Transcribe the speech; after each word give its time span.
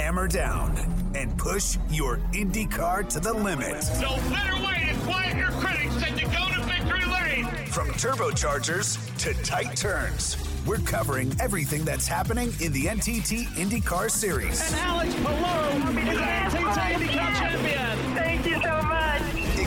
hammer 0.00 0.26
down 0.26 0.74
and 1.14 1.36
push 1.36 1.76
your 1.90 2.16
IndyCar 2.32 3.06
to 3.10 3.20
the 3.20 3.34
limit. 3.34 3.84
No 4.00 4.16
better 4.30 4.56
way 4.64 4.88
to 4.90 4.98
quiet 5.00 5.36
your 5.36 5.50
critics 5.60 5.94
than 5.96 6.16
to 6.16 6.24
go 6.24 6.48
to 6.54 6.60
victory 6.62 7.04
lane. 7.04 7.44
From 7.66 7.88
turbochargers 7.88 8.96
to 9.18 9.34
tight 9.42 9.76
turns, 9.76 10.38
we're 10.66 10.78
covering 10.78 11.34
everything 11.38 11.84
that's 11.84 12.06
happening 12.06 12.50
in 12.60 12.72
the 12.72 12.86
NTT 12.86 13.44
IndyCar 13.56 14.10
Series. 14.10 14.72
And 14.72 14.80
Alex 14.80 15.14
Palou 15.16 15.88
is 15.88 16.06
the 16.06 16.24
NTT 16.24 16.94
IndyCar 16.94 17.38
champion. 17.38 18.19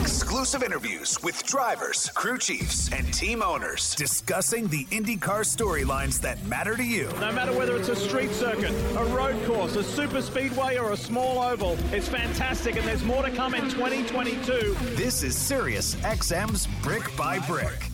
Exclusive 0.04 0.62
interviews 0.62 1.18
with 1.22 1.42
drivers, 1.44 2.10
crew 2.10 2.36
chiefs, 2.36 2.92
and 2.92 3.10
team 3.14 3.42
owners 3.42 3.94
discussing 3.94 4.66
the 4.66 4.84
IndyCar 4.90 5.46
storylines 5.46 6.20
that 6.20 6.44
matter 6.44 6.76
to 6.76 6.84
you. 6.84 7.08
No 7.20 7.32
matter 7.32 7.56
whether 7.56 7.74
it's 7.74 7.88
a 7.88 7.96
street 7.96 8.30
circuit, 8.32 8.70
a 8.98 9.04
road 9.06 9.42
course, 9.46 9.76
a 9.76 9.82
super 9.82 10.20
speedway, 10.20 10.76
or 10.76 10.92
a 10.92 10.96
small 10.98 11.38
oval, 11.38 11.78
it's 11.90 12.06
fantastic, 12.06 12.76
and 12.76 12.86
there's 12.86 13.02
more 13.02 13.22
to 13.22 13.30
come 13.30 13.54
in 13.54 13.62
2022. 13.70 14.76
This 14.94 15.22
is 15.22 15.34
Sirius 15.34 15.94
XM's 15.94 16.66
Brick 16.82 17.16
by 17.16 17.38
Brick. 17.38 17.88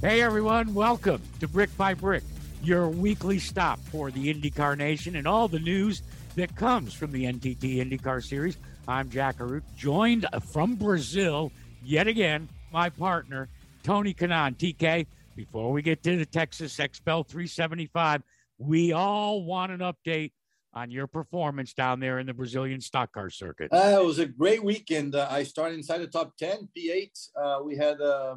Hey 0.00 0.22
everyone, 0.22 0.72
welcome 0.74 1.20
to 1.40 1.48
Brick 1.48 1.76
by 1.76 1.92
Brick, 1.92 2.22
your 2.62 2.88
weekly 2.88 3.40
stop 3.40 3.80
for 3.90 4.12
the 4.12 4.32
IndyCar 4.32 4.78
Nation 4.78 5.16
and 5.16 5.26
all 5.26 5.48
the 5.48 5.58
news 5.58 6.02
that 6.36 6.54
comes 6.54 6.94
from 6.94 7.10
the 7.10 7.24
NTT 7.24 7.84
IndyCar 7.84 8.22
Series. 8.22 8.56
I'm 8.88 9.10
Jack 9.10 9.38
Arute, 9.38 9.62
joined 9.76 10.26
from 10.50 10.74
Brazil 10.74 11.52
yet 11.84 12.08
again, 12.08 12.48
my 12.72 12.90
partner, 12.90 13.48
Tony 13.84 14.12
Kanaan. 14.12 14.56
TK, 14.56 15.06
before 15.36 15.70
we 15.70 15.82
get 15.82 16.02
to 16.02 16.16
the 16.16 16.26
Texas 16.26 16.76
XPEL 16.76 17.26
375, 17.26 18.22
we 18.58 18.92
all 18.92 19.44
want 19.44 19.70
an 19.70 19.78
update 19.78 20.32
on 20.74 20.90
your 20.90 21.06
performance 21.06 21.74
down 21.74 22.00
there 22.00 22.18
in 22.18 22.26
the 22.26 22.34
Brazilian 22.34 22.80
stock 22.80 23.12
car 23.12 23.30
circuit. 23.30 23.72
Uh, 23.72 24.00
it 24.00 24.04
was 24.04 24.18
a 24.18 24.26
great 24.26 24.64
weekend. 24.64 25.14
Uh, 25.14 25.28
I 25.30 25.44
started 25.44 25.76
inside 25.76 25.98
the 25.98 26.08
top 26.08 26.36
10, 26.36 26.68
P8. 26.76 27.28
Uh, 27.40 27.62
we 27.62 27.76
had 27.76 28.00
uh, 28.00 28.34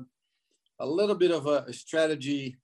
a 0.80 0.86
little 0.86 1.16
bit 1.16 1.32
of 1.32 1.48
a 1.48 1.74
strategy 1.74 2.56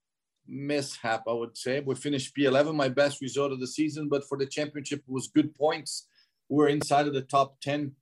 mishap, 0.48 1.24
I 1.28 1.34
would 1.34 1.58
say. 1.58 1.80
We 1.80 1.96
finished 1.96 2.36
P11, 2.38 2.76
my 2.76 2.90
best 2.90 3.22
result 3.22 3.52
of 3.52 3.60
the 3.60 3.68
season, 3.68 4.08
but 4.08 4.28
for 4.28 4.38
the 4.38 4.46
championship, 4.46 5.02
was 5.08 5.28
good 5.28 5.56
points. 5.56 6.08
We 6.52 6.58
were 6.58 6.68
inside 6.68 7.08
of 7.08 7.14
the 7.14 7.22
top 7.22 7.62
10. 7.62 7.94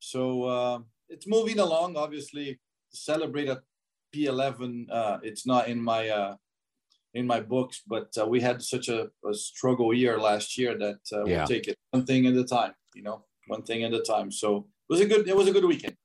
So 0.00 0.44
uh, 0.44 0.78
it's 1.08 1.26
moving 1.26 1.58
along. 1.58 1.96
Obviously, 1.96 2.60
celebrate 2.90 3.48
at 3.48 3.62
P11. 4.14 4.84
Uh, 4.92 5.18
it's 5.22 5.46
not 5.46 5.66
in 5.68 5.82
my 5.82 6.10
uh, 6.10 6.34
in 7.14 7.26
my 7.26 7.40
books, 7.40 7.80
but 7.86 8.12
uh, 8.20 8.26
we 8.26 8.40
had 8.40 8.62
such 8.62 8.88
a, 8.88 9.08
a, 9.28 9.34
struggle 9.34 9.92
year 9.92 10.18
last 10.18 10.56
year 10.58 10.78
that 10.78 11.00
uh, 11.12 11.24
Yeah. 11.24 11.38
we'll 11.38 11.46
take 11.48 11.68
it 11.68 11.76
one 11.90 12.04
thing 12.04 12.26
at 12.26 12.34
a 12.34 12.44
time. 12.44 12.74
You 12.94 13.02
know, 13.02 13.24
one 13.46 13.62
thing 13.62 13.82
at 13.82 13.94
a 13.94 14.02
time. 14.02 14.30
So 14.30 14.68
it 14.88 14.92
was 14.92 15.00
a 15.00 15.06
good. 15.06 15.26
It 15.26 15.36
was 15.36 15.48
a 15.48 15.52
good 15.52 15.64
weekend. 15.64 15.96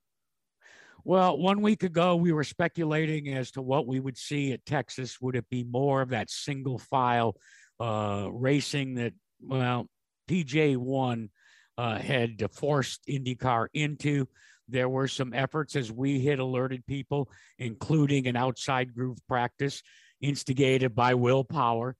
Well, 1.04 1.38
one 1.38 1.62
week 1.62 1.84
ago, 1.84 2.16
we 2.16 2.32
were 2.32 2.46
speculating 2.46 3.34
as 3.34 3.52
to 3.52 3.62
what 3.62 3.86
we 3.86 4.00
would 4.00 4.18
see 4.18 4.54
at 4.54 4.66
Texas. 4.66 5.20
Would 5.20 5.36
it 5.36 5.48
be 5.50 5.66
more 5.66 6.02
of 6.02 6.10
that 6.10 6.32
single 6.32 6.80
file 6.80 7.36
uh, 7.80 8.30
racing 8.32 8.96
that, 8.96 9.14
well, 9.40 9.88
PJ1 10.28 11.30
uh, 11.78 11.98
had 11.98 12.44
forced 12.52 13.06
IndyCar 13.08 13.68
into? 13.74 14.28
There 14.68 14.90
were 14.90 15.08
some 15.08 15.34
efforts, 15.34 15.76
as 15.76 15.92
we 15.92 16.26
had 16.26 16.40
alerted 16.40 16.86
people, 16.88 17.30
including 17.60 18.28
an 18.28 18.36
outside 18.36 18.96
groove 18.96 19.20
practice 19.28 19.84
instigated 20.22 20.96
by 20.96 21.14
Will 21.14 21.44
Power, 21.44 21.96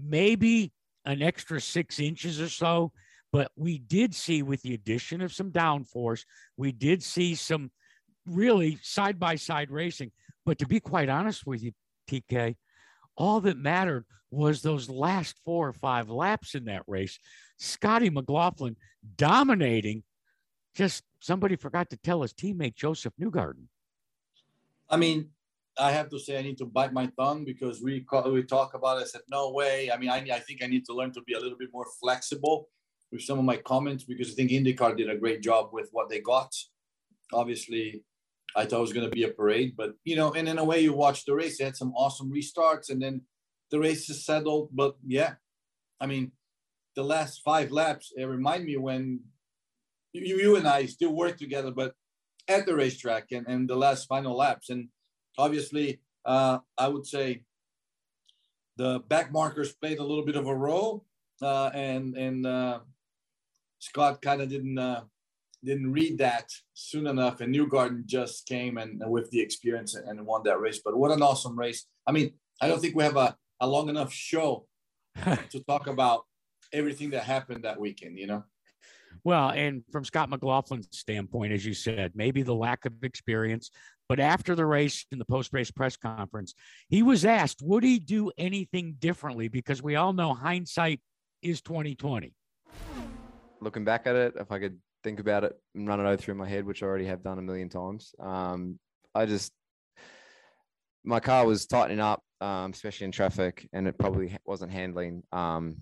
maybe 0.00 0.72
an 1.04 1.22
extra 1.22 1.60
six 1.60 2.00
inches 2.00 2.40
or 2.40 2.48
so. 2.48 2.92
But 3.30 3.50
we 3.56 3.78
did 3.78 4.14
see, 4.14 4.42
with 4.42 4.62
the 4.62 4.74
addition 4.74 5.20
of 5.20 5.32
some 5.32 5.52
downforce, 5.52 6.24
we 6.56 6.72
did 6.72 7.02
see 7.02 7.34
some 7.34 7.70
really 8.26 8.78
side 8.82 9.18
by 9.18 9.36
side 9.36 9.70
racing. 9.70 10.12
But 10.46 10.58
to 10.58 10.66
be 10.66 10.80
quite 10.80 11.08
honest 11.08 11.46
with 11.46 11.62
you, 11.62 11.72
TK, 12.10 12.56
all 13.16 13.40
that 13.42 13.58
mattered 13.58 14.06
was 14.30 14.62
those 14.62 14.88
last 14.88 15.36
four 15.44 15.68
or 15.68 15.72
five 15.72 16.08
laps 16.08 16.54
in 16.54 16.64
that 16.66 16.82
race. 16.86 17.18
Scotty 17.58 18.10
McLaughlin 18.10 18.76
dominating. 19.16 20.02
Just 20.74 21.04
somebody 21.20 21.56
forgot 21.56 21.90
to 21.90 21.96
tell 21.96 22.22
his 22.22 22.32
teammate 22.32 22.76
Joseph 22.76 23.12
Newgarden. 23.20 23.66
I 24.88 24.96
mean, 24.96 25.30
I 25.78 25.92
have 25.92 26.08
to 26.10 26.18
say 26.18 26.38
I 26.38 26.42
need 26.42 26.58
to 26.58 26.66
bite 26.66 26.92
my 26.92 27.06
tongue 27.18 27.44
because 27.44 27.82
we 27.82 28.00
call, 28.00 28.30
we 28.30 28.42
talk 28.42 28.74
about 28.74 28.98
it. 28.98 29.02
I 29.02 29.04
said 29.04 29.20
no 29.28 29.50
way. 29.52 29.90
I 29.90 29.96
mean, 29.96 30.10
I, 30.10 30.18
I 30.32 30.40
think 30.40 30.62
I 30.62 30.66
need 30.66 30.84
to 30.86 30.94
learn 30.94 31.12
to 31.12 31.22
be 31.22 31.34
a 31.34 31.40
little 31.40 31.58
bit 31.58 31.70
more 31.72 31.86
flexible 32.00 32.68
with 33.12 33.22
some 33.22 33.38
of 33.38 33.44
my 33.44 33.56
comments 33.56 34.04
because 34.04 34.30
I 34.30 34.34
think 34.34 34.50
IndyCar 34.50 34.96
did 34.96 35.10
a 35.10 35.16
great 35.16 35.42
job 35.42 35.70
with 35.72 35.88
what 35.92 36.08
they 36.08 36.20
got. 36.20 36.52
Obviously, 37.32 38.02
I 38.56 38.64
thought 38.64 38.78
it 38.78 38.80
was 38.80 38.92
going 38.92 39.08
to 39.08 39.14
be 39.14 39.24
a 39.24 39.28
parade, 39.28 39.74
but 39.76 39.92
you 40.04 40.16
know, 40.16 40.32
and 40.32 40.48
in 40.48 40.58
a 40.58 40.64
way, 40.64 40.80
you 40.80 40.92
watch 40.92 41.24
the 41.24 41.34
race. 41.34 41.58
They 41.58 41.64
had 41.64 41.76
some 41.76 41.92
awesome 41.94 42.32
restarts, 42.32 42.90
and 42.90 43.00
then 43.00 43.22
the 43.70 43.78
race 43.78 44.08
is 44.08 44.24
settled. 44.24 44.70
But 44.72 44.96
yeah, 45.06 45.34
I 46.00 46.06
mean, 46.06 46.32
the 46.98 47.04
last 47.04 47.42
five 47.44 47.70
laps 47.70 48.12
it 48.16 48.24
remind 48.24 48.64
me 48.64 48.76
when 48.76 49.20
you, 50.12 50.36
you 50.36 50.56
and 50.56 50.66
I 50.66 50.86
still 50.86 51.12
work 51.12 51.38
together, 51.38 51.70
but 51.70 51.94
at 52.48 52.66
the 52.66 52.74
racetrack 52.74 53.30
and, 53.30 53.46
and 53.46 53.70
the 53.70 53.76
last 53.76 54.08
final 54.08 54.36
laps. 54.36 54.68
And 54.68 54.88
obviously, 55.38 56.00
uh, 56.24 56.58
I 56.76 56.88
would 56.88 57.06
say 57.06 57.44
the 58.76 58.98
back 59.06 59.30
markers 59.30 59.72
played 59.72 60.00
a 60.00 60.02
little 60.02 60.26
bit 60.26 60.34
of 60.34 60.48
a 60.48 60.56
role, 60.56 61.04
uh, 61.40 61.70
and 61.72 62.16
and 62.16 62.44
uh, 62.44 62.80
Scott 63.78 64.20
kind 64.20 64.42
of 64.42 64.48
didn't 64.48 64.78
uh, 64.78 65.02
didn't 65.62 65.92
read 65.92 66.18
that 66.18 66.50
soon 66.74 67.06
enough, 67.06 67.40
and 67.40 67.54
Newgarden 67.54 68.06
just 68.06 68.48
came 68.48 68.76
and, 68.76 69.00
and 69.02 69.10
with 69.12 69.30
the 69.30 69.40
experience 69.40 69.94
and 69.94 70.26
won 70.26 70.42
that 70.46 70.60
race. 70.60 70.80
But 70.84 70.98
what 70.98 71.12
an 71.12 71.22
awesome 71.22 71.56
race! 71.56 71.86
I 72.08 72.10
mean, 72.10 72.32
I 72.60 72.66
don't 72.66 72.80
think 72.80 72.96
we 72.96 73.04
have 73.04 73.16
a, 73.16 73.36
a 73.60 73.68
long 73.68 73.88
enough 73.88 74.12
show 74.12 74.66
to 75.50 75.62
talk 75.68 75.86
about 75.86 76.24
everything 76.72 77.10
that 77.10 77.24
happened 77.24 77.64
that 77.64 77.80
weekend. 77.80 78.18
You 78.18 78.26
know. 78.26 78.44
Well, 79.24 79.50
and 79.50 79.82
from 79.90 80.04
Scott 80.04 80.30
McLaughlin's 80.30 80.88
standpoint, 80.96 81.52
as 81.52 81.64
you 81.64 81.74
said, 81.74 82.12
maybe 82.14 82.42
the 82.42 82.54
lack 82.54 82.84
of 82.84 82.92
experience. 83.02 83.70
But 84.08 84.20
after 84.20 84.54
the 84.54 84.64
race 84.64 85.04
in 85.12 85.18
the 85.18 85.24
post 85.24 85.52
race 85.52 85.70
press 85.70 85.96
conference, 85.96 86.54
he 86.88 87.02
was 87.02 87.24
asked, 87.24 87.60
would 87.62 87.84
he 87.84 87.98
do 87.98 88.30
anything 88.38 88.96
differently? 88.98 89.48
Because 89.48 89.82
we 89.82 89.96
all 89.96 90.12
know 90.12 90.32
hindsight 90.32 91.00
is 91.42 91.60
2020. 91.60 92.32
looking 93.60 93.84
back 93.84 94.06
at 94.06 94.16
it, 94.16 94.34
if 94.38 94.50
I 94.50 94.58
could 94.58 94.78
think 95.04 95.20
about 95.20 95.44
it 95.44 95.58
and 95.74 95.86
run 95.86 96.00
it 96.00 96.04
over 96.04 96.16
through 96.16 96.34
my 96.34 96.48
head, 96.48 96.64
which 96.64 96.82
I 96.82 96.86
already 96.86 97.06
have 97.06 97.22
done 97.22 97.38
a 97.38 97.42
million 97.42 97.68
times, 97.68 98.14
um, 98.18 98.78
I 99.14 99.26
just 99.26 99.52
my 101.04 101.20
car 101.20 101.46
was 101.46 101.66
tightening 101.66 102.00
up, 102.00 102.22
um, 102.40 102.70
especially 102.70 103.06
in 103.06 103.12
traffic, 103.12 103.68
and 103.72 103.86
it 103.86 103.98
probably 103.98 104.36
wasn't 104.44 104.72
handling 104.72 105.22
um, 105.32 105.78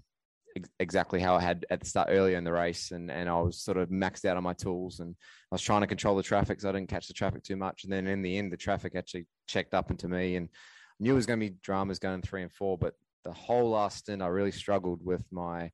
ex- 0.57 0.69
exactly 0.81 1.21
how 1.21 1.37
I 1.37 1.41
had 1.41 1.65
at 1.71 1.81
the 1.81 1.87
start 1.87 2.09
earlier 2.11 2.37
in 2.37 2.45
the 2.45 2.53
race, 2.53 2.91
and 2.91 3.11
and 3.11 3.29
I 3.29 3.41
was 3.41 3.61
sort 3.63 3.77
of 3.77 3.91
maxed 3.91 4.25
out 4.25 4.37
on 4.37 4.43
my 4.43 4.55
tools, 4.55 5.01
and 5.01 5.15
I 5.53 5.55
was 5.55 5.63
trying 5.63 5.83
to 5.83 5.87
control 5.87 6.17
the 6.17 6.23
traffic, 6.23 6.61
so 6.61 6.69
I 6.69 6.73
didn't 6.73 6.89
catch 6.89 7.07
the 7.07 7.15
traffic 7.15 7.45
too 7.45 7.57
much, 7.57 7.85
and 7.85 7.93
then 7.93 8.07
in 8.07 8.23
the 8.23 8.37
end, 8.37 8.53
the 8.53 8.57
traffic 8.57 8.95
actually 8.97 9.27
checked 9.47 9.75
up 9.75 9.91
into 9.91 10.09
me, 10.09 10.37
and 10.37 10.49
I 10.49 11.05
knew 11.05 11.13
it 11.13 11.17
was 11.17 11.27
going 11.27 11.39
to 11.39 11.47
be 11.51 11.57
dramas 11.63 11.99
going 11.99 12.23
three 12.23 12.43
and 12.43 12.53
four, 12.53 12.77
but 12.77 12.95
the 13.25 13.33
whole 13.33 13.71
last 13.71 13.99
stint, 13.99 14.23
I 14.23 14.29
really 14.29 14.53
struggled 14.53 15.05
with 15.05 15.25
my 15.31 15.71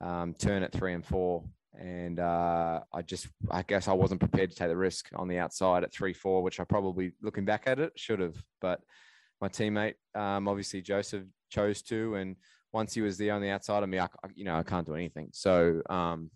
um, 0.00 0.34
turn 0.34 0.62
at 0.62 0.72
three 0.72 0.92
and 0.92 1.04
four. 1.04 1.44
And 1.78 2.18
uh, 2.20 2.80
I 2.92 3.02
just, 3.02 3.28
I 3.50 3.62
guess 3.62 3.88
I 3.88 3.92
wasn't 3.92 4.20
prepared 4.20 4.50
to 4.50 4.56
take 4.56 4.68
the 4.68 4.76
risk 4.76 5.08
on 5.14 5.28
the 5.28 5.38
outside 5.38 5.82
at 5.82 5.92
three, 5.92 6.12
four, 6.12 6.42
which 6.42 6.60
I 6.60 6.64
probably, 6.64 7.12
looking 7.22 7.44
back 7.44 7.62
at 7.66 7.78
it, 7.78 7.92
should 7.96 8.20
have. 8.20 8.36
But 8.60 8.80
my 9.40 9.48
teammate, 9.48 9.94
um, 10.14 10.48
obviously 10.48 10.82
Joseph, 10.82 11.24
chose 11.48 11.80
to. 11.82 12.16
And 12.16 12.36
once 12.72 12.94
he 12.94 13.00
was 13.00 13.18
there 13.18 13.34
on 13.34 13.40
the 13.40 13.46
only 13.46 13.50
outside 13.50 13.82
of 13.82 13.88
me, 13.88 13.98
I, 13.98 14.04
I- 14.04 14.28
you 14.34 14.44
know, 14.44 14.56
I 14.56 14.62
can't 14.62 14.86
do 14.86 14.94
anything. 14.94 15.28
So, 15.32 15.82
um, 15.90 16.30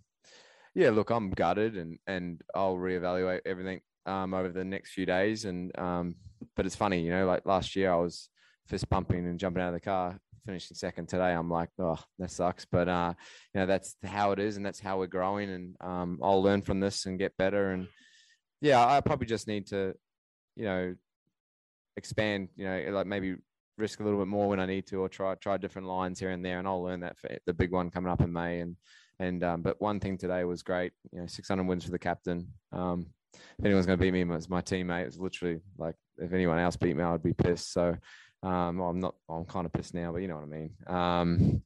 yeah, 0.75 0.91
look, 0.91 1.11
I'm 1.11 1.31
gutted 1.31 1.76
and, 1.76 1.99
and 2.06 2.43
I'll 2.55 2.76
reevaluate 2.76 3.41
everything 3.47 3.81
um, 4.06 4.35
over 4.35 4.49
the 4.49 4.64
next 4.64 4.93
few 4.93 5.06
days. 5.06 5.44
And, 5.44 5.76
um, 5.79 6.17
but 6.56 6.67
it's 6.67 6.75
funny, 6.76 7.00
you 7.00 7.11
know, 7.11 7.26
like 7.26 7.47
last 7.47 7.76
year 7.76 7.93
I 7.93 7.97
was 7.97 8.29
fist 8.67 8.91
pumping 8.91 9.26
and 9.26 9.38
jumping 9.38 9.62
out 9.62 9.69
of 9.69 9.75
the 9.75 9.81
car, 9.81 10.19
finishing 10.44 10.75
second 10.76 11.08
today. 11.08 11.32
I'm 11.32 11.49
like, 11.50 11.69
oh, 11.79 11.99
that 12.19 12.31
sucks. 12.32 12.64
But, 12.64 12.88
uh, 12.88 13.14
you 13.55 13.61
know, 13.61 13.67
that's 13.67 13.97
how 14.05 14.32
it 14.32 14.41
is 14.41 14.56
and 14.56 14.67
that's 14.67 14.81
how 14.81 14.99
we're 14.99 15.06
growing. 15.06 15.49
And 15.50 15.76
um, 15.81 16.19
I'll 16.23 16.43
learn 16.43 16.62
from 16.62 16.81
this 16.81 17.06
and 17.06 17.19
get 17.19 17.37
better. 17.37 17.70
And 17.70 17.87
yeah, 18.61 18.85
I 18.85 19.00
probably 19.00 19.26
just 19.29 19.47
need 19.47 19.69
to, 19.69 19.94
you 20.56 20.64
know, 20.64 20.94
expand, 21.97 22.49
you 22.56 22.64
know, 22.64 22.85
like 22.91 23.06
maybe 23.06 23.37
risk 23.76 24.00
a 24.00 24.05
little 24.05 24.19
bit 24.19 24.29
more 24.29 24.49
when 24.49 24.61
I 24.61 24.67
need 24.67 24.87
to, 24.88 24.97
or 24.97 25.09
try, 25.09 25.35
try 25.37 25.56
different 25.56 25.88
lines 25.88 26.19
here 26.19 26.31
and 26.31 26.44
there. 26.44 26.59
And 26.59 26.69
I'll 26.69 26.82
learn 26.82 27.00
that 27.00 27.19
for 27.19 27.31
the 27.47 27.55
big 27.55 27.73
one 27.73 27.91
coming 27.91 28.11
up 28.11 28.21
in 28.21 28.32
May. 28.32 28.61
And, 28.61 28.76
and, 29.19 29.43
um, 29.44 29.62
but 29.62 29.81
one 29.81 30.00
thing 30.00 30.19
today 30.19 30.44
was 30.44 30.62
great, 30.62 30.93
you 31.12 31.21
know, 31.21 31.26
600 31.26 31.65
wins 31.65 31.85
for 31.85 31.91
the 31.91 31.99
captain. 31.99 32.49
Um, 32.73 33.06
if 33.59 33.65
anyone's 33.65 33.87
going 33.87 33.99
to 33.99 34.03
beat 34.03 34.12
me, 34.12 34.23
it's 34.35 34.49
my 34.49 34.62
teammate. 34.62 35.06
It's 35.06 35.19
literally 35.19 35.61
like 35.79 35.97
if 36.19 36.32
anyone 36.32 36.59
else 36.59 36.76
beat 36.76 36.97
me, 36.97 37.03
I'd 37.03 37.23
be 37.23 37.32
pissed. 37.32 37.73
So 37.73 37.97
um, 38.43 38.81
I'm 38.81 39.00
not. 39.00 39.15
I'm 39.29 39.44
kind 39.44 39.67
of 39.67 39.73
pissed 39.73 39.94
now, 39.94 40.12
but 40.12 40.23
you 40.23 40.29
know 40.29 40.37
what 40.37 40.44
I 40.44 40.47
mean. 40.47 40.70
Um, 40.87 41.62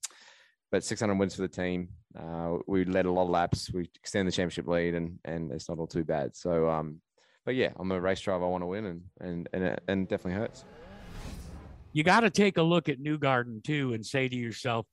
but 0.70 0.84
600 0.84 1.14
wins 1.18 1.34
for 1.34 1.42
the 1.42 1.48
team. 1.48 1.88
Uh, 2.18 2.58
we 2.66 2.84
led 2.84 3.06
a 3.06 3.10
lot 3.10 3.24
of 3.24 3.30
laps. 3.30 3.70
We 3.72 3.90
extend 3.96 4.28
the 4.28 4.32
championship 4.32 4.66
lead, 4.68 4.94
and 4.94 5.18
and 5.24 5.52
it's 5.52 5.68
not 5.68 5.78
all 5.78 5.86
too 5.86 6.04
bad. 6.04 6.36
So, 6.36 6.68
um, 6.68 7.00
but 7.44 7.54
yeah, 7.54 7.70
I'm 7.78 7.90
a 7.92 8.00
race 8.00 8.20
driver. 8.20 8.44
I 8.44 8.48
want 8.48 8.62
to 8.62 8.66
win, 8.66 8.86
and 8.86 9.02
and 9.20 9.48
and 9.52 9.64
it, 9.64 9.82
and 9.88 10.02
it 10.04 10.08
definitely 10.08 10.40
hurts. 10.40 10.64
You 11.92 12.04
got 12.04 12.20
to 12.20 12.30
take 12.30 12.58
a 12.58 12.62
look 12.62 12.88
at 12.88 13.00
Newgarden 13.00 13.62
too, 13.64 13.94
and 13.94 14.04
say 14.04 14.28
to 14.28 14.36
yourself, 14.36 14.86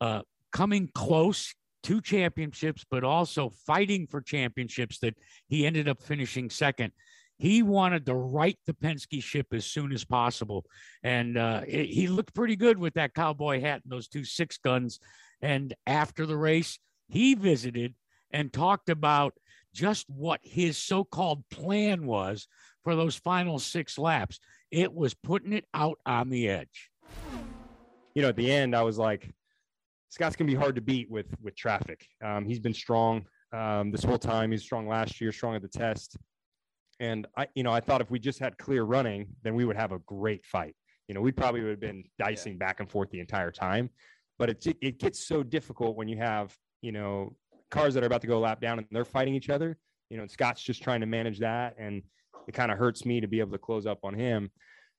uh, 0.00 0.22
coming 0.52 0.88
close 0.94 1.54
to 1.84 2.00
championships, 2.00 2.84
but 2.90 3.04
also 3.04 3.50
fighting 3.66 4.06
for 4.06 4.20
championships 4.20 4.98
that 5.00 5.16
he 5.48 5.66
ended 5.66 5.88
up 5.88 6.02
finishing 6.02 6.50
second. 6.50 6.92
He 7.38 7.62
wanted 7.62 8.06
to 8.06 8.14
right 8.14 8.56
the 8.66 8.74
Penske 8.74 9.20
ship 9.22 9.48
as 9.52 9.66
soon 9.66 9.92
as 9.92 10.04
possible. 10.04 10.64
And 11.02 11.36
uh, 11.36 11.62
it, 11.66 11.86
he 11.86 12.06
looked 12.06 12.34
pretty 12.34 12.54
good 12.54 12.78
with 12.78 12.94
that 12.94 13.14
cowboy 13.14 13.60
hat 13.60 13.80
and 13.82 13.90
those 13.90 14.06
two 14.06 14.24
six 14.24 14.58
guns. 14.58 15.00
And 15.40 15.74
after 15.86 16.24
the 16.24 16.36
race, 16.36 16.78
he 17.08 17.34
visited 17.34 17.94
and 18.30 18.52
talked 18.52 18.88
about 18.88 19.34
just 19.74 20.08
what 20.08 20.40
his 20.42 20.78
so 20.78 21.02
called 21.02 21.42
plan 21.50 22.06
was 22.06 22.46
for 22.84 22.94
those 22.94 23.16
final 23.16 23.58
six 23.58 23.98
laps. 23.98 24.38
It 24.72 24.94
was 24.94 25.12
putting 25.12 25.52
it 25.52 25.66
out 25.74 25.98
on 26.06 26.30
the 26.30 26.48
edge. 26.48 26.90
You 28.14 28.22
know, 28.22 28.30
at 28.30 28.36
the 28.36 28.50
end, 28.50 28.74
I 28.74 28.82
was 28.82 28.98
like, 28.98 29.30
Scott's 30.08 30.34
gonna 30.34 30.50
be 30.50 30.56
hard 30.56 30.74
to 30.76 30.80
beat 30.80 31.10
with 31.10 31.26
with 31.42 31.54
traffic. 31.54 32.06
Um, 32.24 32.46
he's 32.46 32.58
been 32.58 32.74
strong 32.74 33.26
um, 33.52 33.90
this 33.90 34.02
whole 34.02 34.18
time. 34.18 34.50
He's 34.50 34.62
strong 34.62 34.88
last 34.88 35.20
year, 35.20 35.30
strong 35.30 35.54
at 35.54 35.62
the 35.62 35.68
test. 35.68 36.16
And 37.00 37.26
I, 37.36 37.48
you 37.54 37.62
know, 37.62 37.72
I 37.72 37.80
thought 37.80 38.00
if 38.00 38.10
we 38.10 38.18
just 38.18 38.38
had 38.38 38.56
clear 38.58 38.84
running, 38.84 39.28
then 39.42 39.54
we 39.54 39.64
would 39.64 39.76
have 39.76 39.92
a 39.92 39.98
great 40.00 40.44
fight. 40.46 40.74
You 41.08 41.14
know, 41.14 41.20
we 41.20 41.32
probably 41.32 41.60
would 41.60 41.70
have 41.70 41.80
been 41.80 42.04
dicing 42.18 42.56
back 42.56 42.80
and 42.80 42.90
forth 42.90 43.10
the 43.10 43.20
entire 43.20 43.50
time. 43.50 43.90
But 44.38 44.48
it 44.50 44.76
it 44.80 44.98
gets 44.98 45.26
so 45.26 45.42
difficult 45.42 45.96
when 45.96 46.08
you 46.08 46.16
have 46.16 46.56
you 46.80 46.92
know 46.92 47.36
cars 47.70 47.92
that 47.94 48.02
are 48.02 48.06
about 48.06 48.22
to 48.22 48.26
go 48.26 48.40
lap 48.40 48.60
down 48.60 48.78
and 48.78 48.86
they're 48.90 49.04
fighting 49.04 49.34
each 49.34 49.50
other. 49.50 49.76
You 50.08 50.16
know, 50.16 50.22
and 50.22 50.30
Scott's 50.30 50.62
just 50.62 50.82
trying 50.82 51.00
to 51.00 51.06
manage 51.06 51.38
that, 51.40 51.74
and 51.78 52.02
it 52.48 52.52
kind 52.52 52.72
of 52.72 52.78
hurts 52.78 53.04
me 53.04 53.20
to 53.20 53.26
be 53.26 53.40
able 53.40 53.52
to 53.52 53.58
close 53.58 53.86
up 53.86 53.98
on 54.02 54.14
him. 54.14 54.50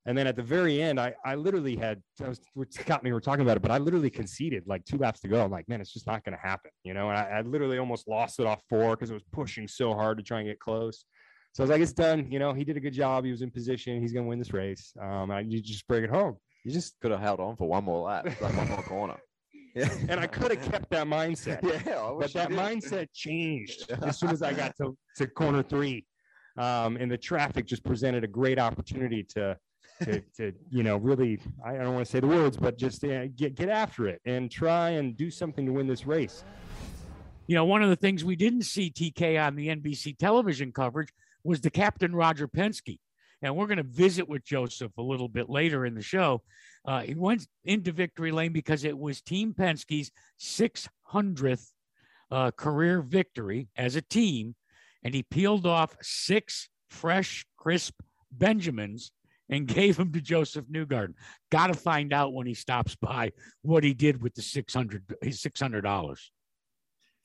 And 0.06 0.18
then 0.18 0.28
at 0.28 0.36
the 0.36 0.44
very 0.44 0.82
end, 0.82 1.00
I, 1.00 1.14
I 1.26 1.36
literally 1.36 1.78
had, 1.78 2.02
I 2.22 2.28
was, 2.28 2.42
Scott 2.72 3.04
me, 3.04 3.12
we 3.12 3.18
are 3.18 3.22
talking 3.22 3.42
about 3.44 3.56
it, 3.56 3.62
but 3.62 3.72
I 3.72 3.78
literally 3.78 4.10
conceded 4.10 4.64
like 4.68 4.84
two 4.84 4.98
laps 4.98 5.22
to 5.22 5.30
go. 5.30 5.42
I'm 5.42 5.52
like, 5.52 5.70
man, 5.70 5.80
it's 5.80 5.94
just 5.94 6.08
not 6.08 6.26
going 6.26 6.36
to 6.38 6.42
happen, 6.42 6.72
you 6.84 6.94
know? 6.94 7.10
And 7.10 7.18
I, 7.18 7.24
I 7.24 7.42
literally 7.42 7.78
almost 7.78 8.08
lost 8.08 8.40
it 8.40 8.46
off 8.46 8.62
four 8.70 8.98
because 8.98 9.12
it 9.12 9.14
was 9.14 9.24
pushing 9.32 9.66
so 9.66 9.94
hard 9.94 10.18
to 10.18 10.24
try 10.24 10.40
and 10.40 10.48
get 10.48 10.60
close. 10.60 11.06
So 11.54 11.62
I 11.62 11.64
was 11.64 11.70
like, 11.70 11.82
it's 11.82 11.94
done. 11.94 12.30
You 12.32 12.40
know, 12.40 12.52
he 12.52 12.64
did 12.66 12.78
a 12.78 12.80
good 12.80 12.94
job. 12.94 13.24
He 13.24 13.32
was 13.32 13.44
in 13.44 13.52
position. 13.52 14.02
He's 14.02 14.12
going 14.12 14.26
to 14.26 14.30
win 14.30 14.40
this 14.40 14.54
race. 14.54 14.92
Um, 15.00 15.32
I, 15.32 15.42
you 15.42 15.62
just 15.62 15.88
bring 15.88 16.04
it 16.04 16.10
home. 16.10 16.36
You 16.66 16.72
just 16.72 17.00
could 17.00 17.12
have 17.12 17.20
held 17.20 17.40
on 17.40 17.56
for 17.56 17.68
one 17.68 17.84
more 17.84 18.08
lap, 18.08 18.26
like 18.42 18.58
one 18.58 18.70
more 18.70 18.84
corner. 18.84 19.18
Yeah. 19.76 19.90
and 20.08 20.20
I 20.20 20.28
could 20.28 20.52
have 20.52 20.72
kept 20.72 20.92
that 20.92 21.08
mindset. 21.08 21.64
Yeah, 21.88 22.14
but 22.20 22.32
that 22.34 22.52
mindset 22.52 23.08
changed 23.12 23.90
as 24.04 24.20
soon 24.20 24.30
as 24.30 24.44
I 24.44 24.54
got 24.54 24.76
to, 24.78 24.96
to 25.18 25.26
corner 25.26 25.64
three. 25.64 26.06
Um, 26.58 26.98
and 26.98 27.12
the 27.12 27.18
traffic 27.18 27.66
just 27.66 27.84
presented 27.84 28.24
a 28.24 28.28
great 28.28 28.60
opportunity 28.60 29.24
to 29.36 29.58
to, 30.04 30.22
to 30.38 30.54
you 30.70 30.84
know 30.84 30.98
really 30.98 31.40
I 31.66 31.74
don't 31.74 31.94
want 31.94 32.06
to 32.06 32.12
say 32.12 32.20
the 32.20 32.28
words, 32.28 32.58
but 32.58 32.78
just 32.78 33.04
uh, 33.04 33.28
get 33.28 33.56
get 33.56 33.70
after 33.70 34.08
it 34.08 34.22
and 34.26 34.52
try 34.52 34.92
and 34.92 35.18
do 35.18 35.32
something 35.32 35.66
to 35.66 35.72
win 35.72 35.88
this 35.88 36.06
race. 36.06 36.44
You 37.48 37.56
know, 37.56 37.66
one 37.66 37.84
of 37.84 37.90
the 37.90 37.96
things 37.96 38.24
we 38.24 38.36
didn't 38.36 38.64
see 38.64 38.90
TK 38.90 39.46
on 39.46 39.56
the 39.56 39.68
NBC 39.68 40.18
television 40.18 40.72
coverage 40.72 41.10
was 41.44 41.62
the 41.62 41.70
captain 41.70 42.16
Roger 42.16 42.48
Penske. 42.48 43.00
And 43.42 43.58
we're 43.58 43.68
going 43.68 43.78
to 43.78 43.84
visit 43.84 44.30
with 44.30 44.46
Joseph 44.46 44.94
a 44.98 45.02
little 45.02 45.28
bit 45.28 45.50
later 45.50 45.86
in 45.86 45.96
the 45.96 46.02
show. 46.02 46.42
Uh, 46.86 47.02
he 47.02 47.14
went 47.14 47.46
into 47.66 47.92
victory 47.92 48.32
lane 48.32 48.54
because 48.54 48.86
it 48.86 48.98
was 48.98 49.22
Team 49.22 49.54
Penske's 49.54 50.12
600th 50.40 51.68
uh, 52.32 52.52
career 52.52 53.02
victory 53.02 53.68
as 53.76 53.98
a 53.98 54.02
team. 54.02 54.56
And 55.04 55.14
he 55.14 55.24
peeled 55.24 55.66
off 55.66 55.96
six 56.02 56.70
fresh, 56.90 57.46
crisp 57.58 57.96
Benjamins 58.32 59.12
and 59.50 59.68
gave 59.80 59.98
them 59.98 60.12
to 60.14 60.22
Joseph 60.22 60.66
Newgarden. 60.66 61.14
Got 61.52 61.68
to 61.68 61.74
find 61.74 62.14
out 62.14 62.34
when 62.34 62.48
he 62.48 62.54
stops 62.54 62.96
by 62.96 63.32
what 63.62 63.84
he 63.84 63.94
did 63.94 64.22
with 64.22 64.34
the 64.36 64.42
600 64.42 65.04
his 65.22 65.42
$600. 65.42 66.20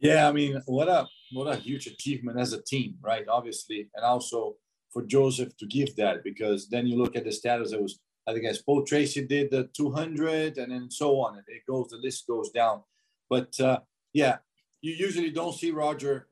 Yeah, 0.00 0.28
I 0.28 0.32
mean, 0.32 0.62
what 0.66 0.88
a 0.88 1.08
what 1.32 1.52
a 1.52 1.56
huge 1.56 1.86
achievement 1.88 2.38
as 2.38 2.52
a 2.52 2.62
team, 2.62 2.94
right? 3.00 3.26
Obviously, 3.28 3.90
and 3.94 4.04
also 4.04 4.54
for 4.92 5.04
Joseph 5.04 5.56
to 5.56 5.66
give 5.66 5.94
that 5.96 6.22
because 6.22 6.68
then 6.68 6.86
you 6.86 6.96
look 6.96 7.16
at 7.16 7.24
the 7.24 7.32
status. 7.32 7.72
It 7.72 7.82
was 7.82 7.98
I 8.26 8.32
think 8.32 8.44
as 8.44 8.62
Paul 8.62 8.84
Tracy 8.84 9.26
did 9.26 9.50
the 9.50 9.68
200 9.74 10.58
and 10.58 10.70
then 10.70 10.90
so 10.90 11.20
on, 11.20 11.34
and 11.34 11.44
it 11.48 11.62
goes 11.68 11.88
the 11.88 11.96
list 11.96 12.28
goes 12.28 12.50
down. 12.50 12.82
But 13.28 13.58
uh, 13.58 13.80
yeah, 14.12 14.36
you 14.80 14.92
usually 14.92 15.30
don't 15.30 15.54
see 15.54 15.72
Roger 15.72 16.27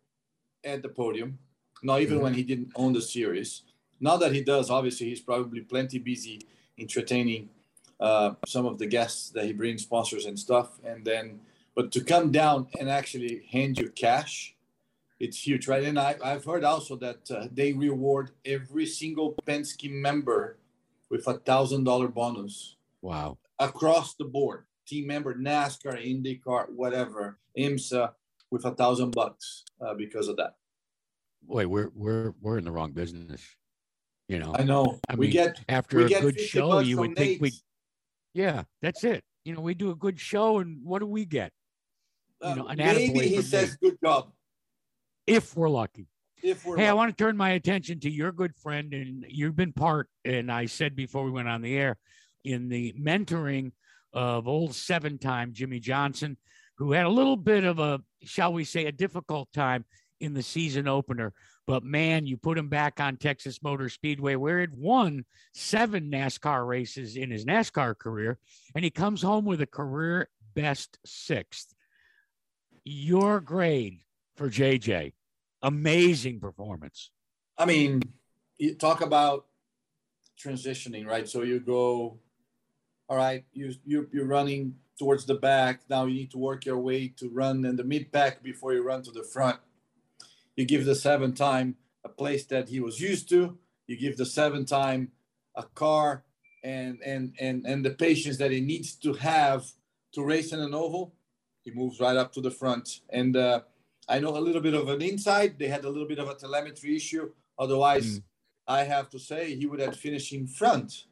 at 0.66 0.82
the 0.82 0.88
podium, 0.88 1.38
not 1.82 2.00
even 2.00 2.16
mm-hmm. 2.16 2.24
when 2.24 2.34
he 2.34 2.42
didn't 2.42 2.72
own 2.74 2.92
the 2.92 3.02
series. 3.02 3.62
Now 4.00 4.16
that 4.18 4.32
he 4.32 4.42
does, 4.42 4.70
obviously, 4.70 5.08
he's 5.08 5.20
probably 5.20 5.60
plenty 5.60 5.98
busy 5.98 6.42
entertaining 6.78 7.48
uh, 7.98 8.34
some 8.46 8.66
of 8.66 8.78
the 8.78 8.86
guests 8.86 9.30
that 9.30 9.44
he 9.46 9.52
brings, 9.52 9.82
sponsors 9.82 10.26
and 10.26 10.38
stuff. 10.38 10.78
And 10.84 11.04
then, 11.04 11.40
but 11.74 11.92
to 11.92 12.04
come 12.04 12.30
down 12.30 12.68
and 12.78 12.90
actually 12.90 13.46
hand 13.50 13.78
you 13.78 13.88
cash, 13.90 14.54
it's 15.18 15.46
huge, 15.46 15.66
right? 15.66 15.84
And 15.84 15.98
I, 15.98 16.16
I've 16.22 16.44
heard 16.44 16.64
also 16.64 16.96
that 16.96 17.30
uh, 17.30 17.46
they 17.50 17.72
reward 17.72 18.32
every 18.44 18.84
single 18.84 19.34
Penske 19.46 19.90
member 19.90 20.58
with 21.10 21.26
a 21.26 21.34
thousand 21.34 21.84
dollar 21.84 22.08
bonus. 22.08 22.76
Wow. 23.00 23.38
Across 23.58 24.16
the 24.16 24.24
board, 24.24 24.64
team 24.86 25.06
member, 25.06 25.34
NASCAR, 25.34 25.96
IndyCar, 25.96 26.70
whatever, 26.70 27.38
IMSA, 27.56 28.12
with 28.50 28.64
a 28.64 28.72
thousand 28.72 29.12
bucks 29.12 29.64
uh, 29.80 29.94
because 29.94 30.28
of 30.28 30.36
that. 30.36 30.54
Wait, 31.46 31.66
we're 31.66 31.90
we're 31.94 32.34
we're 32.40 32.58
in 32.58 32.64
the 32.64 32.72
wrong 32.72 32.92
business. 32.92 33.42
You 34.28 34.38
know, 34.38 34.54
I 34.58 34.64
know. 34.64 34.98
I 35.08 35.14
we 35.14 35.26
mean, 35.26 35.32
get 35.32 35.60
after 35.68 35.98
we 35.98 36.04
a 36.04 36.08
get 36.08 36.22
good 36.22 36.40
show, 36.40 36.80
you 36.80 36.98
would 36.98 37.16
think 37.16 37.40
we. 37.40 37.52
Yeah, 38.34 38.64
that's 38.82 39.04
it. 39.04 39.22
You 39.44 39.54
know, 39.54 39.60
we 39.60 39.74
do 39.74 39.90
a 39.90 39.94
good 39.94 40.18
show, 40.18 40.58
and 40.58 40.80
what 40.84 40.98
do 40.98 41.06
we 41.06 41.24
get? 41.24 41.52
You 42.42 42.56
know, 42.56 42.68
Uh, 42.68 42.74
maybe 42.76 43.28
he 43.28 43.40
says 43.42 43.78
me, 43.80 43.90
good 43.90 43.98
job 44.02 44.32
if 45.26 45.56
we're 45.56 45.68
lucky. 45.70 46.06
if 46.42 46.64
we're 46.66 46.76
Hey, 46.76 46.86
I 46.88 46.92
want 46.92 47.16
to 47.16 47.24
turn 47.24 47.36
my 47.36 47.50
attention 47.50 48.00
to 48.00 48.10
your 48.10 48.32
good 48.32 48.54
friend, 48.56 48.92
and 48.92 49.24
you've 49.28 49.56
been 49.56 49.72
part, 49.72 50.08
and 50.24 50.50
I 50.50 50.66
said 50.66 50.94
before 50.96 51.24
we 51.24 51.30
went 51.30 51.48
on 51.48 51.62
the 51.62 51.76
air, 51.76 51.96
in 52.44 52.68
the 52.68 52.92
mentoring 53.00 53.72
of 54.12 54.48
old 54.48 54.74
seven 54.74 55.18
time 55.18 55.52
Jimmie 55.52 55.80
Johnson, 55.80 56.36
who 56.78 56.92
had 56.92 57.06
a 57.06 57.10
little 57.10 57.36
bit 57.36 57.64
of 57.64 57.78
a, 57.78 58.00
shall 58.26 58.52
we 58.52 58.64
say, 58.64 58.86
a 58.86 58.92
difficult 58.92 59.52
time 59.52 59.84
in 60.20 60.34
the 60.34 60.42
season 60.42 60.88
opener. 60.88 61.32
But 61.66 61.82
man, 61.82 62.26
you 62.26 62.36
put 62.36 62.58
him 62.58 62.68
back 62.68 63.00
on 63.00 63.16
Texas 63.16 63.62
Motor 63.62 63.88
Speedway, 63.88 64.36
where 64.36 64.60
he'd 64.60 64.76
won 64.76 65.24
seven 65.52 66.10
NASCAR 66.10 66.66
races 66.66 67.16
in 67.16 67.30
his 67.30 67.44
NASCAR 67.44 67.98
career, 67.98 68.38
and 68.74 68.84
he 68.84 68.90
comes 68.90 69.22
home 69.22 69.44
with 69.44 69.60
a 69.60 69.66
career 69.66 70.28
best 70.54 70.98
sixth. 71.04 71.74
Your 72.84 73.40
grade 73.40 74.00
for 74.36 74.48
JJ, 74.48 75.12
amazing 75.62 76.40
performance. 76.40 77.10
I 77.58 77.64
mean, 77.64 78.02
you 78.58 78.74
talk 78.74 79.00
about 79.00 79.46
transitioning, 80.42 81.06
right? 81.06 81.28
So 81.28 81.42
you 81.42 81.58
go, 81.58 82.18
all 83.08 83.16
right, 83.16 83.44
you 83.52 83.72
you 83.84 84.08
you're 84.12 84.26
running 84.26 84.76
towards 84.98 85.24
the 85.26 85.34
back. 85.34 85.80
Now 85.88 86.06
you 86.06 86.14
need 86.14 86.30
to 86.32 86.38
work 86.38 86.64
your 86.64 86.78
way 86.78 87.08
to 87.18 87.28
run 87.30 87.64
in 87.64 87.76
the 87.76 87.84
mid 87.84 88.12
pack 88.12 88.42
before 88.42 88.72
you 88.74 88.82
run 88.82 89.02
to 89.02 89.10
the 89.10 89.22
front. 89.24 89.58
You 90.56 90.64
give 90.64 90.84
the 90.84 90.94
seven 90.94 91.32
time 91.34 91.76
a 92.04 92.08
place 92.08 92.44
that 92.46 92.68
he 92.68 92.80
was 92.80 93.00
used 93.00 93.28
to. 93.30 93.58
You 93.86 93.96
give 93.96 94.16
the 94.16 94.26
seven 94.26 94.64
time 94.64 95.12
a 95.54 95.62
car 95.62 96.24
and 96.64 96.98
and 97.04 97.34
and 97.38 97.66
and 97.66 97.84
the 97.84 97.90
patience 97.90 98.38
that 98.38 98.50
he 98.50 98.60
needs 98.60 98.94
to 98.96 99.12
have 99.14 99.64
to 100.14 100.22
race 100.24 100.52
in 100.52 100.60
an 100.60 100.74
oval. 100.74 101.14
He 101.62 101.70
moves 101.72 102.00
right 102.00 102.16
up 102.16 102.32
to 102.34 102.40
the 102.40 102.50
front 102.50 103.00
and. 103.10 103.36
uh 103.36 103.60
I 104.08 104.20
know 104.20 104.36
a 104.36 104.38
little 104.38 104.60
bit 104.60 104.74
of 104.74 104.88
an 104.88 105.02
inside. 105.02 105.58
They 105.58 105.66
had 105.66 105.84
a 105.84 105.88
little 105.90 106.06
bit 106.06 106.20
of 106.20 106.28
a 106.28 106.36
telemetry 106.36 106.94
issue. 106.94 107.28
Otherwise, 107.58 108.06
Mm. 108.20 108.22
I 108.68 108.84
have 108.84 109.10
to 109.10 109.18
say 109.18 109.56
he 109.56 109.66
would 109.66 109.80
have 109.80 109.96
finished 109.96 110.32
in 110.32 110.46
front 110.46 111.06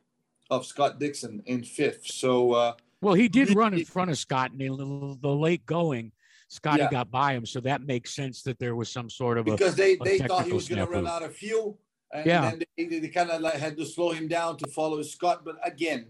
of 0.48 0.64
Scott 0.64 1.00
Dixon 1.00 1.42
in 1.44 1.64
fifth. 1.64 2.06
So 2.06 2.52
uh, 2.52 2.74
Well, 3.04 3.14
he 3.14 3.28
did 3.28 3.54
run 3.54 3.74
in 3.74 3.84
front 3.84 4.10
of 4.10 4.16
Scott 4.18 4.52
in 4.52 4.58
the, 4.58 5.18
the 5.20 5.28
late 5.28 5.66
going. 5.66 6.10
Scotty 6.48 6.82
Yeah. 6.82 6.90
got 6.90 7.10
by 7.10 7.34
him, 7.34 7.44
so 7.44 7.60
that 7.60 7.82
makes 7.82 8.14
sense 8.14 8.42
that 8.42 8.58
there 8.58 8.74
was 8.74 8.88
some 8.90 9.10
sort 9.10 9.36
of 9.38 9.46
a. 9.46 9.52
because 9.52 9.74
they, 9.76 9.94
a 9.94 9.98
they 10.04 10.18
thought 10.18 10.46
he 10.46 10.52
was 10.52 10.68
going 10.68 10.84
to 10.84 10.90
run 10.90 11.06
out 11.06 11.22
of 11.22 11.34
fuel, 11.36 11.78
and 12.12 12.24
Yeah. 12.26 12.50
then 12.50 12.62
they, 12.78 12.98
they 13.00 13.08
kind 13.08 13.30
of 13.30 13.40
like 13.42 13.54
had 13.54 13.76
to 13.76 13.84
slow 13.84 14.12
him 14.12 14.26
down 14.28 14.56
to 14.58 14.66
follow 14.68 15.02
Scott. 15.02 15.44
But 15.44 15.56
again, 15.64 16.06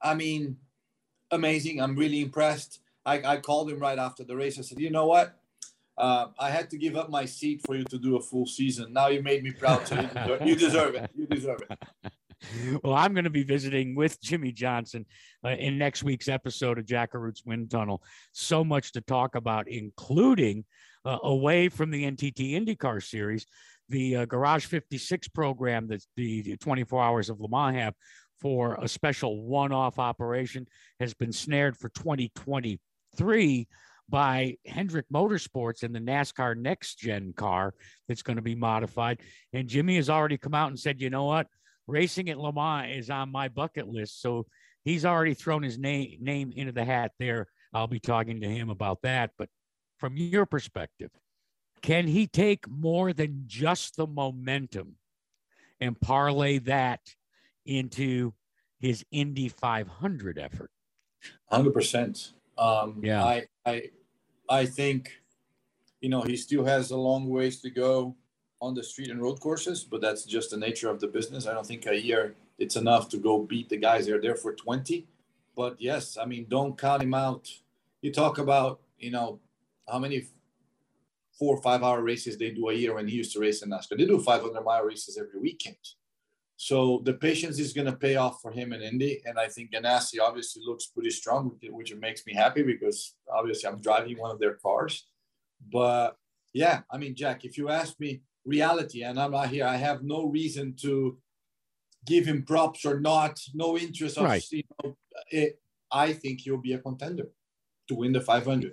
I 0.00 0.14
mean, 0.14 0.56
amazing. 1.30 1.80
I'm 1.82 1.96
really 1.96 2.20
impressed. 2.22 2.80
I, 3.04 3.20
I 3.22 3.36
called 3.38 3.70
him 3.70 3.78
right 3.78 3.98
after 3.98 4.24
the 4.24 4.36
race. 4.36 4.58
I 4.58 4.62
said, 4.62 4.78
you 4.80 4.90
know 4.90 5.06
what? 5.06 5.38
Uh, 5.96 6.28
I 6.38 6.50
had 6.50 6.70
to 6.70 6.78
give 6.78 6.96
up 6.96 7.10
my 7.10 7.24
seat 7.24 7.60
for 7.66 7.74
you 7.74 7.84
to 7.84 7.98
do 7.98 8.16
a 8.16 8.20
full 8.20 8.46
season. 8.46 8.92
Now 8.92 9.08
you 9.08 9.20
made 9.22 9.42
me 9.42 9.50
proud, 9.50 9.86
so 9.88 9.96
you 10.00 10.06
deserve, 10.14 10.46
you 10.46 10.56
deserve 10.56 10.94
it. 10.94 11.10
You 11.16 11.26
deserve 11.26 11.60
it. 11.68 12.12
well, 12.82 12.94
I'm 12.94 13.14
going 13.14 13.24
to 13.24 13.30
be 13.30 13.42
visiting 13.42 13.94
with 13.94 14.20
Jimmie 14.20 14.52
Johnson 14.52 15.06
uh, 15.44 15.50
in 15.50 15.78
next 15.78 16.02
week's 16.02 16.28
episode 16.28 16.78
of 16.78 16.86
Jack 16.86 17.12
Arute's 17.12 17.44
Wind 17.44 17.70
Tunnel. 17.70 18.02
So 18.32 18.64
much 18.64 18.92
to 18.92 19.00
talk 19.00 19.34
about, 19.34 19.68
including 19.68 20.64
uh, 21.04 21.18
away 21.22 21.68
from 21.68 21.90
the 21.90 22.04
NTT 22.04 22.52
IndyCar 22.52 23.02
series, 23.02 23.46
the 23.88 24.16
uh, 24.16 24.24
Garage 24.26 24.66
56 24.66 25.28
program 25.28 25.88
that 25.88 26.04
the 26.16 26.56
24 26.56 27.02
Hours 27.02 27.30
of 27.30 27.40
Le 27.40 27.48
Mans 27.48 27.76
have 27.76 27.94
for 28.40 28.78
a 28.80 28.86
special 28.86 29.42
one-off 29.42 29.98
operation 29.98 30.66
has 31.00 31.14
been 31.14 31.32
snared 31.32 31.76
for 31.76 31.88
2023 31.90 33.68
by 34.10 34.56
Hendrick 34.64 35.06
Motorsports 35.12 35.82
in 35.82 35.92
the 35.92 35.98
NASCAR 35.98 36.56
Next 36.56 36.98
Gen 36.98 37.32
car 37.36 37.74
that's 38.06 38.22
going 38.22 38.36
to 38.36 38.42
be 38.42 38.54
modified. 38.54 39.20
And 39.52 39.68
Jimmy 39.68 39.96
has 39.96 40.08
already 40.08 40.38
come 40.38 40.54
out 40.54 40.68
and 40.68 40.78
said, 40.78 41.00
you 41.00 41.10
know 41.10 41.24
what? 41.24 41.46
Racing 41.88 42.28
at 42.28 42.38
Le 42.38 42.52
Mans 42.52 42.96
is 42.96 43.10
on 43.10 43.32
my 43.32 43.48
bucket 43.48 43.88
list. 43.88 44.20
So 44.20 44.46
he's 44.84 45.04
already 45.04 45.34
thrown 45.34 45.62
his 45.62 45.78
name 45.78 46.18
name 46.20 46.52
into 46.54 46.72
the 46.72 46.84
hat 46.84 47.12
there. 47.18 47.48
I'll 47.72 47.86
be 47.88 47.98
talking 47.98 48.40
to 48.42 48.48
him 48.48 48.70
about 48.70 49.02
that. 49.02 49.30
But 49.38 49.48
from 49.98 50.16
your 50.16 50.46
perspective, 50.46 51.10
can 51.82 52.06
he 52.06 52.26
take 52.26 52.68
more 52.68 53.12
than 53.12 53.44
just 53.46 53.96
the 53.96 54.06
momentum 54.06 54.96
and 55.80 55.98
parlay 56.00 56.58
that 56.58 57.00
into 57.64 58.34
his 58.78 59.04
Indy 59.10 59.48
500 59.48 60.38
effort? 60.38 60.70
100%. 61.52 62.32
Um, 62.56 63.00
Yeah. 63.02 63.24
I, 63.24 63.46
I, 63.64 63.82
I 64.48 64.66
think, 64.66 65.12
you 66.00 66.08
know, 66.08 66.22
he 66.22 66.36
still 66.36 66.64
has 66.64 66.90
a 66.90 66.96
long 66.96 67.28
ways 67.28 67.60
to 67.62 67.70
go 67.70 68.16
on 68.60 68.74
the 68.74 68.82
street 68.82 69.10
and 69.10 69.22
road 69.22 69.40
courses, 69.40 69.84
but 69.84 70.00
that's 70.00 70.24
just 70.24 70.50
the 70.50 70.56
nature 70.56 70.90
of 70.90 71.00
the 71.00 71.06
business. 71.06 71.46
I 71.46 71.54
don't 71.54 71.66
think 71.66 71.86
a 71.86 72.00
year 72.00 72.34
it's 72.58 72.76
enough 72.76 73.08
to 73.10 73.18
go 73.18 73.38
beat 73.38 73.68
the 73.68 73.76
guys 73.76 74.06
that 74.06 74.16
are 74.16 74.20
there 74.20 74.34
for 74.34 74.54
20. 74.54 75.06
But 75.56 75.80
yes, 75.80 76.16
I 76.20 76.24
mean, 76.24 76.46
don't 76.48 76.76
count 76.76 77.02
him 77.02 77.14
out. 77.14 77.48
You 78.02 78.12
talk 78.12 78.38
about, 78.38 78.80
you 78.98 79.10
know, 79.10 79.40
how 79.88 79.98
many 79.98 80.26
four 81.38 81.56
or 81.56 81.62
five 81.62 81.82
hour 81.82 82.02
races 82.02 82.36
they 82.36 82.50
do 82.50 82.68
a 82.68 82.74
year 82.74 82.94
when 82.94 83.06
he 83.06 83.16
used 83.16 83.32
to 83.32 83.40
race 83.40 83.62
in 83.62 83.70
NASCAR. 83.70 83.96
They 83.96 84.06
do 84.06 84.18
500 84.18 84.60
mile 84.62 84.84
races 84.84 85.16
every 85.16 85.40
weekend. 85.40 85.76
So 86.56 87.00
the 87.04 87.14
patience 87.14 87.60
is 87.60 87.72
going 87.72 87.86
to 87.86 87.92
pay 87.92 88.16
off 88.16 88.42
for 88.42 88.50
him 88.50 88.72
in 88.72 88.82
Indy. 88.82 89.22
And 89.24 89.38
I 89.38 89.46
think 89.46 89.70
Ganassi 89.70 90.20
obviously 90.20 90.62
looks 90.66 90.86
pretty 90.86 91.10
strong, 91.10 91.56
which 91.70 91.94
makes 91.94 92.26
me 92.26 92.34
happy 92.34 92.64
because 92.64 93.14
obviously 93.32 93.68
I'm 93.68 93.80
driving 93.80 94.18
one 94.18 94.32
of 94.32 94.40
their 94.40 94.54
cars. 94.54 95.06
But 95.72 96.16
yeah, 96.52 96.80
I 96.90 96.98
mean, 96.98 97.14
Jack, 97.14 97.44
if 97.44 97.56
you 97.56 97.68
ask 97.68 97.98
me 98.00 98.22
reality, 98.48 99.02
and 99.02 99.20
I'm 99.20 99.30
not 99.32 99.48
here, 99.50 99.66
I 99.66 99.76
have 99.76 100.02
no 100.02 100.26
reason 100.26 100.74
to 100.82 101.18
give 102.06 102.26
him 102.26 102.44
props 102.44 102.84
or 102.86 103.00
not, 103.00 103.38
no 103.54 103.76
interest 103.78 104.16
of, 104.18 104.24
Right. 104.24 104.44
you 104.50 104.62
know, 104.82 104.96
it, 105.30 105.60
I 105.92 106.12
think 106.12 106.40
he'll 106.40 106.56
be 106.60 106.72
a 106.72 106.78
contender 106.78 107.28
to 107.88 107.94
win 107.94 108.12
the 108.12 108.20
500. 108.20 108.72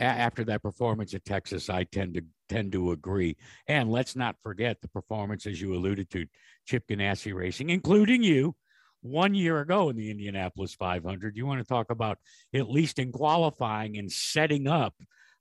after 0.00 0.44
that 0.44 0.62
performance 0.62 1.14
at 1.14 1.24
Texas, 1.24 1.68
I 1.68 1.84
tend 1.84 2.14
to 2.14 2.22
tend 2.48 2.72
to 2.72 2.90
agree. 2.92 3.36
And 3.68 3.92
let's 3.92 4.16
not 4.16 4.34
forget 4.42 4.80
the 4.80 4.88
performance, 4.88 5.46
as 5.46 5.60
you 5.60 5.74
alluded 5.74 6.10
to, 6.10 6.26
Chip 6.66 6.84
Ganassi 6.88 7.32
Racing, 7.32 7.70
including 7.70 8.22
you, 8.24 8.56
one 9.02 9.34
year 9.34 9.60
ago 9.60 9.88
in 9.90 9.96
the 9.96 10.10
Indianapolis 10.10 10.74
500. 10.74 11.36
You 11.36 11.46
want 11.46 11.60
to 11.60 11.64
talk 11.66 11.90
about 11.90 12.18
at 12.54 12.68
least 12.68 12.98
in 12.98 13.12
qualifying 13.12 13.98
and 13.98 14.10
setting 14.10 14.66
up, 14.66 14.94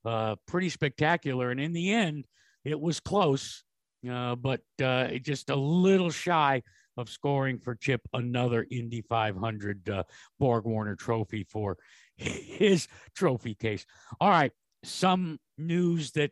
uh, 0.06 0.36
pretty 0.48 0.70
spectacular. 0.70 1.52
And 1.52 1.60
in 1.60 1.74
the 1.74 1.92
end, 1.92 2.26
it 2.64 2.80
was 2.80 3.00
close, 3.00 3.64
uh, 4.10 4.36
but 4.36 4.62
uh, 4.84 5.08
just 5.22 5.50
a 5.50 5.56
little 5.56 6.12
shy 6.12 6.62
of 6.98 7.10
scoring 7.10 7.60
for 7.60 7.76
Chip 7.76 8.02
another 8.14 8.66
Indy 8.70 9.02
500 9.02 9.90
uh, 9.90 10.04
Borg 10.38 10.66
Warner 10.66 10.96
Trophy 10.96 11.44
for 11.44 11.78
his 12.18 12.88
trophy 13.16 13.56
case. 13.56 13.86
All 14.20 14.30
right. 14.30 14.52
Some 14.84 15.40
news 15.58 16.12
that 16.12 16.32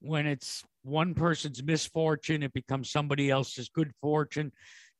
when 0.00 0.26
it's 0.26 0.64
one 0.82 1.14
person's 1.14 1.62
misfortune, 1.62 2.42
it 2.42 2.52
becomes 2.52 2.90
somebody 2.90 3.30
else's 3.30 3.68
good 3.68 3.92
fortune. 4.00 4.52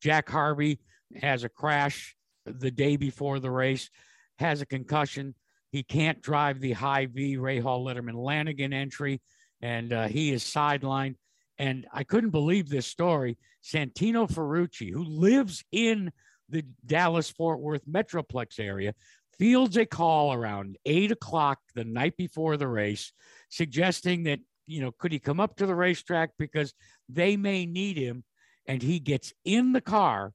Jack 0.02 0.28
Harvey 0.28 0.80
has 1.16 1.44
a 1.44 1.48
crash 1.48 2.14
the 2.44 2.70
day 2.70 2.96
before 2.96 3.40
the 3.40 3.50
race, 3.50 3.90
has 4.38 4.60
a 4.60 4.66
concussion. 4.66 5.34
He 5.70 5.82
can't 5.82 6.22
drive 6.22 6.60
the 6.60 6.72
Hy-Vee 6.72 7.36
Ray 7.36 7.58
Hall 7.58 7.84
Letterman 7.84 8.14
Lanigan 8.14 8.72
entry, 8.72 9.20
and 9.60 9.92
uh, 9.92 10.08
he 10.08 10.32
is 10.32 10.44
sidelined. 10.44 11.16
And 11.58 11.86
I 11.92 12.04
couldn't 12.04 12.30
believe 12.30 12.68
this 12.68 12.86
story. 12.86 13.36
Santino 13.64 14.30
Ferrucci, 14.30 14.92
who 14.92 15.02
lives 15.04 15.64
in 15.72 16.12
the 16.48 16.64
Dallas 16.86 17.30
Fort 17.30 17.60
Worth 17.60 17.84
Metroplex 17.86 18.60
area, 18.60 18.94
fields 19.38 19.76
a 19.76 19.86
call 19.86 20.32
around 20.32 20.78
eight 20.86 21.10
o'clock 21.10 21.58
the 21.74 21.84
night 21.84 22.16
before 22.16 22.56
the 22.56 22.68
race, 22.68 23.12
suggesting 23.50 24.24
that, 24.24 24.40
you 24.66 24.80
know, 24.80 24.92
could 24.98 25.12
he 25.12 25.18
come 25.18 25.40
up 25.40 25.56
to 25.56 25.66
the 25.66 25.74
racetrack 25.74 26.30
because 26.38 26.74
they 27.08 27.36
may 27.36 27.66
need 27.66 27.96
him? 27.96 28.24
And 28.66 28.82
he 28.82 29.00
gets 29.00 29.32
in 29.44 29.72
the 29.72 29.80
car 29.80 30.32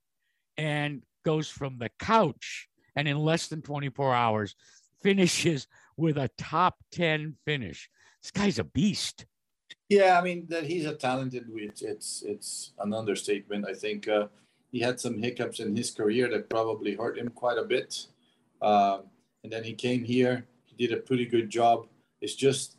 and 0.57 1.03
goes 1.23 1.47
from 1.47 1.77
the 1.77 1.89
couch 1.99 2.67
and 2.95 3.07
in 3.07 3.17
less 3.17 3.47
than 3.47 3.61
24 3.61 4.13
hours 4.13 4.55
finishes 5.01 5.67
with 5.97 6.17
a 6.17 6.29
top 6.37 6.77
10 6.91 7.35
finish. 7.45 7.89
This 8.23 8.31
guy's 8.31 8.57
a 8.59 8.63
beast. 8.63 9.25
Yeah, 9.89 10.17
I 10.17 10.23
mean 10.23 10.47
that 10.47 10.63
he's 10.63 10.85
a 10.85 10.95
talented. 10.95 11.45
It's 11.55 11.81
it's 11.81 12.23
it's 12.25 12.71
an 12.79 12.93
understatement. 12.93 13.65
I 13.67 13.73
think 13.73 14.07
uh, 14.07 14.27
he 14.71 14.79
had 14.79 14.99
some 14.99 15.17
hiccups 15.17 15.59
in 15.59 15.75
his 15.75 15.91
career 15.91 16.29
that 16.29 16.49
probably 16.49 16.95
hurt 16.95 17.17
him 17.17 17.29
quite 17.29 17.57
a 17.57 17.63
bit. 17.63 18.07
Um, 18.61 19.03
and 19.43 19.51
then 19.51 19.63
he 19.63 19.73
came 19.73 20.03
here. 20.03 20.45
He 20.65 20.87
did 20.87 20.97
a 20.97 21.01
pretty 21.01 21.25
good 21.25 21.49
job. 21.49 21.87
It's 22.21 22.33
just, 22.33 22.77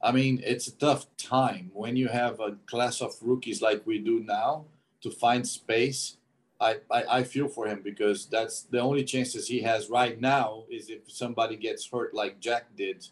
I 0.00 0.12
mean, 0.12 0.40
it's 0.44 0.68
a 0.68 0.76
tough 0.76 1.04
time 1.16 1.70
when 1.74 1.96
you 1.96 2.06
have 2.08 2.38
a 2.38 2.56
class 2.66 3.02
of 3.02 3.14
rookies 3.20 3.60
like 3.60 3.86
we 3.86 3.98
do 3.98 4.20
now 4.20 4.66
to 5.02 5.10
find 5.10 5.46
space. 5.46 6.16
I, 6.60 6.76
I, 6.90 7.18
I 7.18 7.22
feel 7.24 7.48
for 7.48 7.66
him 7.66 7.82
because 7.82 8.26
that's 8.26 8.62
the 8.62 8.80
only 8.80 9.04
chances 9.04 9.46
he 9.46 9.60
has 9.60 9.90
right 9.90 10.18
now 10.18 10.64
is 10.70 10.88
if 10.88 11.10
somebody 11.10 11.56
gets 11.56 11.90
hurt 11.90 12.14
like 12.14 12.40
Jack 12.40 12.74
did, 12.76 13.06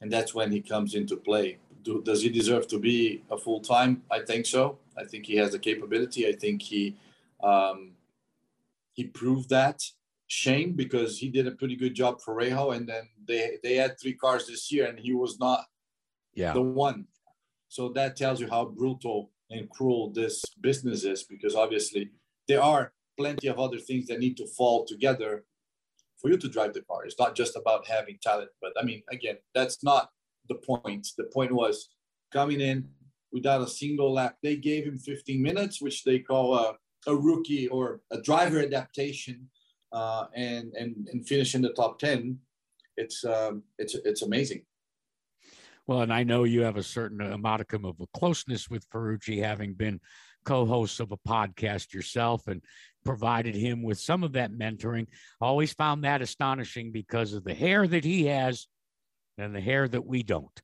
and 0.00 0.12
that's 0.12 0.34
when 0.34 0.50
he 0.52 0.60
comes 0.60 0.94
into 0.94 1.16
play. 1.16 1.58
Do, 1.82 2.02
does 2.02 2.22
he 2.22 2.28
deserve 2.28 2.66
to 2.68 2.78
be 2.78 3.22
a 3.30 3.38
full 3.38 3.60
time? 3.60 4.02
I 4.10 4.20
think 4.20 4.46
so. 4.46 4.78
I 4.96 5.04
think 5.04 5.26
he 5.26 5.36
has 5.36 5.52
the 5.52 5.58
capability. 5.58 6.26
I 6.26 6.32
think 6.32 6.62
he 6.62 6.96
um, 7.42 7.92
he 8.92 9.04
proved 9.04 9.48
that. 9.50 9.82
Shame 10.30 10.72
because 10.72 11.18
he 11.18 11.30
did 11.30 11.46
a 11.46 11.52
pretty 11.52 11.74
good 11.74 11.94
job 11.94 12.20
for 12.20 12.34
Rejo, 12.36 12.76
and 12.76 12.86
then 12.86 13.08
they 13.26 13.58
they 13.62 13.76
had 13.76 13.98
three 13.98 14.12
cars 14.12 14.46
this 14.46 14.70
year, 14.70 14.86
and 14.86 14.98
he 14.98 15.14
was 15.14 15.38
not 15.40 15.64
Yeah. 16.34 16.52
the 16.52 16.60
one. 16.62 17.06
So 17.68 17.88
that 17.90 18.16
tells 18.16 18.40
you 18.40 18.48
how 18.48 18.66
brutal 18.66 19.30
and 19.50 19.70
cruel 19.70 20.10
this 20.10 20.44
business 20.60 21.04
is 21.04 21.22
because 21.22 21.54
obviously 21.54 22.10
there 22.46 22.62
are 22.62 22.92
plenty 23.16 23.48
of 23.48 23.58
other 23.58 23.78
things 23.78 24.06
that 24.08 24.18
need 24.20 24.36
to 24.36 24.46
fall 24.46 24.84
together 24.84 25.44
for 26.20 26.30
you 26.30 26.36
to 26.36 26.48
drive 26.48 26.74
the 26.74 26.82
car. 26.82 27.04
It's 27.04 27.18
not 27.18 27.34
just 27.34 27.56
about 27.56 27.86
having 27.86 28.18
talent, 28.22 28.50
but 28.60 28.72
I 28.80 28.84
mean, 28.84 29.02
again, 29.10 29.36
that's 29.54 29.82
not 29.82 30.10
the 30.48 30.56
point. 30.56 31.08
The 31.16 31.24
point 31.24 31.52
was 31.52 31.88
coming 32.32 32.60
in 32.60 32.88
without 33.32 33.62
a 33.62 33.68
single 33.68 34.12
lap. 34.12 34.36
They 34.42 34.56
gave 34.56 34.84
him 34.84 34.98
15 34.98 35.40
minutes, 35.40 35.80
which 35.80 36.04
they 36.04 36.18
call 36.18 36.54
a, 36.54 36.74
a 37.06 37.14
rookie 37.14 37.68
or 37.68 38.00
a 38.10 38.20
driver 38.20 38.60
adaptation, 38.60 39.48
uh, 39.92 40.26
and 40.34 40.72
and 40.74 41.08
and 41.12 41.26
finish 41.26 41.54
in 41.54 41.62
the 41.62 41.72
top 41.72 41.98
10. 41.98 42.38
It's 42.96 43.24
um, 43.24 43.62
it's 43.78 43.94
it's 43.94 44.22
amazing. 44.22 44.62
Well, 45.86 46.02
and 46.02 46.12
I 46.12 46.22
know 46.22 46.44
you 46.44 46.60
have 46.62 46.76
a 46.76 46.82
certain 46.82 47.22
uh, 47.22 47.38
modicum 47.38 47.86
of 47.86 47.98
a 48.00 48.06
closeness 48.18 48.68
with 48.68 48.88
Ferrucci, 48.90 49.42
having 49.42 49.72
been 49.72 50.00
co-host 50.44 51.00
of 51.00 51.12
a 51.12 51.16
podcast 51.16 51.94
yourself 51.94 52.46
and 52.46 52.62
provided 53.04 53.54
him 53.54 53.82
with 53.82 53.98
some 53.98 54.22
of 54.22 54.32
that 54.32 54.52
mentoring. 54.52 55.06
Always 55.40 55.72
found 55.72 56.04
that 56.04 56.22
astonishing 56.22 56.92
because 56.92 57.32
of 57.32 57.44
the 57.44 57.54
hair 57.54 57.86
that 57.86 58.04
he 58.04 58.26
has 58.26 58.66
and 59.36 59.54
the 59.54 59.60
hair 59.60 59.88
that 59.88 60.04
we 60.04 60.22
don't. 60.22 60.62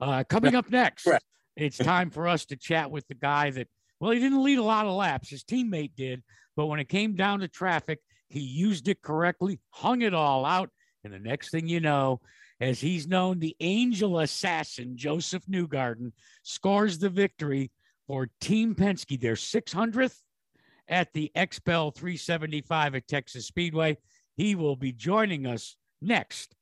Uh, 0.00 0.24
coming 0.24 0.54
up 0.54 0.70
next, 0.70 1.08
it's 1.56 1.78
time 1.78 2.10
for 2.10 2.26
us 2.28 2.46
to 2.46 2.56
chat 2.56 2.90
with 2.90 3.06
the 3.08 3.14
guy 3.14 3.50
that, 3.50 3.68
well, 4.00 4.10
he 4.10 4.18
didn't 4.18 4.42
lead 4.42 4.58
a 4.58 4.62
lot 4.62 4.86
of 4.86 4.94
laps. 4.94 5.30
His 5.30 5.44
teammate 5.44 5.94
did, 5.96 6.22
but 6.56 6.66
when 6.66 6.80
it 6.80 6.88
came 6.88 7.14
down 7.14 7.40
to 7.40 7.48
traffic, 7.48 8.00
he 8.28 8.40
used 8.40 8.88
it 8.88 9.02
correctly, 9.02 9.60
hung 9.70 10.02
it 10.02 10.14
all 10.14 10.44
out. 10.44 10.70
And 11.04 11.12
the 11.12 11.18
next 11.18 11.50
thing 11.50 11.68
you 11.68 11.80
know, 11.80 12.20
as 12.60 12.80
he's 12.80 13.06
known, 13.06 13.38
the 13.38 13.56
angel 13.60 14.20
assassin, 14.20 14.96
Joseph 14.96 15.44
Newgarden, 15.46 16.12
scores 16.42 16.98
the 16.98 17.10
victory 17.10 17.70
for 18.06 18.28
Team 18.40 18.74
Penske, 18.74 19.20
their 19.20 19.34
600th 19.34 20.16
at 20.88 21.12
the 21.12 21.30
XPEL 21.36 21.94
375 21.94 22.94
at 22.94 23.08
Texas 23.08 23.46
Speedway. 23.46 23.98
He 24.36 24.54
will 24.54 24.76
be 24.76 24.92
joining 24.92 25.46
us 25.46 25.76
next. 26.00 26.54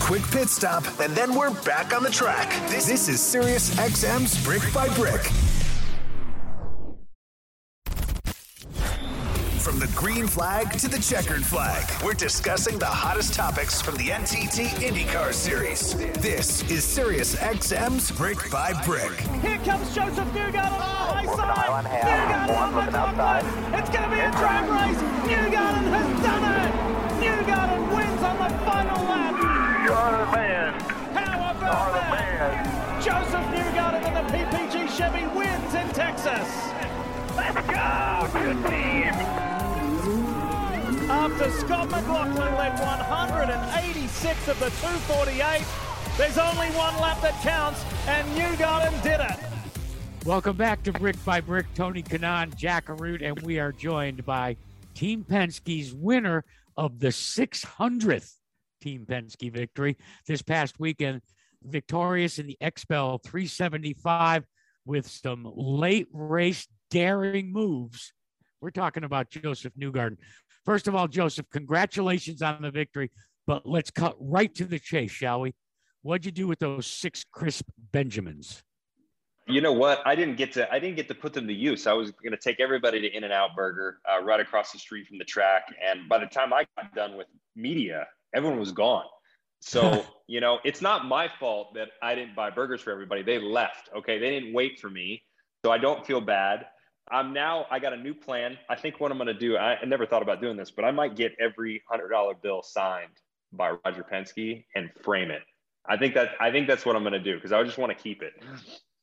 Quick 0.00 0.22
pit 0.30 0.48
stop, 0.48 0.84
and 1.00 1.14
then 1.14 1.34
we're 1.34 1.54
back 1.62 1.94
on 1.94 2.02
the 2.02 2.10
track. 2.10 2.50
This, 2.68 2.86
this 2.86 3.08
is 3.08 3.20
Sirius 3.20 3.74
XM's 3.76 4.42
Brick 4.44 4.62
by 4.74 4.88
Brick. 4.94 5.30
From 9.70 9.78
the 9.78 9.86
green 9.94 10.26
flag 10.26 10.72
to 10.80 10.88
the 10.88 10.98
checkered 10.98 11.46
flag, 11.46 11.84
we're 12.04 12.12
discussing 12.12 12.76
the 12.76 12.86
hottest 12.86 13.34
topics 13.34 13.80
from 13.80 13.94
the 13.98 14.08
NTT 14.08 14.66
IndyCar 14.82 15.32
Series. 15.32 15.94
This 16.20 16.68
is 16.68 16.82
Sirius 16.82 17.36
XM's 17.36 18.10
Brick 18.10 18.50
by 18.50 18.72
Brick. 18.84 19.20
Here 19.40 19.58
comes 19.58 19.94
Joseph 19.94 20.26
Newgarden 20.34 20.72
on 20.72 20.74
the 20.74 21.06
high 21.06 21.24
oh, 21.28 21.36
side. 21.36 21.84
Newgarden 21.86 22.58
on 22.58 22.84
the 22.84 22.90
top 22.90 23.14
side. 23.14 23.44
It's 23.78 23.90
going 23.90 24.02
to 24.02 24.10
be 24.10 24.18
a 24.18 24.30
drag 24.32 24.66
race. 24.66 25.02
Newgarden 25.30 25.86
has 25.94 26.10
done 26.26 26.44
it. 26.50 26.72
Newgarden 27.22 27.94
wins 27.94 28.22
on 28.24 28.38
the 28.42 28.58
final 28.66 29.04
lap. 29.04 29.38
You're 29.86 30.18
the 30.18 30.32
man. 30.34 30.80
How 31.14 31.52
about 31.52 31.62
You're 31.62 31.92
the 31.94 32.10
that? 32.10 32.66
man. 32.66 33.00
Joseph 33.00 33.46
Newgarden 33.54 34.02
and 34.02 34.16
the 34.18 34.32
PPG 34.34 34.90
Chevy 34.98 35.26
wins 35.38 35.74
in 35.74 35.88
Texas. 35.94 36.70
Let's 37.36 37.54
go, 37.70 38.28
good 38.32 38.66
team. 38.68 39.59
After 41.10 41.50
Scott 41.50 41.90
McLaughlin 41.90 42.54
led 42.54 42.78
186 42.78 44.48
of 44.48 44.60
the 44.60 44.70
248, 44.70 45.66
there's 46.16 46.38
only 46.38 46.68
one 46.68 46.96
lap 47.00 47.20
that 47.20 47.34
counts, 47.42 47.84
and 48.06 48.26
Newgarden 48.28 49.02
did 49.02 49.18
it. 49.18 49.36
Welcome 50.24 50.56
back 50.56 50.84
to 50.84 50.92
Brick 50.92 51.22
by 51.24 51.40
Brick. 51.40 51.66
Tony 51.74 52.04
Kanaan, 52.04 52.54
Jack 52.54 52.86
Arute, 52.86 53.24
and 53.24 53.42
we 53.42 53.58
are 53.58 53.72
joined 53.72 54.24
by 54.24 54.56
Team 54.94 55.24
Penske's 55.28 55.92
winner 55.92 56.44
of 56.76 57.00
the 57.00 57.08
600th 57.08 58.32
Team 58.80 59.04
Penske 59.04 59.52
victory 59.52 59.96
this 60.28 60.42
past 60.42 60.78
weekend, 60.78 61.22
victorious 61.64 62.38
in 62.38 62.46
the 62.46 62.56
XPEL 62.62 63.20
375 63.24 64.46
with 64.86 65.08
some 65.08 65.44
late 65.56 66.06
race 66.12 66.68
daring 66.88 67.52
moves. 67.52 68.12
We're 68.60 68.70
talking 68.70 69.02
about 69.02 69.30
Joseph 69.30 69.72
Newgarden. 69.74 70.18
First 70.64 70.88
of 70.88 70.94
all, 70.94 71.08
Joseph, 71.08 71.46
congratulations 71.50 72.42
on 72.42 72.62
the 72.62 72.70
victory, 72.70 73.10
but 73.46 73.66
let's 73.66 73.90
cut 73.90 74.16
right 74.20 74.54
to 74.54 74.64
the 74.64 74.78
chase, 74.78 75.10
shall 75.10 75.40
we? 75.40 75.54
What'd 76.02 76.24
you 76.24 76.32
do 76.32 76.46
with 76.46 76.58
those 76.58 76.86
six 76.86 77.24
crisp 77.30 77.66
Benjamins? 77.92 78.62
You 79.46 79.60
know 79.60 79.72
what? 79.72 80.00
I 80.06 80.14
didn't 80.14 80.36
get 80.36 80.52
to 80.52 80.72
I 80.72 80.78
didn't 80.78 80.96
get 80.96 81.08
to 81.08 81.14
put 81.14 81.32
them 81.32 81.46
to 81.48 81.52
use. 81.52 81.86
I 81.86 81.92
was 81.92 82.12
going 82.12 82.32
to 82.32 82.38
take 82.38 82.60
everybody 82.60 83.00
to 83.00 83.08
In-N-Out 83.08 83.56
Burger 83.56 83.98
uh, 84.08 84.22
right 84.22 84.40
across 84.40 84.70
the 84.70 84.78
street 84.78 85.06
from 85.08 85.18
the 85.18 85.24
track, 85.24 85.64
and 85.84 86.08
by 86.08 86.18
the 86.18 86.26
time 86.26 86.52
I 86.52 86.66
got 86.76 86.94
done 86.94 87.16
with 87.16 87.26
media, 87.56 88.06
everyone 88.34 88.58
was 88.58 88.72
gone. 88.72 89.06
So 89.60 90.04
you 90.26 90.40
know, 90.40 90.58
it's 90.64 90.80
not 90.80 91.06
my 91.06 91.28
fault 91.28 91.74
that 91.74 91.88
I 92.02 92.14
didn't 92.14 92.36
buy 92.36 92.50
burgers 92.50 92.80
for 92.80 92.92
everybody. 92.92 93.22
They 93.22 93.38
left. 93.38 93.90
Okay, 93.96 94.18
they 94.18 94.30
didn't 94.30 94.52
wait 94.52 94.78
for 94.78 94.88
me, 94.88 95.22
so 95.64 95.72
I 95.72 95.78
don't 95.78 96.06
feel 96.06 96.20
bad. 96.20 96.66
I'm 97.10 97.32
now. 97.32 97.66
I 97.70 97.78
got 97.78 97.92
a 97.92 97.96
new 97.96 98.14
plan. 98.14 98.56
I 98.68 98.76
think 98.76 99.00
what 99.00 99.10
I'm 99.10 99.18
going 99.18 99.26
to 99.28 99.34
do. 99.34 99.56
I, 99.56 99.76
I 99.76 99.84
never 99.84 100.06
thought 100.06 100.22
about 100.22 100.40
doing 100.40 100.56
this, 100.56 100.70
but 100.70 100.84
I 100.84 100.90
might 100.90 101.16
get 101.16 101.32
every 101.40 101.82
hundred 101.90 102.08
dollar 102.08 102.34
bill 102.34 102.62
signed 102.62 103.18
by 103.52 103.72
Roger 103.84 104.04
Penske 104.10 104.64
and 104.74 104.90
frame 105.02 105.30
it. 105.30 105.42
I 105.88 105.96
think 105.96 106.14
that 106.14 106.30
I 106.40 106.50
think 106.50 106.68
that's 106.68 106.86
what 106.86 106.96
I'm 106.96 107.02
going 107.02 107.12
to 107.14 107.18
do 107.22 107.34
because 107.34 107.52
I 107.52 107.62
just 107.64 107.78
want 107.78 107.96
to 107.96 108.00
keep 108.00 108.22
it. 108.22 108.32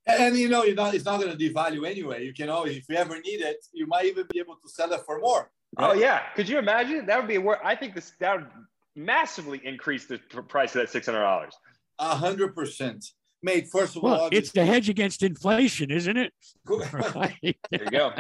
And 0.06 0.38
you 0.38 0.48
know, 0.48 0.64
you're 0.64 0.76
not, 0.76 0.94
it's 0.94 1.04
not 1.04 1.20
going 1.20 1.38
to 1.38 1.38
devalue 1.38 1.86
anyway. 1.86 2.24
You 2.24 2.34
can 2.34 2.50
always, 2.50 2.78
if 2.78 2.86
you 2.88 2.96
ever 2.96 3.20
need 3.20 3.42
it, 3.42 3.58
you 3.74 3.88
might 3.88 4.06
even 4.06 4.26
be 4.30 4.40
able 4.40 4.56
to 4.56 4.70
sell 4.70 4.92
it 4.94 5.02
for 5.06 5.20
more. 5.20 5.52
Oh 5.78 5.94
yeah, 5.94 6.22
could 6.36 6.48
you 6.48 6.58
imagine? 6.60 7.06
That 7.06 7.20
would 7.20 7.28
be 7.28 7.36
a 7.36 7.42
wor 7.42 7.64
I 7.66 7.76
think 7.76 7.94
this 7.94 8.14
that 8.20 8.38
would 8.38 8.48
massively 8.96 9.62
increase 9.64 10.06
the 10.06 10.18
price 10.48 10.74
of 10.76 10.82
that 10.82 10.90
six 10.90 11.06
hundred 11.06 11.22
dollars. 11.22 11.54
A 12.00 12.16
hundred 12.16 12.56
percent. 12.56 13.06
Mate, 13.48 13.70
first 13.72 13.96
of 13.96 14.04
all, 14.04 14.10
Well, 14.10 14.30
it's 14.34 14.52
the 14.52 14.66
hedge 14.66 14.90
against 14.90 15.24
inflation, 15.24 15.90
isn't 15.90 16.18
it? 16.18 16.34
Right. 17.16 17.58
There 17.72 17.84
you 17.86 17.92
go. 17.92 18.12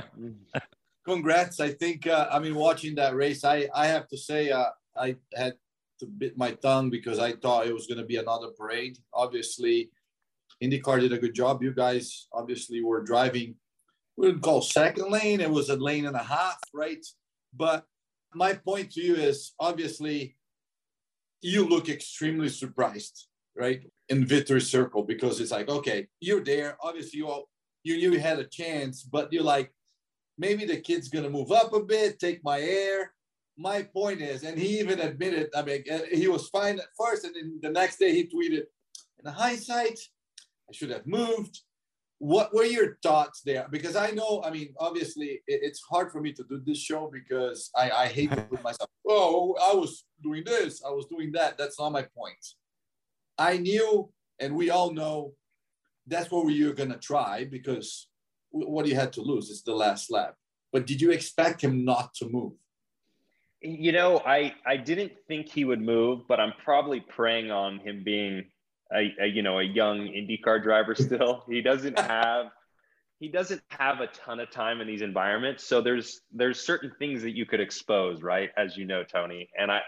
congrats. 1.05 1.59
I 1.59 1.71
think, 1.71 2.07
uh, 2.07 2.29
I 2.31 2.39
mean, 2.39 2.55
watching 2.55 2.95
that 2.95 3.13
race, 3.13 3.43
I, 3.43 3.67
I 3.75 3.87
have 3.87 4.07
to 4.07 4.17
say, 4.17 4.51
uh, 4.51 4.69
I 4.95 5.17
had 5.35 5.55
to 5.99 6.05
bit 6.05 6.37
my 6.37 6.51
tongue 6.51 6.89
because 6.89 7.19
I 7.19 7.33
thought 7.33 7.67
it 7.67 7.73
was 7.73 7.87
going 7.87 7.99
to 7.99 8.05
be 8.05 8.15
another 8.15 8.51
parade. 8.57 8.99
Obviously, 9.13 9.91
IndyCar 10.63 11.01
did 11.01 11.11
a 11.11 11.17
good 11.17 11.35
job. 11.35 11.61
You 11.61 11.73
guys 11.73 12.27
obviously 12.31 12.81
were 12.81 13.03
driving, 13.03 13.55
we 14.15 14.27
would 14.27 14.41
call 14.41 14.61
second 14.61 15.11
lane. 15.11 15.41
It 15.41 15.51
was 15.51 15.67
a 15.67 15.75
lane 15.75 16.05
and 16.05 16.15
a 16.15 16.23
half, 16.23 16.59
right? 16.73 17.05
But 17.53 17.83
my 18.33 18.53
point 18.53 18.91
to 18.93 19.01
you 19.01 19.15
is 19.15 19.53
obviously 19.59 20.37
you 21.41 21.67
look 21.67 21.89
extremely 21.89 22.47
surprised, 22.47 23.26
right? 23.57 23.81
In 24.09 24.25
victory 24.25 24.61
circle, 24.61 25.03
because 25.03 25.39
it's 25.41 25.51
like, 25.51 25.67
okay, 25.69 26.07
you're 26.19 26.43
there. 26.43 26.77
Obviously, 26.81 27.17
you 27.19 27.27
all 27.27 27.49
you 27.83 27.97
knew 27.97 28.11
you 28.13 28.19
had 28.19 28.39
a 28.39 28.43
chance, 28.45 29.03
but 29.03 29.31
you're 29.31 29.43
like, 29.43 29.71
maybe 30.37 30.65
the 30.65 30.77
kid's 30.77 31.09
gonna 31.09 31.29
move 31.29 31.51
up 31.51 31.73
a 31.73 31.81
bit, 31.83 32.19
take 32.19 32.43
my 32.43 32.59
air. 32.61 33.13
My 33.57 33.81
point 33.83 34.21
is, 34.21 34.43
and 34.43 34.57
he 34.57 34.79
even 34.79 34.99
admitted, 34.99 35.49
I 35.55 35.63
mean, 35.63 35.83
uh, 35.91 35.99
he 36.11 36.27
was 36.27 36.47
fine 36.49 36.77
at 36.79 36.85
first, 36.97 37.25
and 37.25 37.33
then 37.35 37.59
the 37.61 37.69
next 37.71 37.97
day 37.97 38.11
he 38.13 38.23
tweeted, 38.25 38.63
in 39.23 39.31
hindsight, 39.31 39.99
I 40.69 40.73
should 40.73 40.91
have 40.91 41.07
moved. 41.07 41.61
What 42.19 42.53
were 42.53 42.65
your 42.65 42.97
thoughts 43.01 43.41
there? 43.41 43.67
Because 43.71 43.95
I 43.95 44.11
know, 44.11 44.41
I 44.43 44.51
mean, 44.51 44.73
obviously, 44.79 45.41
it- 45.47 45.61
it's 45.67 45.81
hard 45.81 46.11
for 46.11 46.19
me 46.21 46.33
to 46.33 46.43
do 46.43 46.59
this 46.65 46.77
show 46.79 47.09
because 47.11 47.69
I, 47.75 47.89
I 47.91 48.07
hate 48.07 48.31
to 48.31 48.41
put 48.43 48.61
myself, 48.63 48.89
oh, 49.07 49.55
I 49.61 49.73
was 49.73 50.05
doing 50.21 50.43
this, 50.43 50.83
I 50.83 50.89
was 50.91 51.05
doing 51.07 51.31
that. 51.33 51.57
That's 51.57 51.79
not 51.79 51.91
my 51.91 52.03
point. 52.03 52.43
I 53.37 53.57
knew, 53.57 54.09
and 54.39 54.55
we 54.55 54.69
all 54.69 54.93
know, 54.93 55.33
that's 56.07 56.31
what 56.31 56.47
you 56.47 56.67
were 56.67 56.73
going 56.73 56.91
to 56.91 56.97
try 56.97 57.45
because 57.45 58.07
what 58.49 58.87
you 58.87 58.95
had 58.95 59.13
to 59.13 59.21
lose 59.21 59.49
is 59.49 59.63
the 59.63 59.75
last 59.75 60.11
lap. 60.11 60.35
But 60.71 60.87
did 60.87 61.01
you 61.01 61.11
expect 61.11 61.61
him 61.61 61.85
not 61.85 62.13
to 62.15 62.29
move? 62.29 62.53
You 63.61 63.91
know, 63.91 64.21
I 64.25 64.53
I 64.65 64.77
didn't 64.77 65.13
think 65.27 65.49
he 65.49 65.65
would 65.65 65.81
move, 65.81 66.27
but 66.27 66.39
I'm 66.39 66.53
probably 66.63 66.99
preying 66.99 67.51
on 67.51 67.79
him 67.79 68.03
being 68.03 68.45
a, 68.93 69.13
a 69.19 69.25
you 69.25 69.41
know 69.41 69.59
a 69.59 69.63
young 69.63 69.99
IndyCar 69.99 70.61
driver 70.61 70.95
still. 70.95 71.43
He 71.49 71.61
doesn't 71.61 71.97
have 71.99 72.47
he 73.19 73.29
doesn't 73.29 73.63
have 73.69 73.99
a 73.99 74.07
ton 74.07 74.39
of 74.39 74.51
time 74.51 74.79
in 74.79 74.87
these 74.87 75.01
environments, 75.01 75.63
so 75.63 75.81
there's 75.81 76.21
there's 76.31 76.59
certain 76.59 76.91
things 76.99 77.23
that 77.23 77.35
you 77.35 77.45
could 77.45 77.59
expose, 77.59 78.21
right? 78.21 78.49
As 78.55 78.77
you 78.77 78.85
know, 78.85 79.03
Tony, 79.03 79.49
and 79.57 79.71
I 79.71 79.81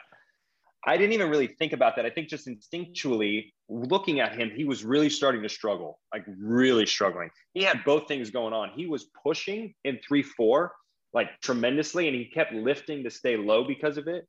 I 0.86 0.98
didn't 0.98 1.14
even 1.14 1.30
really 1.30 1.48
think 1.48 1.74
about 1.74 1.96
that. 1.98 2.06
I 2.06 2.10
think 2.10 2.30
just 2.30 2.48
instinctually 2.48 3.52
looking 3.68 4.22
at 4.22 4.38
him, 4.38 4.50
he 4.50 4.64
was 4.64 4.86
really 4.86 5.10
starting 5.10 5.44
to 5.44 5.50
struggle, 5.50 6.00
like 6.14 6.24
really 6.42 6.86
struggling. 6.86 7.30
He 7.54 7.64
had 7.64 7.84
both 7.84 8.08
things 8.08 8.30
going 8.30 8.54
on. 8.54 8.72
He 8.76 8.88
was 8.88 9.08
pushing 9.24 9.74
in 9.84 10.00
three 10.08 10.24
four 10.24 10.74
like 11.14 11.30
tremendously, 11.42 12.08
and 12.08 12.16
he 12.16 12.26
kept 12.26 12.54
lifting 12.54 13.04
to 13.04 13.10
stay 13.10 13.36
low 13.36 13.64
because 13.64 13.98
of 13.98 14.08
it. 14.08 14.28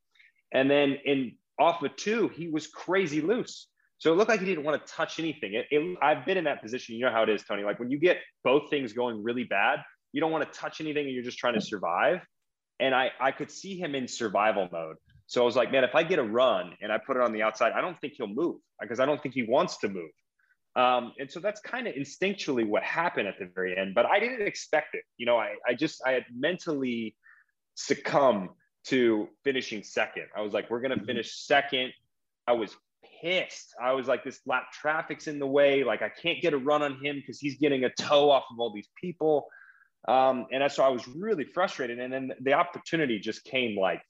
And 0.53 0.71
then 0.71 0.97
in 1.05 1.33
off 1.59 1.83
of 1.83 1.95
two, 1.97 2.29
he 2.29 2.49
was 2.49 2.67
crazy 2.67 3.21
loose. 3.21 3.69
So 3.99 4.13
it 4.13 4.17
looked 4.17 4.31
like 4.31 4.41
he 4.41 4.47
didn't 4.47 4.65
want 4.65 4.85
to 4.85 4.93
touch 4.93 5.19
anything. 5.19 5.55
It, 5.55 5.67
it, 5.71 5.99
I've 6.03 6.25
been 6.25 6.39
in 6.39 6.45
that 6.45 6.63
position. 6.63 6.97
You 6.97 7.05
know 7.05 7.13
how 7.13 7.23
it 7.23 7.29
is, 7.29 7.45
Tony. 7.45 7.65
Like 7.65 7.79
when 7.79 7.91
you 7.91 7.99
get 7.99 8.17
both 8.43 8.71
things 8.71 8.95
going 8.95 9.23
really 9.23 9.45
bad, 9.45 9.81
you 10.13 10.23
don't 10.23 10.33
want 10.33 10.51
to 10.51 10.59
touch 10.59 10.81
anything 10.81 11.05
and 11.05 11.15
you're 11.15 11.23
just 11.23 11.39
trying 11.39 11.55
to 11.55 11.61
survive. 11.61 12.21
And 12.81 12.95
I, 12.95 13.11
I 13.21 13.31
could 13.31 13.51
see 13.51 13.79
him 13.79 13.95
in 13.95 14.09
survival 14.09 14.71
mode. 14.73 14.97
So 15.31 15.41
I 15.41 15.45
was 15.45 15.55
like, 15.55 15.71
man, 15.71 15.85
if 15.85 15.95
I 15.95 16.03
get 16.03 16.19
a 16.19 16.25
run 16.25 16.73
and 16.83 16.91
I 16.91 16.99
put 16.99 17.17
it 17.17 17.23
on 17.23 17.33
the 17.33 17.43
outside, 17.43 17.71
I 17.71 17.81
don't 17.81 17.97
think 18.01 18.15
he'll 18.17 18.27
move 18.27 18.57
because 18.81 18.99
I 18.99 19.07
don't 19.07 19.23
think 19.23 19.33
he 19.33 19.45
wants 19.45 19.77
to 19.79 19.89
move. 19.89 20.11
Um, 20.75 21.13
and 21.21 21.31
so 21.31 21.39
that's 21.39 21.61
kind 21.61 21.87
of 21.87 21.95
instinctually 21.95 22.67
what 22.67 22.83
happened 22.83 23.29
at 23.29 23.39
the 23.39 23.49
very 23.55 23.79
end, 23.79 23.95
but 23.95 24.07
I 24.07 24.19
didn't 24.19 24.45
expect 24.45 24.97
it. 24.97 25.05
You 25.19 25.27
know, 25.27 25.37
I, 25.37 25.55
I 25.65 25.75
just, 25.75 26.03
I 26.05 26.11
had 26.11 26.25
mentally 26.37 27.15
succumbed 27.77 28.49
to 28.87 29.29
finishing 29.45 29.85
second. 29.85 30.25
I 30.37 30.41
was 30.41 30.53
like, 30.53 30.69
we're 30.69 30.81
going 30.81 30.99
to 30.99 31.05
finish 31.05 31.47
second. 31.47 31.93
I 32.49 32.53
was 32.55 32.77
pissed. 33.23 33.73
I 33.81 33.93
was 33.93 34.09
like, 34.09 34.25
this 34.25 34.41
lap 34.47 34.73
traffic's 34.73 35.29
in 35.29 35.39
the 35.39 35.47
way. 35.47 35.85
Like, 35.85 36.03
I 36.03 36.09
can't 36.09 36.43
get 36.43 36.55
a 36.55 36.59
run 36.59 36.83
on 36.83 36.95
him 37.05 37.15
because 37.15 37.39
he's 37.39 37.57
getting 37.57 37.85
a 37.85 37.91
toe 37.91 38.33
off 38.33 38.47
of 38.51 38.59
all 38.59 38.73
these 38.75 38.89
people. 39.01 39.47
Um, 40.09 40.47
and 40.51 40.73
so 40.73 40.83
I 40.83 40.89
was 40.89 41.07
really 41.07 41.45
frustrated. 41.45 42.01
And 42.01 42.13
then 42.13 42.33
the 42.41 42.55
opportunity 42.55 43.21
just 43.21 43.45
came 43.45 43.79
like 43.79 44.03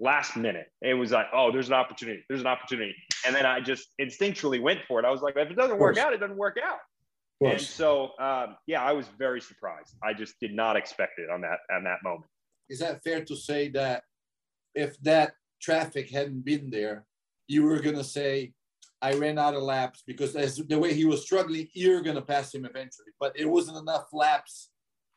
last 0.00 0.36
minute. 0.36 0.66
It 0.82 0.94
was 0.94 1.12
like, 1.12 1.26
oh, 1.32 1.50
there's 1.52 1.68
an 1.68 1.74
opportunity. 1.74 2.24
There's 2.28 2.40
an 2.40 2.46
opportunity. 2.46 2.94
And 3.26 3.34
then 3.34 3.46
I 3.46 3.60
just 3.60 3.88
instinctually 4.00 4.60
went 4.60 4.80
for 4.86 5.00
it. 5.00 5.04
I 5.04 5.10
was 5.10 5.22
like, 5.22 5.34
if 5.36 5.50
it 5.50 5.56
doesn't 5.56 5.78
work 5.78 5.98
out, 5.98 6.12
it 6.12 6.18
doesn't 6.18 6.36
work 6.36 6.56
out. 6.64 6.78
And 7.40 7.60
so, 7.60 8.10
um, 8.18 8.56
yeah, 8.66 8.82
I 8.82 8.92
was 8.92 9.06
very 9.16 9.40
surprised. 9.40 9.94
I 10.02 10.12
just 10.12 10.34
did 10.40 10.54
not 10.54 10.76
expect 10.76 11.18
it 11.18 11.30
on 11.30 11.40
that 11.42 11.58
on 11.72 11.84
that 11.84 11.98
moment. 12.02 12.30
Is 12.68 12.80
that 12.80 13.02
fair 13.04 13.24
to 13.24 13.36
say 13.36 13.68
that 13.70 14.02
if 14.74 14.98
that 15.00 15.34
traffic 15.62 16.10
hadn't 16.10 16.44
been 16.44 16.70
there, 16.70 17.06
you 17.46 17.62
were 17.64 17.78
going 17.78 17.96
to 17.96 18.04
say, 18.04 18.52
I 19.00 19.14
ran 19.14 19.38
out 19.38 19.54
of 19.54 19.62
laps 19.62 20.02
because 20.06 20.34
as 20.34 20.56
the 20.56 20.78
way 20.78 20.94
he 20.94 21.04
was 21.04 21.22
struggling, 21.22 21.68
you're 21.74 22.02
going 22.02 22.16
to 22.16 22.22
pass 22.22 22.52
him 22.52 22.64
eventually. 22.64 23.12
But 23.20 23.38
it 23.38 23.46
wasn't 23.46 23.78
enough 23.78 24.08
laps 24.12 24.70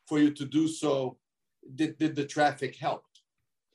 for 0.07 0.19
you 0.19 0.31
to 0.31 0.45
do 0.45 0.67
so. 0.67 1.17
Did, 1.75 1.97
did 1.97 2.15
the 2.15 2.25
traffic 2.25 2.75
help? 2.75 3.03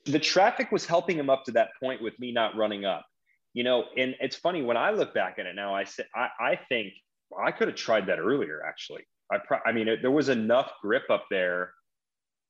The 0.07 0.19
traffic 0.19 0.71
was 0.71 0.85
helping 0.85 1.17
him 1.17 1.29
up 1.29 1.43
to 1.45 1.51
that 1.51 1.69
point 1.81 2.01
with 2.01 2.17
me 2.19 2.31
not 2.31 2.55
running 2.55 2.85
up 2.85 3.05
you 3.53 3.63
know 3.63 3.85
and 3.97 4.15
it's 4.19 4.35
funny 4.35 4.61
when 4.61 4.77
i 4.77 4.91
look 4.91 5.13
back 5.13 5.37
at 5.39 5.45
it 5.45 5.55
now 5.55 5.73
i 5.73 5.83
said 5.83 6.05
i, 6.15 6.27
I 6.39 6.59
think 6.69 6.93
well, 7.29 7.45
i 7.45 7.51
could 7.51 7.67
have 7.67 7.77
tried 7.77 8.07
that 8.07 8.19
earlier 8.19 8.61
actually 8.67 9.03
i 9.31 9.37
pro- 9.37 9.59
i 9.65 9.71
mean 9.71 9.87
it, 9.87 10.01
there 10.01 10.11
was 10.11 10.29
enough 10.29 10.71
grip 10.81 11.09
up 11.09 11.25
there 11.29 11.71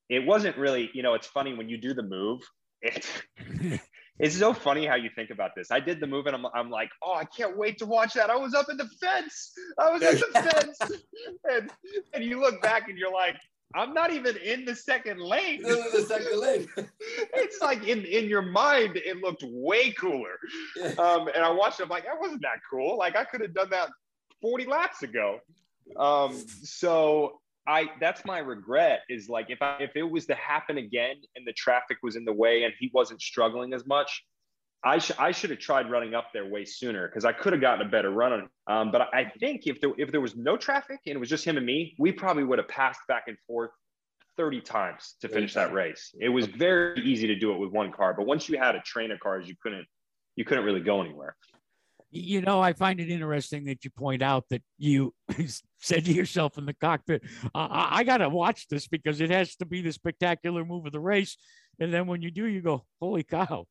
it 0.10 0.26
wasn't 0.26 0.58
really, 0.58 0.90
you 0.94 1.04
know, 1.04 1.14
it's 1.14 1.28
funny 1.28 1.54
when 1.54 1.70
you 1.70 1.78
do 1.78 1.94
the 1.94 2.04
move. 2.04 2.42
It, 2.82 3.06
it's 4.20 4.38
so 4.38 4.54
funny 4.54 4.86
how 4.86 4.96
you 4.96 5.10
think 5.16 5.30
about 5.30 5.52
this. 5.56 5.70
I 5.72 5.80
did 5.80 6.00
the 6.00 6.08
move 6.08 6.28
and 6.28 6.36
I'm, 6.36 6.46
I'm 6.54 6.70
like, 6.70 6.90
oh, 7.04 7.14
I 7.14 7.26
can't 7.26 7.58
wait 7.58 7.78
to 7.80 7.86
watch 7.86 8.14
that. 8.14 8.30
I 8.30 8.36
was 8.36 8.54
up 8.54 8.70
in 8.70 8.78
the 8.78 8.88
fence. 9.02 9.54
I 9.78 9.92
was 9.92 10.02
in 10.02 10.16
the 10.16 10.42
fence. 10.52 10.80
And, 11.52 11.72
and 12.14 12.24
you 12.24 12.40
look 12.40 12.62
back 12.62 12.88
and 12.90 12.98
you're 12.98 13.12
like, 13.12 13.36
I'm 13.76 13.94
not 13.94 14.12
even 14.14 14.38
in 14.38 14.66
the 14.66 14.76
second 14.76 15.20
lane. 15.20 15.62
the 15.62 16.06
second 16.08 16.40
lane. 16.40 16.68
it's 17.34 17.62
like 17.62 17.86
in, 17.88 18.06
in 18.06 18.30
your 18.30 18.42
mind, 18.42 18.96
it 18.96 19.18
looked 19.18 19.44
way 19.46 19.92
cooler. 19.92 20.38
Yeah. 20.78 20.88
Um, 20.98 21.28
and 21.28 21.44
I 21.44 21.50
watched 21.52 21.80
it, 21.80 21.84
I'm 21.84 21.90
like, 21.90 22.06
that 22.06 22.20
wasn't 22.20 22.42
that 22.44 22.60
cool. 22.70 22.98
Like 22.98 23.16
I 23.16 23.26
could 23.26 23.42
have 23.42 23.54
done 23.54 23.70
that 23.72 23.90
40 24.42 24.66
laps 24.66 25.04
ago. 25.04 25.40
Um, 25.98 26.34
so 26.64 27.40
I 27.68 27.90
that's 28.00 28.24
my 28.26 28.40
regret 28.40 29.02
is 29.10 29.30
like 29.30 29.50
if 29.50 29.62
I 29.62 29.78
if 29.80 29.92
it 29.96 30.04
was 30.04 30.26
to 30.28 30.36
happen 30.36 30.78
again 30.78 31.18
and 31.36 31.46
the 31.46 31.54
traffic 31.54 31.98
was 32.02 32.16
in 32.16 32.24
the 32.24 32.34
way 32.34 32.64
and 32.64 32.74
he 32.80 32.90
wasn't 32.94 33.22
struggling 33.22 33.74
as 33.74 33.86
much, 33.86 34.24
I 34.84 35.00
should 35.00 35.18
I 35.18 35.32
should 35.32 35.50
have 35.50 35.60
tried 35.60 35.90
running 35.90 36.14
up 36.14 36.28
there 36.34 36.46
way 36.46 36.64
sooner 36.64 37.08
because 37.08 37.26
I 37.26 37.34
could 37.34 37.54
have 37.54 37.62
gotten 37.62 37.86
a 37.86 37.90
better 37.90 38.12
run 38.12 38.34
on. 38.34 38.50
Um, 38.68 38.92
but 38.92 39.02
I 39.14 39.32
think 39.40 39.66
if 39.66 39.82
there 39.82 39.92
if 39.98 40.12
there 40.12 40.22
was 40.22 40.36
no 40.36 40.56
traffic 40.56 41.00
and 41.06 41.16
it 41.16 41.20
was 41.20 41.30
just 41.30 41.44
him 41.46 41.58
and 41.58 41.66
me, 41.66 41.96
we 41.98 42.12
probably 42.12 42.44
would 42.44 42.60
have 42.60 42.68
passed 42.68 43.02
back 43.08 43.24
and 43.28 43.38
forth 43.48 43.72
30 44.38 44.62
times 44.62 45.16
to 45.22 45.28
finish 45.28 45.56
that 45.56 45.74
race. 45.74 46.14
It 46.20 46.30
was 46.30 46.46
very 46.46 47.02
easy 47.02 47.26
to 47.28 47.36
do 47.36 47.52
it 47.54 47.58
with 47.58 47.72
one 47.72 47.92
car, 47.92 48.14
but 48.14 48.28
once 48.28 48.48
you 48.48 48.60
had 48.60 48.76
a 48.76 48.82
train 48.82 49.12
of 49.12 49.20
cars, 49.20 49.48
you 49.48 49.56
couldn't 49.62 49.88
you 50.36 50.46
couldn't 50.46 50.64
really 50.64 50.82
go 50.82 51.02
anywhere. 51.02 51.36
You 52.10 52.42
know, 52.42 52.62
I 52.62 52.72
find 52.72 53.02
it 53.02 53.10
interesting 53.10 53.66
that 53.66 53.84
you 53.84 53.92
point 53.92 54.22
out 54.22 54.46
that 54.50 54.62
you 54.78 55.14
said 55.80 56.06
to 56.06 56.14
yourself 56.14 56.58
in 56.58 56.66
the 56.66 56.74
cockpit, 56.74 57.24
I, 57.54 57.90
I 57.92 58.04
got 58.06 58.18
to 58.18 58.30
watch 58.30 58.68
this 58.70 58.88
because 58.88 59.20
it 59.20 59.30
has 59.30 59.56
to 59.58 59.66
be 59.66 59.82
the 59.82 59.92
spectacular 59.92 60.64
move 60.64 60.86
of 60.86 60.94
the 60.94 61.02
race. 61.02 61.36
And 61.80 61.94
then 61.94 62.08
when 62.08 62.22
you 62.22 62.32
do, 62.32 62.46
you 62.46 62.62
go, 62.62 62.86
holy 63.02 63.24
cow. 63.24 63.66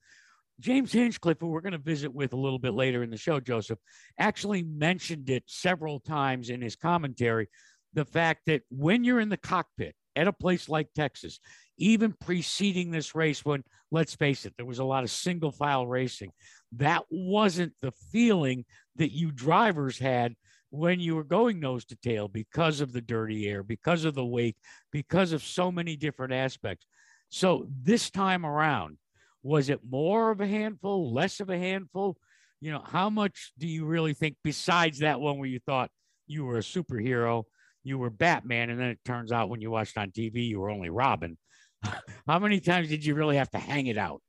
James 0.58 0.92
Hinchcliffe, 0.92 1.40
who 1.40 1.48
we're 1.48 1.60
going 1.60 1.72
to 1.72 1.78
visit 1.78 2.12
with 2.12 2.32
a 2.32 2.36
little 2.36 2.58
bit 2.58 2.74
later 2.74 3.02
in 3.02 3.10
the 3.10 3.16
show, 3.16 3.40
Joseph, 3.40 3.78
actually 4.18 4.62
mentioned 4.62 5.28
it 5.28 5.44
several 5.46 6.00
times 6.00 6.50
in 6.50 6.62
his 6.62 6.76
commentary. 6.76 7.48
The 7.92 8.04
fact 8.04 8.42
that 8.46 8.62
when 8.70 9.04
you're 9.04 9.20
in 9.20 9.28
the 9.28 9.36
cockpit 9.36 9.94
at 10.14 10.28
a 10.28 10.32
place 10.32 10.68
like 10.68 10.88
Texas, 10.94 11.40
even 11.78 12.14
preceding 12.20 12.90
this 12.90 13.14
race, 13.14 13.44
when 13.44 13.62
let's 13.90 14.14
face 14.14 14.46
it, 14.46 14.54
there 14.56 14.66
was 14.66 14.78
a 14.78 14.84
lot 14.84 15.04
of 15.04 15.10
single 15.10 15.52
file 15.52 15.86
racing, 15.86 16.32
that 16.72 17.04
wasn't 17.10 17.72
the 17.82 17.92
feeling 18.12 18.64
that 18.96 19.12
you 19.12 19.30
drivers 19.30 19.98
had 19.98 20.34
when 20.70 21.00
you 21.00 21.14
were 21.14 21.24
going 21.24 21.60
nose 21.60 21.84
to 21.84 21.96
tail 21.96 22.28
because 22.28 22.80
of 22.80 22.92
the 22.92 23.00
dirty 23.00 23.48
air, 23.48 23.62
because 23.62 24.04
of 24.04 24.14
the 24.14 24.24
wake, 24.24 24.56
because 24.90 25.32
of 25.32 25.42
so 25.42 25.70
many 25.70 25.96
different 25.96 26.32
aspects. 26.32 26.86
So 27.28 27.66
this 27.82 28.10
time 28.10 28.44
around, 28.44 28.98
was 29.46 29.68
it 29.68 29.78
more 29.88 30.30
of 30.32 30.40
a 30.40 30.46
handful, 30.46 31.12
less 31.12 31.38
of 31.38 31.50
a 31.50 31.56
handful? 31.56 32.16
You 32.60 32.72
know, 32.72 32.82
how 32.84 33.08
much 33.08 33.52
do 33.58 33.68
you 33.68 33.84
really 33.84 34.12
think 34.12 34.36
besides 34.42 34.98
that 34.98 35.20
one 35.20 35.38
where 35.38 35.48
you 35.48 35.60
thought 35.60 35.88
you 36.26 36.44
were 36.44 36.56
a 36.58 36.62
superhero, 36.62 37.44
you 37.84 37.96
were 37.96 38.10
Batman, 38.10 38.70
and 38.70 38.80
then 38.80 38.88
it 38.88 38.98
turns 39.04 39.30
out 39.30 39.48
when 39.48 39.60
you 39.60 39.70
watched 39.70 39.96
on 39.96 40.10
TV 40.10 40.48
you 40.48 40.58
were 40.58 40.70
only 40.70 40.90
Robin? 40.90 41.38
how 42.26 42.40
many 42.40 42.58
times 42.58 42.88
did 42.88 43.04
you 43.04 43.14
really 43.14 43.36
have 43.36 43.50
to 43.50 43.58
hang 43.58 43.86
it 43.86 43.96
out? 43.96 44.20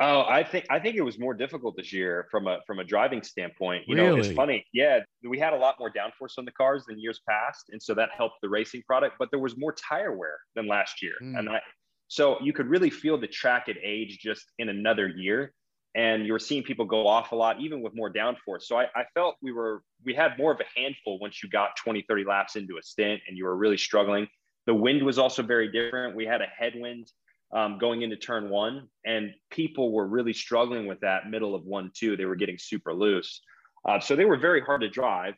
Oh, 0.00 0.24
I 0.28 0.42
think 0.42 0.64
I 0.70 0.78
think 0.78 0.96
it 0.96 1.02
was 1.02 1.18
more 1.18 1.34
difficult 1.34 1.74
this 1.76 1.92
year 1.92 2.26
from 2.30 2.46
a 2.46 2.58
from 2.66 2.78
a 2.78 2.84
driving 2.84 3.22
standpoint. 3.22 3.84
You 3.86 3.94
know, 3.96 4.16
it's 4.16 4.28
Really? 4.28 4.34
funny. 4.36 4.66
Yeah, 4.72 5.00
we 5.28 5.38
had 5.38 5.52
a 5.52 5.56
lot 5.56 5.76
more 5.78 5.90
downforce 5.90 6.38
on 6.38 6.44
the 6.46 6.52
cars 6.52 6.84
than 6.86 6.98
years 6.98 7.20
past, 7.28 7.64
and 7.70 7.82
so 7.82 7.92
that 7.94 8.10
helped 8.16 8.36
the 8.42 8.48
racing 8.48 8.82
product. 8.86 9.16
But 9.18 9.30
there 9.30 9.40
was 9.40 9.54
more 9.58 9.74
tire 9.74 10.16
wear 10.16 10.38
than 10.54 10.66
last 10.66 11.02
year, 11.02 11.14
Mm. 11.22 11.38
and 11.38 11.48
I, 11.50 11.60
so 12.08 12.38
you 12.42 12.52
could 12.52 12.68
really 12.68 12.90
feel 12.90 13.18
the 13.18 13.26
track 13.26 13.68
at 13.68 13.76
age 13.82 14.18
just 14.18 14.44
in 14.58 14.68
another 14.68 15.08
year. 15.08 15.52
And 15.94 16.26
you 16.26 16.32
were 16.32 16.38
seeing 16.38 16.62
people 16.62 16.84
go 16.84 17.06
off 17.06 17.32
a 17.32 17.34
lot, 17.34 17.58
even 17.60 17.80
with 17.80 17.94
more 17.94 18.12
downforce. 18.12 18.62
So 18.62 18.78
I, 18.78 18.84
I 18.94 19.04
felt 19.14 19.36
we 19.40 19.50
were 19.50 19.82
we 20.04 20.14
had 20.14 20.36
more 20.36 20.52
of 20.52 20.60
a 20.60 20.78
handful 20.78 21.18
once 21.18 21.42
you 21.42 21.48
got 21.48 21.70
20, 21.76 22.04
30 22.06 22.24
laps 22.24 22.56
into 22.56 22.76
a 22.76 22.82
stint, 22.82 23.22
and 23.26 23.36
you 23.36 23.44
were 23.44 23.56
really 23.56 23.78
struggling. 23.78 24.28
The 24.66 24.74
wind 24.74 25.02
was 25.02 25.18
also 25.18 25.42
very 25.42 25.72
different. 25.72 26.14
We 26.14 26.26
had 26.26 26.42
a 26.42 26.46
headwind 26.46 27.10
um, 27.52 27.78
going 27.78 28.02
into 28.02 28.16
turn 28.16 28.50
one, 28.50 28.88
and 29.04 29.32
people 29.50 29.92
were 29.92 30.06
really 30.06 30.32
struggling 30.32 30.86
with 30.86 31.00
that 31.00 31.30
middle 31.30 31.54
of 31.54 31.64
one, 31.64 31.90
two. 31.94 32.16
They 32.16 32.24
were 32.24 32.36
getting 32.36 32.58
super 32.58 32.92
loose. 32.92 33.40
Uh, 33.86 34.00
so 34.00 34.16
they 34.16 34.24
were 34.24 34.36
very 34.36 34.60
hard 34.60 34.80
to 34.80 34.88
drive. 34.88 35.34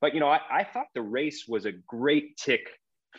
But, 0.00 0.14
you 0.14 0.20
know, 0.20 0.28
I, 0.28 0.40
I 0.50 0.64
thought 0.64 0.86
the 0.94 1.02
race 1.02 1.46
was 1.46 1.64
a 1.64 1.72
great 1.72 2.36
tick 2.36 2.68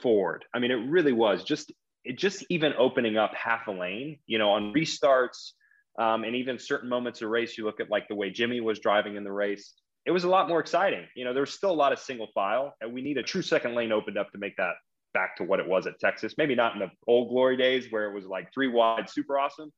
forward. 0.01 0.43
I 0.53 0.59
mean, 0.59 0.71
it 0.71 0.89
really 0.89 1.13
was 1.13 1.43
just, 1.43 1.71
it 2.03 2.17
just 2.17 2.45
even 2.49 2.73
opening 2.77 3.17
up 3.17 3.33
half 3.33 3.67
a 3.67 3.71
lane, 3.71 4.19
you 4.25 4.37
know, 4.37 4.51
on 4.51 4.73
restarts 4.73 5.51
um, 5.99 6.23
and 6.23 6.35
even 6.35 6.59
certain 6.59 6.89
moments 6.89 7.21
of 7.21 7.29
race, 7.29 7.57
you 7.57 7.65
look 7.65 7.79
at 7.79 7.89
like 7.89 8.07
the 8.07 8.15
way 8.15 8.29
Jimmy 8.29 8.61
was 8.61 8.79
driving 8.79 9.15
in 9.15 9.23
the 9.23 9.31
race. 9.31 9.73
It 10.05 10.11
was 10.11 10.25
a 10.25 10.29
lot 10.29 10.49
more 10.49 10.59
exciting. 10.59 11.05
You 11.15 11.23
know, 11.23 11.33
there 11.33 11.43
was 11.43 11.53
still 11.53 11.71
a 11.71 11.73
lot 11.73 11.93
of 11.93 11.99
single 11.99 12.27
file, 12.33 12.73
and 12.81 12.93
we 12.93 13.01
need 13.01 13.17
a 13.17 13.23
true 13.23 13.41
second 13.41 13.73
lane 13.73 13.91
opened 13.91 14.17
up 14.17 14.31
to 14.31 14.37
make 14.37 14.57
that 14.57 14.73
back 15.13 15.37
to 15.37 15.43
what 15.43 15.59
it 15.59 15.67
was 15.67 15.87
at 15.87 15.99
Texas. 15.99 16.33
Maybe 16.37 16.55
not 16.55 16.73
in 16.73 16.79
the 16.79 16.89
old 17.07 17.29
glory 17.29 17.55
days 17.55 17.87
where 17.89 18.09
it 18.09 18.13
was 18.13 18.25
like 18.25 18.51
three 18.53 18.67
wide, 18.67 19.09
super 19.09 19.39
awesome. 19.39 19.71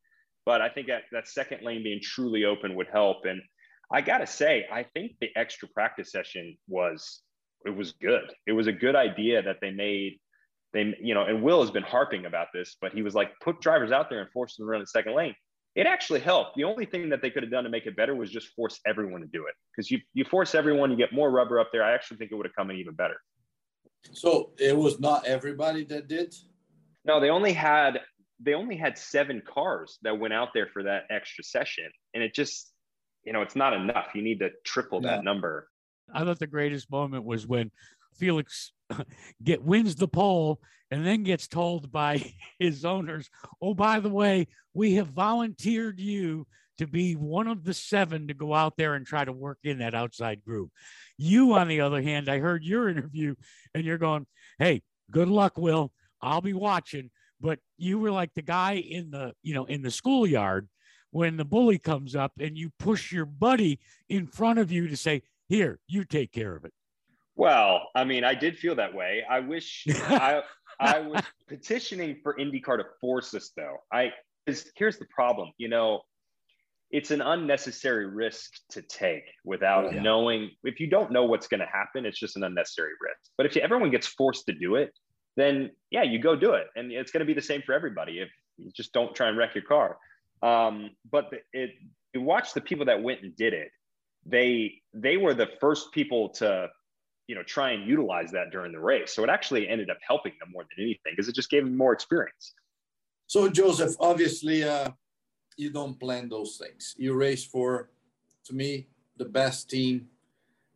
But 0.45 0.61
I 0.61 0.69
think 0.69 0.88
that, 0.88 1.03
that 1.11 1.27
second 1.27 1.63
lane 1.63 1.83
being 1.83 1.99
truly 2.01 2.45
open 2.45 2.75
would 2.75 2.88
help. 2.91 3.25
And 3.25 3.41
I 3.91 4.01
got 4.01 4.19
to 4.19 4.27
say, 4.27 4.65
I 4.71 4.83
think 4.83 5.13
the 5.19 5.29
extra 5.35 5.67
practice 5.67 6.11
session 6.11 6.57
was, 6.67 7.21
it 7.65 7.75
was 7.75 7.93
good. 7.93 8.31
It 8.47 8.53
was 8.53 8.67
a 8.67 8.71
good 8.71 8.95
idea 8.95 9.41
that 9.41 9.57
they 9.61 9.71
made. 9.71 10.19
They, 10.75 10.93
you 11.01 11.13
know, 11.13 11.23
and 11.23 11.41
Will 11.41 11.61
has 11.61 11.71
been 11.71 11.83
harping 11.83 12.25
about 12.25 12.47
this, 12.53 12.75
but 12.81 12.91
he 12.91 13.01
was 13.01 13.15
like, 13.15 13.31
put 13.39 13.61
drivers 13.61 13.93
out 13.93 14.09
there 14.09 14.19
and 14.19 14.29
force 14.31 14.57
them 14.57 14.65
to 14.65 14.69
run 14.69 14.81
the 14.81 14.88
second 14.88 15.15
lane. 15.15 15.33
It 15.73 15.88
actually 15.88 16.19
helped. 16.19 16.57
The 16.57 16.65
only 16.65 16.85
thing 16.85 17.07
that 17.09 17.21
they 17.21 17.29
could 17.29 17.43
have 17.43 17.51
done 17.51 17.63
to 17.63 17.69
make 17.69 17.85
it 17.85 17.95
better 17.95 18.13
was 18.13 18.29
just 18.29 18.49
force 18.49 18.81
everyone 18.85 19.21
to 19.21 19.27
do 19.27 19.45
it. 19.47 19.53
Because 19.71 19.89
you, 19.89 19.99
you 20.13 20.25
force 20.25 20.53
everyone, 20.53 20.91
you 20.91 20.97
get 20.97 21.13
more 21.13 21.31
rubber 21.31 21.61
up 21.61 21.69
there. 21.71 21.81
I 21.81 21.93
actually 21.93 22.17
think 22.17 22.33
it 22.33 22.35
would 22.35 22.45
have 22.45 22.55
come 22.55 22.69
in 22.71 22.75
even 22.75 22.93
better. 22.93 23.15
So 24.11 24.51
it 24.59 24.75
was 24.75 24.99
not 24.99 25.25
everybody 25.25 25.85
that 25.85 26.09
did. 26.09 26.35
No, 27.05 27.21
they 27.21 27.29
only 27.29 27.53
had 27.53 28.01
they 28.41 28.53
only 28.53 28.75
had 28.75 28.97
seven 28.97 29.41
cars 29.47 29.97
that 30.01 30.19
went 30.19 30.33
out 30.33 30.49
there 30.53 30.67
for 30.73 30.83
that 30.83 31.03
extra 31.09 31.43
session, 31.43 31.89
and 32.13 32.21
it 32.21 32.35
just 32.35 32.73
you 33.23 33.33
know 33.33 33.41
it's 33.41 33.55
not 33.55 33.73
enough. 33.73 34.09
You 34.13 34.21
need 34.21 34.39
to 34.39 34.49
triple 34.63 35.01
that 35.01 35.17
Yeah. 35.17 35.21
number. 35.21 35.69
I 36.13 36.23
thought 36.23 36.38
the 36.38 36.45
greatest 36.47 36.91
moment 36.91 37.25
was 37.25 37.47
when 37.47 37.71
Felix 38.17 38.71
get 39.43 39.63
wins 39.63 39.95
the 39.95 40.08
pole 40.08 40.62
and 40.91 41.06
then 41.06 41.23
gets 41.23 41.47
told 41.47 41.91
by 41.91 42.34
his 42.60 42.86
owners, 42.86 43.30
"Oh, 43.62 43.73
by 43.73 43.99
the 43.99 44.10
way, 44.10 44.47
we 44.73 44.95
have 44.95 45.08
volunteered 45.08 45.99
you 45.99 46.47
to 46.78 46.88
be 46.88 47.13
one 47.15 47.47
of 47.47 47.63
the 47.63 47.73
seven 47.73 48.28
to 48.28 48.34
go 48.34 48.54
out 48.54 48.75
there 48.78 48.95
and 48.95 49.06
try 49.06 49.23
to 49.23 49.32
work 49.32 49.60
in 49.63 49.80
that 49.80 49.95
outside 49.95 50.43
groove." 50.43 50.69
You, 51.17 51.54
on 51.54 51.67
the 51.67 51.82
other 51.82 52.01
hand, 52.01 52.30
I 52.30 52.39
heard 52.39 52.63
your 52.63 52.89
interview, 52.95 53.36
and 53.73 53.84
you're 53.86 53.97
going, 53.97 54.25
"Hey, 54.60 54.84
good 55.12 55.28
luck, 55.30 55.58
Will. 55.58 55.91
I'll 56.21 56.41
be 56.41 56.54
watching." 56.54 57.12
But 57.41 57.60
you 57.78 57.99
were 57.99 58.12
like 58.12 58.34
the 58.34 58.41
guy 58.41 58.75
in 58.75 59.12
the, 59.12 59.34
you 59.43 59.54
know, 59.54 59.65
in 59.65 59.82
the 59.82 59.91
schoolyard 59.91 60.69
when 61.12 61.36
the 61.36 61.45
bully 61.45 61.78
comes 61.78 62.15
up 62.15 62.32
and 62.39 62.58
you 62.58 62.71
push 62.80 63.12
your 63.12 63.25
buddy 63.25 63.80
in 64.08 64.28
front 64.28 64.60
of 64.60 64.71
you 64.71 64.88
to 64.88 64.95
say, 64.97 65.23
"Here, 65.47 65.80
you 65.88 66.06
take 66.06 66.32
care 66.32 66.56
of 66.56 66.63
it." 66.63 66.73
Well, 67.36 67.89
I 67.95 68.04
mean, 68.06 68.24
I 68.24 68.34
did 68.34 68.58
feel 68.58 68.76
that 68.76 68.93
way. 68.93 69.24
I 69.30 69.39
wish 69.41 69.86
I 70.02 70.41
I 70.80 71.00
was 71.00 71.24
petitioning 71.48 72.19
for 72.24 72.36
IndyCar 72.36 72.78
to 72.78 72.86
force 73.02 73.34
us 73.34 73.52
though. 73.56 73.78
I 73.91 74.12
'cause 74.48 74.71
here's 74.76 74.98
the 74.98 75.06
problem, 75.13 75.52
you 75.58 75.67
know, 75.69 76.02
it's 76.91 77.12
an 77.12 77.21
unnecessary 77.21 78.06
risk 78.06 78.52
to 78.69 78.82
take 78.82 79.24
without 79.43 79.93
Yeah. 79.93 80.02
knowing 80.02 80.52
if 80.63 80.80
you 80.80 80.88
don't 80.88 81.12
know 81.12 81.26
what's 81.26 81.48
going 81.48 81.60
to 81.60 81.65
happen, 81.65 82.06
it's 82.06 82.19
just 82.19 82.36
an 82.38 82.43
unnecessary 82.43 82.93
risk. 83.02 83.32
But 83.38 83.48
if 83.48 83.58
everyone 83.58 83.89
gets 83.89 84.08
forced 84.08 84.45
to 84.45 84.54
do 84.54 84.76
it, 84.76 84.93
then 85.36 85.71
yeah, 85.89 86.04
you 86.04 86.19
go 86.19 86.36
do 86.36 86.54
it. 86.54 86.67
And 86.76 86.91
it's 86.91 87.12
going 87.12 87.19
to 87.21 87.26
be 87.26 87.34
the 87.34 87.41
same 87.41 87.62
for 87.63 87.74
everybody. 87.74 88.19
If 88.19 88.30
you 88.58 88.71
just 88.71 88.93
don't 88.93 89.13
try 89.15 89.28
and 89.30 89.38
wreck 89.38 89.56
your 89.56 89.63
car. 89.63 89.98
Um, 90.43 90.91
but 91.12 91.32
the, 91.32 91.39
it, 91.54 91.71
you 92.13 92.21
watch 92.21 92.54
the 92.54 92.62
people 92.62 92.86
that 92.86 93.02
went 93.02 93.21
and 93.24 93.36
did 93.36 93.54
it. 93.54 93.69
They 94.26 94.82
they 94.93 95.17
were 95.17 95.34
the 95.34 95.50
first 95.60 95.91
people 95.91 96.30
to 96.36 96.69
you 97.27 97.35
know 97.35 97.43
try 97.43 97.71
and 97.71 97.88
utilize 97.88 98.31
that 98.31 98.51
during 98.51 98.71
the 98.71 98.79
race. 98.79 99.13
So 99.13 99.23
it 99.23 99.29
actually 99.29 99.67
ended 99.67 99.89
up 99.89 99.97
helping 100.07 100.33
them 100.39 100.51
more 100.51 100.63
than 100.63 100.83
anything 100.83 101.11
because 101.11 101.27
it 101.27 101.35
just 101.35 101.49
gave 101.49 101.63
them 101.63 101.75
more 101.75 101.93
experience. 101.93 102.53
So 103.27 103.49
Joseph, 103.49 103.95
obviously, 103.99 104.63
uh, 104.63 104.89
you 105.57 105.71
don't 105.71 105.99
plan 105.99 106.29
those 106.29 106.57
things. 106.57 106.95
You 106.97 107.13
race 107.13 107.43
for, 107.43 107.89
to 108.45 108.53
me, 108.53 108.88
the 109.17 109.25
best 109.25 109.69
team 109.69 110.07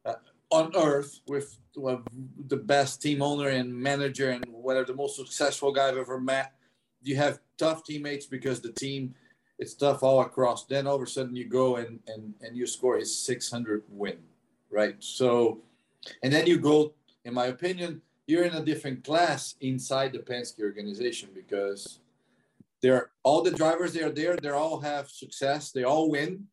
uh, 0.05 0.15
on 0.49 0.75
earth 0.75 1.19
with 1.27 1.57
the 1.75 2.57
best 2.57 3.01
team 3.01 3.21
owner 3.21 3.49
and 3.49 3.73
manager 3.73 4.31
and 4.31 4.43
whatever 4.47 4.85
the 4.85 4.95
most 4.95 5.15
successful 5.15 5.71
guy 5.71 5.89
I've 5.89 5.97
ever 5.97 6.19
met. 6.19 6.53
You 7.01 7.15
have 7.17 7.39
tough 7.57 7.83
teammates 7.83 8.25
because 8.25 8.59
the 8.59 8.71
team 8.73 9.13
it's 9.59 9.73
tough 9.73 10.03
all 10.03 10.21
across. 10.21 10.65
Then 10.65 10.87
all 10.87 10.95
of 10.95 11.01
a 11.01 11.07
sudden 11.07 11.35
you 11.35 11.45
go 11.45 11.75
and 11.75 11.99
and 12.07 12.33
and 12.41 12.57
you 12.57 12.65
score 12.65 12.97
is 12.97 13.15
600 13.15 13.83
win, 13.89 14.17
right? 14.71 14.95
So, 14.99 15.59
and 16.23 16.31
then 16.31 16.47
you 16.47 16.57
go, 16.59 16.93
in 17.25 17.33
my 17.33 17.47
opinion, 17.47 18.01
you're 18.27 18.43
in 18.43 18.53
a 18.53 18.63
different 18.63 19.03
class 19.03 19.55
inside 19.61 20.13
the 20.13 20.19
Penske 20.19 20.61
organization 20.61 21.29
because 21.33 21.99
they're 22.81 23.11
all 23.23 23.41
the 23.41 23.51
drivers 23.51 23.93
they 23.93 24.03
are 24.03 24.11
there. 24.11 24.37
They 24.37 24.49
all 24.49 24.79
have 24.79 25.09
success. 25.09 25.71
They 25.71 25.83
all 25.83 26.09
win. 26.09 26.45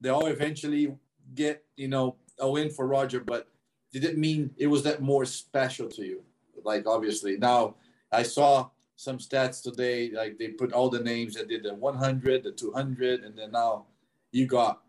They 0.00 0.10
all 0.10 0.26
eventually 0.26 0.94
get 1.34 1.64
you 1.76 1.88
know 1.88 2.16
a 2.38 2.48
win 2.48 2.70
for 2.70 2.86
Roger, 2.86 3.20
but 3.20 3.48
did 3.92 4.04
it 4.04 4.18
mean 4.18 4.50
it 4.58 4.66
was 4.66 4.82
that 4.82 5.00
more 5.00 5.24
special 5.24 5.88
to 5.88 6.04
you? 6.04 6.22
Like 6.64 6.86
obviously 6.86 7.36
now 7.38 7.76
I 8.12 8.22
saw 8.22 8.70
some 8.96 9.18
stats 9.18 9.62
today, 9.62 10.10
like 10.10 10.38
they 10.38 10.48
put 10.48 10.72
all 10.72 10.90
the 10.90 11.00
names 11.00 11.34
that 11.34 11.48
did 11.48 11.62
the 11.62 11.74
100, 11.74 12.44
the 12.44 12.52
200, 12.52 13.24
and 13.24 13.38
then 13.38 13.52
now 13.52 13.86
you 14.32 14.46
got 14.46 14.82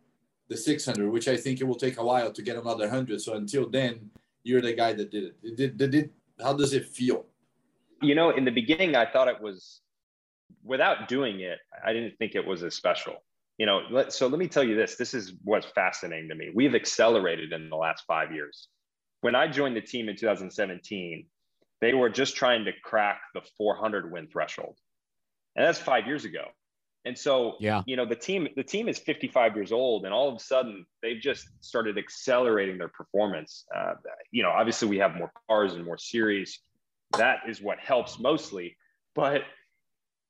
the 0.50 0.58
600, 0.58 1.10
which 1.10 1.28
I 1.28 1.38
think 1.38 1.62
it 1.62 1.66
will 1.66 1.76
take 1.76 1.98
a 1.98 2.04
while 2.04 2.32
to 2.32 2.42
get 2.42 2.56
another 2.56 2.86
100. 2.86 3.22
So 3.22 3.34
until 3.34 3.70
then, 3.70 4.10
you're 4.44 4.62
the 4.62 4.74
guy 4.74 4.94
that 4.94 5.12
did 5.12 5.24
it. 5.24 5.56
Did, 5.56 5.78
did, 5.78 5.92
did, 5.92 6.10
how 6.42 6.54
does 6.54 6.74
it 6.74 6.88
feel? 6.88 7.26
You 8.02 8.16
know, 8.16 8.30
in 8.30 8.46
the 8.46 8.52
beginning, 8.52 8.96
I 8.96 9.06
thought 9.06 9.28
it 9.28 9.42
was, 9.42 9.82
without 10.64 11.08
doing 11.08 11.42
it, 11.42 11.60
I 11.86 11.94
didn't 11.94 12.18
think 12.18 12.36
it 12.36 12.46
was 12.46 12.64
as 12.64 12.76
special. 12.76 13.16
You 13.58 13.66
know, 13.66 13.82
let, 13.90 14.14
so 14.14 14.28
let 14.28 14.38
me 14.38 14.48
tell 14.48 14.64
you 14.64 14.76
this 14.76 14.98
this 14.98 15.16
is 15.16 15.34
what's 15.44 15.66
fascinating 15.66 16.30
to 16.30 16.36
me. 16.36 16.52
We've 16.54 16.76
accelerated 16.76 17.54
in 17.54 17.70
the 17.70 17.76
last 17.76 18.04
five 18.06 18.32
years. 18.32 18.68
When 19.22 19.34
I 19.34 19.48
joined 19.48 19.76
the 19.76 19.82
team 19.82 20.10
in 20.10 20.16
2017, 20.16 21.26
they 21.82 21.94
were 21.96 22.10
just 22.10 22.36
trying 22.36 22.66
to 22.66 22.72
crack 22.84 23.20
the 23.34 23.42
400 23.58 24.12
win 24.12 24.28
threshold. 24.28 24.78
And 25.56 25.66
that's 25.66 25.80
five 25.80 26.06
years 26.06 26.24
ago. 26.24 26.46
And 27.06 27.18
so, 27.18 27.56
yeah, 27.60 27.84
you 27.86 27.96
know, 27.96 28.06
the 28.06 28.16
team 28.16 28.48
the 28.56 28.64
team 28.64 28.90
is 28.90 28.98
55 29.00 29.56
years 29.56 29.72
old, 29.72 30.06
and 30.06 30.14
all 30.14 30.28
of 30.28 30.36
a 30.36 30.40
sudden 30.40 30.86
they've 31.02 31.22
just 31.22 31.48
started 31.62 31.98
accelerating 31.98 32.78
their 32.78 32.90
performance. 32.90 33.66
Uh, 33.76 33.94
you 34.32 34.44
know, 34.44 34.50
obviously 34.50 34.88
we 34.88 34.98
have 34.98 35.16
more 35.16 35.32
cars 35.50 35.74
and 35.74 35.86
more 35.86 35.98
series. 35.98 36.60
That 37.18 37.40
is 37.48 37.62
what 37.62 37.80
helps 37.80 38.20
mostly, 38.20 38.76
but 39.16 39.44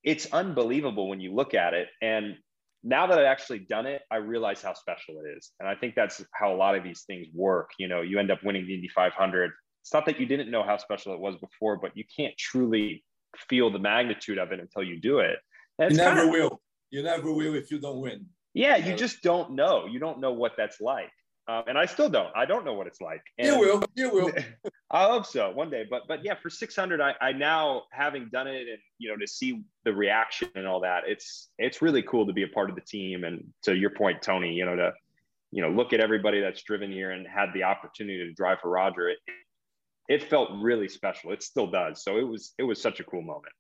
it's 0.03 0.27
unbelievable 0.31 1.09
when 1.09 1.19
you 1.19 1.33
look 1.33 1.53
at 1.53 1.73
it. 1.73 1.87
And 2.01 2.37
now 2.83 3.07
that 3.07 3.17
I've 3.17 3.25
actually 3.25 3.59
done 3.59 3.85
it, 3.85 4.03
I 4.11 4.17
realize 4.17 4.61
how 4.61 4.73
special 4.73 5.15
it 5.19 5.37
is. 5.37 5.51
And 5.59 5.67
I 5.67 5.75
think 5.75 5.95
that's 5.95 6.23
how 6.33 6.53
a 6.53 6.55
lot 6.55 6.75
of 6.75 6.83
these 6.83 7.01
things 7.01 7.27
work. 7.33 7.71
You 7.77 7.87
know, 7.87 8.01
you 8.01 8.19
end 8.19 8.31
up 8.31 8.43
winning 8.43 8.65
the 8.65 8.75
Indy 8.75 8.87
500. 8.87 9.51
It's 9.81 9.93
not 9.93 10.05
that 10.05 10.19
you 10.19 10.25
didn't 10.25 10.51
know 10.51 10.63
how 10.63 10.77
special 10.77 11.13
it 11.13 11.19
was 11.19 11.35
before, 11.37 11.77
but 11.77 11.95
you 11.95 12.03
can't 12.15 12.37
truly 12.37 13.03
feel 13.49 13.69
the 13.69 13.79
magnitude 13.79 14.37
of 14.37 14.51
it 14.51 14.59
until 14.59 14.83
you 14.83 14.99
do 14.99 15.19
it. 15.19 15.39
And 15.79 15.91
you 15.91 15.97
never 15.97 16.15
kind 16.15 16.27
of, 16.27 16.33
will. 16.33 16.61
You 16.89 17.03
never 17.03 17.31
will 17.31 17.55
if 17.55 17.71
you 17.71 17.79
don't 17.79 17.99
win. 17.99 18.25
Yeah, 18.53 18.77
you 18.77 18.95
just 18.95 19.21
don't 19.21 19.51
know. 19.51 19.85
You 19.85 19.99
don't 19.99 20.19
know 20.19 20.31
what 20.31 20.53
that's 20.57 20.81
like. 20.81 21.11
Um, 21.49 21.63
and 21.67 21.77
I 21.77 21.85
still 21.85 22.09
don't. 22.09 22.29
I 22.35 22.45
don't 22.45 22.65
know 22.65 22.73
what 22.73 22.87
it's 22.87 22.99
like. 22.99 23.21
And 23.37 23.47
you 23.47 23.59
will. 23.59 23.83
You 23.95 24.11
will. 24.11 24.31
I 24.91 25.03
hope 25.05 25.25
so 25.25 25.51
one 25.51 25.69
day. 25.69 25.85
But 25.89 26.01
but 26.07 26.23
yeah, 26.23 26.33
for 26.41 26.49
600, 26.49 26.99
I, 26.99 27.13
I 27.21 27.31
now 27.31 27.83
having 27.91 28.29
done 28.31 28.47
it 28.47 28.67
and 28.67 28.79
you 28.97 29.09
know 29.09 29.15
to 29.15 29.27
see 29.27 29.61
the 29.85 29.93
reaction 29.93 30.49
and 30.55 30.67
all 30.67 30.81
that, 30.81 31.03
it's 31.07 31.49
it's 31.57 31.81
really 31.81 32.01
cool 32.01 32.25
to 32.27 32.33
be 32.33 32.43
a 32.43 32.47
part 32.47 32.69
of 32.69 32.75
the 32.75 32.81
team. 32.81 33.23
And 33.23 33.45
to 33.63 33.75
your 33.75 33.91
point, 33.91 34.21
Tony, 34.21 34.53
you 34.53 34.65
know 34.65 34.75
to 34.75 34.91
you 35.51 35.61
know 35.61 35.69
look 35.69 35.93
at 35.93 36.01
everybody 36.01 36.41
that's 36.41 36.63
driven 36.63 36.91
here 36.91 37.11
and 37.11 37.25
had 37.25 37.53
the 37.53 37.63
opportunity 37.63 38.17
to 38.17 38.33
drive 38.33 38.59
for 38.59 38.69
Roger. 38.69 39.09
It, 39.09 39.19
it 40.09 40.23
felt 40.23 40.49
really 40.61 40.89
special. 40.89 41.31
It 41.31 41.43
still 41.43 41.67
does. 41.67 42.03
So 42.03 42.17
it 42.17 42.27
was 42.27 42.53
it 42.57 42.63
was 42.63 42.81
such 42.81 42.99
a 42.99 43.03
cool 43.05 43.21
moment. 43.21 43.53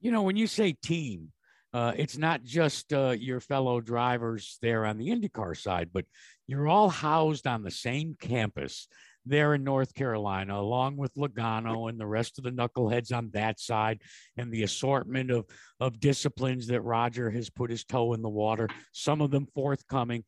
You 0.00 0.10
know, 0.10 0.22
when 0.22 0.36
you 0.36 0.46
say 0.46 0.72
team, 0.72 1.32
uh, 1.72 1.92
it's 1.96 2.16
not 2.16 2.42
just 2.42 2.92
uh, 2.92 3.10
your 3.10 3.40
fellow 3.40 3.80
drivers 3.80 4.58
there 4.60 4.84
on 4.84 4.98
the 4.98 5.08
IndyCar 5.08 5.56
side, 5.56 5.90
but 5.92 6.04
you're 6.46 6.68
all 6.68 6.88
housed 6.88 7.46
on 7.46 7.62
the 7.62 7.70
same 7.70 8.16
campus 8.20 8.88
there 9.26 9.54
in 9.54 9.62
North 9.62 9.94
Carolina, 9.94 10.58
along 10.58 10.96
with 10.96 11.14
Logano 11.14 11.88
and 11.88 12.00
the 12.00 12.06
rest 12.06 12.38
of 12.38 12.44
the 12.44 12.50
knuckleheads 12.50 13.14
on 13.16 13.30
that 13.34 13.60
side, 13.60 14.00
and 14.36 14.50
the 14.50 14.62
assortment 14.62 15.30
of, 15.30 15.44
of 15.78 16.00
disciplines 16.00 16.66
that 16.68 16.80
Roger 16.80 17.30
has 17.30 17.50
put 17.50 17.70
his 17.70 17.84
toe 17.84 18.14
in 18.14 18.22
the 18.22 18.28
water, 18.28 18.68
some 18.92 19.20
of 19.20 19.30
them 19.30 19.46
forthcoming. 19.54 20.24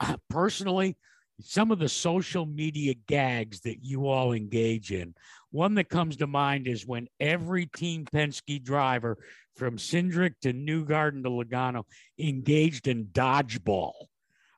Uh, 0.00 0.16
personally, 0.30 0.96
some 1.40 1.70
of 1.70 1.78
the 1.78 1.88
social 1.88 2.46
media 2.46 2.94
gags 3.06 3.60
that 3.60 3.84
you 3.84 4.08
all 4.08 4.32
engage 4.32 4.92
in. 4.92 5.14
One 5.50 5.74
that 5.74 5.88
comes 5.88 6.16
to 6.16 6.26
mind 6.26 6.66
is 6.66 6.86
when 6.86 7.08
every 7.20 7.66
Team 7.66 8.04
Penske 8.04 8.62
driver 8.62 9.18
from 9.56 9.76
Cindric 9.76 10.34
to 10.42 10.52
Newgarden 10.52 11.22
to 11.22 11.30
Logano 11.30 11.84
engaged 12.18 12.88
in 12.88 13.06
dodgeball. 13.06 13.92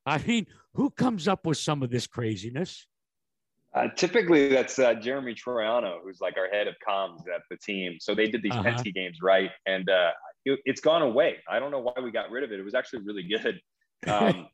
I 0.06 0.18
mean, 0.18 0.46
who 0.74 0.90
comes 0.90 1.28
up 1.28 1.46
with 1.46 1.58
some 1.58 1.82
of 1.82 1.90
this 1.90 2.06
craziness? 2.06 2.86
Uh, 3.72 3.86
typically, 3.94 4.48
that's 4.48 4.78
uh, 4.78 4.94
Jeremy 4.94 5.34
Troiano, 5.34 5.98
who's 6.02 6.20
like 6.20 6.36
our 6.36 6.48
head 6.48 6.66
of 6.66 6.74
comms 6.86 7.20
at 7.32 7.42
the 7.50 7.56
team. 7.56 7.98
So 8.00 8.14
they 8.14 8.26
did 8.26 8.42
these 8.42 8.52
uh-huh. 8.52 8.64
Penske 8.64 8.92
games 8.92 9.18
right, 9.22 9.50
and 9.66 9.88
uh, 9.88 10.10
it, 10.44 10.58
has 10.66 10.80
gone 10.80 11.02
away. 11.02 11.36
I 11.48 11.60
don't 11.60 11.70
know 11.70 11.78
why 11.78 11.92
we 12.02 12.10
got 12.10 12.30
rid 12.30 12.42
of 12.42 12.50
it. 12.50 12.58
It 12.58 12.64
was 12.64 12.74
actually 12.74 13.02
really 13.04 13.22
good. 13.22 13.60
Um, 14.08 14.48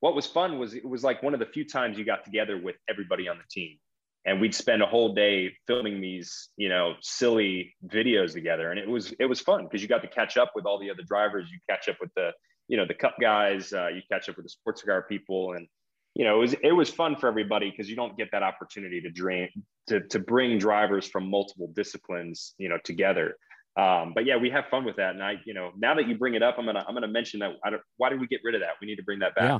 what 0.00 0.14
was 0.14 0.26
fun 0.26 0.58
was 0.58 0.74
it 0.74 0.84
was 0.84 1.04
like 1.04 1.22
one 1.22 1.34
of 1.34 1.40
the 1.40 1.46
few 1.46 1.64
times 1.64 1.96
you 1.98 2.04
got 2.04 2.24
together 2.24 2.58
with 2.58 2.76
everybody 2.88 3.28
on 3.28 3.36
the 3.36 3.44
team. 3.50 3.78
And 4.26 4.38
we'd 4.38 4.54
spend 4.54 4.82
a 4.82 4.86
whole 4.86 5.14
day 5.14 5.54
filming 5.66 6.00
these 6.00 6.48
you 6.56 6.68
know 6.68 6.94
silly 7.00 7.74
videos 7.86 8.32
together. 8.32 8.70
And 8.70 8.78
it 8.78 8.88
was 8.88 9.12
it 9.18 9.26
was 9.26 9.40
fun 9.40 9.64
because 9.64 9.80
you 9.80 9.88
got 9.88 10.02
to 10.02 10.08
catch 10.08 10.36
up 10.36 10.52
with 10.54 10.66
all 10.66 10.78
the 10.78 10.90
other 10.90 11.02
drivers. 11.06 11.50
You 11.50 11.58
catch 11.68 11.88
up 11.88 11.96
with 12.00 12.10
the 12.16 12.32
you 12.68 12.76
know 12.76 12.86
the 12.86 12.94
cup 12.94 13.16
guys 13.20 13.72
uh, 13.72 13.88
you 13.88 14.02
catch 14.10 14.28
up 14.28 14.36
with 14.36 14.44
the 14.44 14.50
sports 14.50 14.82
car 14.82 15.06
people. 15.08 15.52
And 15.52 15.66
you 16.14 16.24
know 16.24 16.36
it 16.36 16.40
was 16.40 16.54
it 16.62 16.72
was 16.72 16.90
fun 16.90 17.16
for 17.16 17.28
everybody 17.28 17.70
because 17.70 17.88
you 17.88 17.96
don't 17.96 18.16
get 18.16 18.28
that 18.32 18.42
opportunity 18.42 19.00
to 19.00 19.10
drain 19.10 19.48
to, 19.86 20.00
to 20.08 20.18
bring 20.18 20.58
drivers 20.58 21.06
from 21.06 21.30
multiple 21.30 21.70
disciplines 21.74 22.54
you 22.58 22.68
know 22.68 22.78
together. 22.84 23.36
Um, 23.78 24.12
but 24.14 24.26
yeah 24.26 24.36
we 24.36 24.50
have 24.50 24.66
fun 24.70 24.84
with 24.84 24.96
that. 24.96 25.14
And 25.14 25.22
i 25.22 25.36
you 25.46 25.54
know 25.54 25.70
now 25.78 25.94
that 25.94 26.08
you 26.08 26.18
bring 26.18 26.34
it 26.34 26.42
up 26.42 26.56
i'm 26.58 26.66
gonna 26.66 26.84
i'm 26.86 26.94
gonna 26.94 27.08
mention 27.08 27.40
that 27.40 27.52
why 27.96 28.10
did 28.10 28.20
we 28.20 28.26
get 28.26 28.40
rid 28.44 28.54
of 28.54 28.60
that? 28.60 28.72
We 28.82 28.86
need 28.86 28.96
to 28.96 29.02
bring 29.02 29.20
that 29.20 29.34
back. 29.34 29.44
Yeah. 29.44 29.58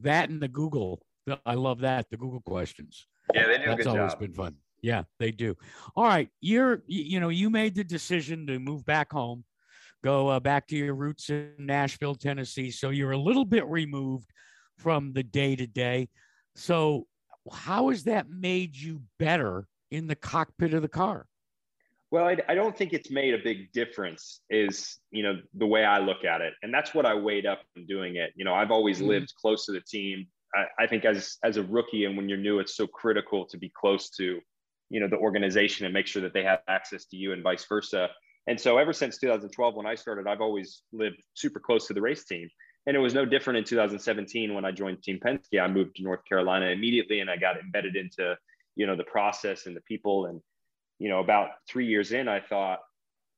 That 0.00 0.28
and 0.28 0.40
the 0.40 0.48
google 0.48 1.00
i 1.46 1.54
love 1.54 1.80
that 1.80 2.06
the 2.10 2.16
google 2.16 2.40
questions 2.40 3.06
yeah, 3.32 3.46
they 3.46 3.58
do. 3.58 3.64
That's 3.66 3.86
always 3.86 4.12
job. 4.12 4.20
been 4.20 4.32
fun. 4.32 4.56
Yeah, 4.82 5.04
they 5.18 5.30
do. 5.30 5.56
All 5.96 6.04
right, 6.04 6.28
you're 6.40 6.82
you 6.86 7.20
know 7.20 7.30
you 7.30 7.48
made 7.48 7.74
the 7.74 7.84
decision 7.84 8.46
to 8.48 8.58
move 8.58 8.84
back 8.84 9.12
home, 9.12 9.44
go 10.02 10.28
uh, 10.28 10.40
back 10.40 10.66
to 10.68 10.76
your 10.76 10.94
roots 10.94 11.30
in 11.30 11.52
Nashville, 11.58 12.14
Tennessee. 12.14 12.70
So 12.70 12.90
you're 12.90 13.12
a 13.12 13.18
little 13.18 13.46
bit 13.46 13.66
removed 13.66 14.28
from 14.76 15.12
the 15.12 15.22
day 15.22 15.56
to 15.56 15.66
day. 15.66 16.08
So 16.56 17.06
how 17.50 17.88
has 17.90 18.04
that 18.04 18.28
made 18.28 18.76
you 18.76 19.02
better 19.18 19.66
in 19.90 20.06
the 20.06 20.16
cockpit 20.16 20.74
of 20.74 20.82
the 20.82 20.88
car? 20.88 21.26
Well, 22.14 22.28
I, 22.28 22.36
I, 22.48 22.54
don't 22.54 22.78
think 22.78 22.92
it's 22.92 23.10
made 23.10 23.34
a 23.34 23.38
big 23.42 23.72
difference. 23.72 24.40
Is 24.48 25.00
you 25.10 25.24
know 25.24 25.40
the 25.54 25.66
way 25.66 25.84
I 25.84 25.98
look 25.98 26.24
at 26.24 26.42
it, 26.42 26.54
and 26.62 26.72
that's 26.72 26.94
what 26.94 27.06
I 27.06 27.14
weighed 27.16 27.44
up 27.44 27.62
in 27.74 27.86
doing 27.86 28.14
it. 28.14 28.30
You 28.36 28.44
know, 28.44 28.54
I've 28.54 28.70
always 28.70 28.98
mm-hmm. 28.98 29.08
lived 29.08 29.34
close 29.34 29.66
to 29.66 29.72
the 29.72 29.80
team. 29.80 30.28
I, 30.54 30.84
I 30.84 30.86
think 30.86 31.04
as 31.04 31.38
as 31.42 31.56
a 31.56 31.64
rookie 31.64 32.04
and 32.04 32.16
when 32.16 32.28
you're 32.28 32.38
new, 32.38 32.60
it's 32.60 32.76
so 32.76 32.86
critical 32.86 33.46
to 33.46 33.58
be 33.58 33.68
close 33.68 34.10
to, 34.10 34.38
you 34.90 35.00
know, 35.00 35.08
the 35.08 35.16
organization 35.16 35.86
and 35.86 35.92
make 35.92 36.06
sure 36.06 36.22
that 36.22 36.32
they 36.32 36.44
have 36.44 36.60
access 36.68 37.04
to 37.06 37.16
you 37.16 37.32
and 37.32 37.42
vice 37.42 37.64
versa. 37.64 38.10
And 38.46 38.60
so 38.60 38.78
ever 38.78 38.92
since 38.92 39.18
2012, 39.18 39.74
when 39.74 39.86
I 39.86 39.96
started, 39.96 40.28
I've 40.28 40.40
always 40.40 40.82
lived 40.92 41.20
super 41.34 41.58
close 41.58 41.88
to 41.88 41.94
the 41.94 42.00
race 42.00 42.24
team. 42.26 42.48
And 42.86 42.96
it 42.96 43.00
was 43.00 43.12
no 43.12 43.24
different 43.24 43.56
in 43.56 43.64
2017 43.64 44.54
when 44.54 44.64
I 44.64 44.70
joined 44.70 45.02
Team 45.02 45.18
Penske. 45.18 45.60
I 45.60 45.66
moved 45.66 45.96
to 45.96 46.04
North 46.04 46.24
Carolina 46.28 46.66
immediately 46.66 47.18
and 47.18 47.28
I 47.28 47.38
got 47.38 47.58
embedded 47.58 47.96
into, 47.96 48.36
you 48.76 48.86
know, 48.86 48.94
the 48.94 49.02
process 49.02 49.66
and 49.66 49.74
the 49.74 49.80
people. 49.80 50.26
And, 50.26 50.40
you 50.98 51.08
know, 51.08 51.20
about 51.20 51.50
three 51.68 51.86
years 51.86 52.12
in, 52.12 52.28
I 52.28 52.40
thought, 52.40 52.80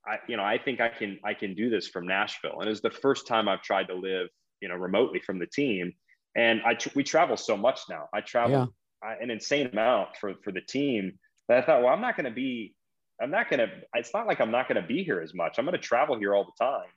I, 0.07 0.19
you 0.29 0.37
know, 0.37 0.45
I 0.45 0.59
think 0.59 0.81
I 0.81 0.89
can, 0.89 1.19
I 1.25 1.35
can 1.35 1.55
do 1.55 1.71
this 1.71 1.89
from 1.89 2.07
Nashville. 2.07 2.61
And 2.61 2.67
it 2.67 2.71
was 2.71 2.81
the 2.81 2.91
first 2.91 3.27
time 3.27 3.49
I've 3.49 3.63
tried 3.63 3.89
to 3.89 3.95
live, 3.95 4.29
you 4.61 4.69
know, 4.69 4.77
remotely 4.77 5.21
from 5.21 5.39
the 5.39 5.47
team 5.47 5.93
and 6.37 6.61
I 6.65 6.77
we 6.95 7.03
travel 7.03 7.37
so 7.37 7.57
much 7.57 7.81
now. 7.89 8.09
I 8.13 8.21
travel 8.21 8.73
yeah. 9.03 9.15
an 9.21 9.31
insane 9.31 9.69
amount 9.73 10.17
for 10.21 10.35
for 10.45 10.53
the 10.53 10.61
team 10.61 11.19
that 11.49 11.59
I 11.59 11.67
thought, 11.67 11.83
well, 11.83 11.93
I'm 11.93 12.01
not 12.01 12.17
going 12.17 12.27
to 12.27 12.31
be, 12.31 12.75
I'm 13.21 13.31
not 13.31 13.49
going 13.49 13.61
to. 13.61 13.69
It's 13.95 14.13
not 14.13 14.27
like 14.27 14.41
I'm 14.41 14.51
not 14.51 14.69
going 14.69 14.81
to 14.81 14.87
be 14.87 15.03
here 15.03 15.21
as 15.21 15.35
much. 15.35 15.59
I'm 15.59 15.65
going 15.65 15.73
to 15.73 15.83
travel 15.83 16.19
here 16.19 16.35
all 16.35 16.45
the 16.45 16.65
time, 16.65 16.89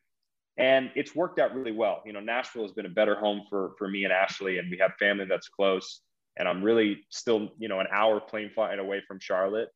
and 0.58 0.92
it's 0.96 1.16
worked 1.16 1.40
out 1.40 1.56
really 1.56 1.72
well. 1.72 2.04
You 2.06 2.14
know, 2.14 2.20
Nashville 2.20 2.64
has 2.64 2.74
been 2.74 2.86
a 2.86 2.90
better 2.90 3.16
home 3.16 3.44
for 3.50 3.72
for 3.78 3.88
me 3.88 4.04
and 4.04 4.14
Ashley, 4.14 4.58
and 4.58 4.70
we 4.70 4.78
have 4.80 4.92
family 5.00 5.26
that's 5.26 5.48
close. 5.48 6.02
And 6.38 6.48
I'm 6.48 6.64
really 6.64 7.06
still, 7.10 7.50
you 7.58 7.68
know, 7.68 7.80
an 7.80 7.88
hour 7.92 8.22
plane 8.22 8.52
flight 8.54 8.80
away 8.80 9.02
from 9.08 9.20
Charlotte. 9.20 9.70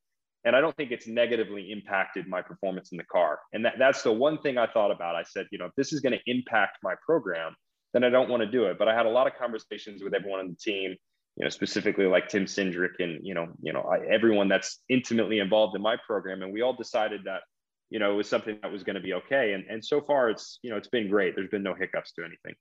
And 0.45 0.55
I 0.55 0.61
don't 0.61 0.75
think 0.75 0.91
it's 0.91 1.07
negatively 1.07 1.71
impacted 1.71 2.27
my 2.27 2.41
performance 2.41 2.91
in 2.91 2.97
the 2.97 3.05
car. 3.05 3.39
And 3.53 3.65
that, 3.65 3.75
that's 3.79 4.03
the 4.03 4.11
one 4.11 4.39
thing 4.39 4.57
I 4.57 4.67
thought 4.67 4.91
about. 4.91 5.15
I 5.15 5.23
said, 5.23 5.47
you 5.51 5.57
know, 5.57 5.65
if 5.65 5.71
this 5.77 5.93
is 5.93 6.01
going 6.01 6.13
to 6.13 6.19
impact 6.25 6.79
my 6.83 6.95
program, 7.05 7.55
then 7.93 8.03
I 8.03 8.09
don't 8.09 8.29
want 8.29 8.41
to 8.41 8.51
do 8.51 8.65
it. 8.65 8.77
But 8.77 8.87
I 8.89 8.95
had 8.95 9.05
a 9.05 9.09
lot 9.09 9.27
of 9.27 9.33
conversations 9.39 10.03
with 10.03 10.13
everyone 10.13 10.41
on 10.41 10.49
the 10.49 10.55
team, 10.55 10.95
you 11.37 11.43
know, 11.43 11.49
specifically 11.49 12.05
like 12.05 12.27
Tim 12.27 12.45
Cindric 12.45 12.99
and 12.99 13.25
you 13.25 13.33
know, 13.33 13.47
you 13.61 13.71
know, 13.71 13.81
I, 13.81 13.99
everyone 14.11 14.49
that's 14.49 14.79
intimately 14.89 15.39
involved 15.39 15.75
in 15.75 15.81
my 15.81 15.95
program, 16.05 16.41
and 16.41 16.51
we 16.51 16.61
all 16.61 16.73
decided 16.73 17.21
that 17.25 17.41
you 17.89 17.99
know 17.99 18.11
it 18.11 18.15
was 18.15 18.27
something 18.27 18.57
that 18.61 18.71
was 18.71 18.83
going 18.83 18.95
to 18.95 19.01
be 19.01 19.13
okay. 19.13 19.53
And 19.53 19.65
and 19.69 19.83
so 19.83 20.01
far, 20.01 20.29
it's 20.29 20.59
you 20.61 20.71
know, 20.71 20.77
it's 20.77 20.89
been 20.89 21.09
great. 21.09 21.35
There's 21.35 21.49
been 21.49 21.63
no 21.63 21.75
hiccups 21.75 22.11
to 22.13 22.23
anything. 22.23 22.55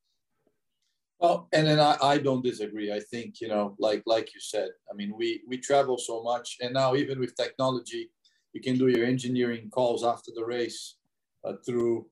Well, 1.23 1.49
and 1.53 1.69
then 1.69 1.79
I, 1.79 1.97
I 2.03 2.19
don't 2.19 2.45
disagree. 2.45 2.93
I 2.93 2.99
think 2.99 3.41
you 3.41 3.47
know, 3.47 3.77
like 3.79 4.03
like 4.07 4.35
you 4.35 4.41
said, 4.41 4.71
I 4.91 4.95
mean, 4.97 5.15
we 5.17 5.43
we 5.47 5.57
travel 5.57 5.97
so 5.97 6.21
much, 6.21 6.57
and 6.61 6.75
now 6.75 6.97
even 6.97 7.21
with 7.21 7.37
technology, 7.37 8.11
you 8.53 8.61
can 8.61 8.77
do 8.77 8.89
your 8.89 9.07
engineering 9.07 9.71
calls 9.71 10.03
after 10.03 10.33
the 10.35 10.45
race 10.45 10.97
uh, 11.45 11.53
through 11.65 12.07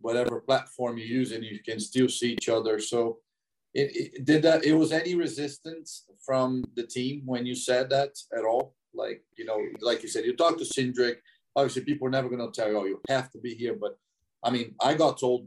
whatever 0.00 0.40
platform 0.40 0.98
you 0.98 1.04
use, 1.04 1.30
and 1.30 1.44
you 1.44 1.60
can 1.64 1.78
still 1.78 2.08
see 2.08 2.32
each 2.32 2.48
other. 2.48 2.80
So, 2.80 3.18
it, 3.72 3.88
it 3.94 4.24
did 4.24 4.42
that. 4.42 4.64
It 4.64 4.74
was 4.74 4.90
any 4.90 5.14
resistance 5.14 6.04
from 6.24 6.64
the 6.74 6.86
team 6.88 7.22
when 7.24 7.46
you 7.46 7.54
said 7.54 7.88
that 7.90 8.18
at 8.36 8.44
all? 8.44 8.74
Like 8.92 9.22
you 9.38 9.44
know, 9.44 9.60
like 9.80 10.02
you 10.02 10.08
said, 10.08 10.24
you 10.24 10.34
talked 10.34 10.58
to 10.58 10.64
Cindric. 10.64 11.18
Obviously, 11.54 11.84
people 11.84 12.08
are 12.08 12.16
never 12.18 12.28
going 12.28 12.44
to 12.44 12.60
tell 12.60 12.68
you, 12.68 12.78
"Oh, 12.80 12.84
you 12.84 13.00
have 13.08 13.30
to 13.30 13.38
be 13.38 13.54
here." 13.54 13.76
But 13.80 13.96
I 14.42 14.50
mean, 14.50 14.74
I 14.80 14.94
got 14.94 15.20
told 15.20 15.46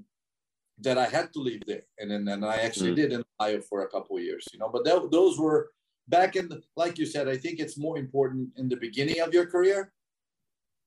that 0.81 0.97
I 0.97 1.05
had 1.05 1.33
to 1.33 1.39
leave 1.39 1.63
there, 1.65 1.83
and 1.99 2.09
then 2.09 2.27
and 2.27 2.45
I 2.45 2.57
actually 2.57 2.91
mm. 2.91 2.95
did 2.95 3.13
in 3.13 3.23
Ohio 3.39 3.61
for 3.61 3.81
a 3.81 3.89
couple 3.89 4.17
of 4.17 4.23
years, 4.23 4.45
you 4.53 4.59
know. 4.59 4.69
But 4.71 4.85
that, 4.85 5.11
those 5.11 5.37
were 5.37 5.71
back 6.07 6.35
in, 6.35 6.47
the, 6.49 6.61
like 6.75 6.97
you 6.97 7.05
said, 7.05 7.27
I 7.27 7.37
think 7.37 7.59
it's 7.59 7.77
more 7.77 7.97
important 7.97 8.49
in 8.57 8.69
the 8.69 8.77
beginning 8.77 9.19
of 9.21 9.33
your 9.33 9.45
career 9.45 9.91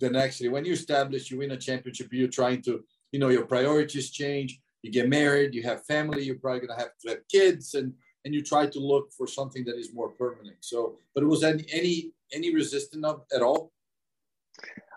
than 0.01 0.17
actually 0.17 0.49
when 0.49 0.65
you 0.65 0.73
establish, 0.73 1.31
you 1.31 1.39
win 1.39 1.53
a 1.53 1.57
championship, 1.57 2.09
you're 2.11 2.29
trying 2.29 2.63
to, 2.63 2.83
you 3.13 3.21
know, 3.21 3.29
your 3.29 3.45
priorities 3.45 4.11
change. 4.11 4.61
You 4.83 4.91
get 4.91 5.09
married, 5.09 5.55
you 5.55 5.63
have 5.63 5.85
family, 5.85 6.25
you're 6.25 6.39
probably 6.39 6.67
gonna 6.67 6.81
have 6.81 6.99
to 7.03 7.11
have 7.11 7.29
kids, 7.31 7.75
and 7.75 7.93
and 8.25 8.35
you 8.35 8.43
try 8.43 8.67
to 8.67 8.81
look 8.81 9.13
for 9.13 9.27
something 9.27 9.65
that 9.65 9.79
is 9.79 9.95
more 9.95 10.09
permanent. 10.11 10.57
So, 10.61 10.97
but 11.15 11.23
it 11.23 11.27
was 11.27 11.45
any 11.45 11.65
any 11.71 12.13
any 12.33 12.55
resistance 12.55 13.05
of 13.05 13.23
at 13.35 13.43
all? 13.43 13.73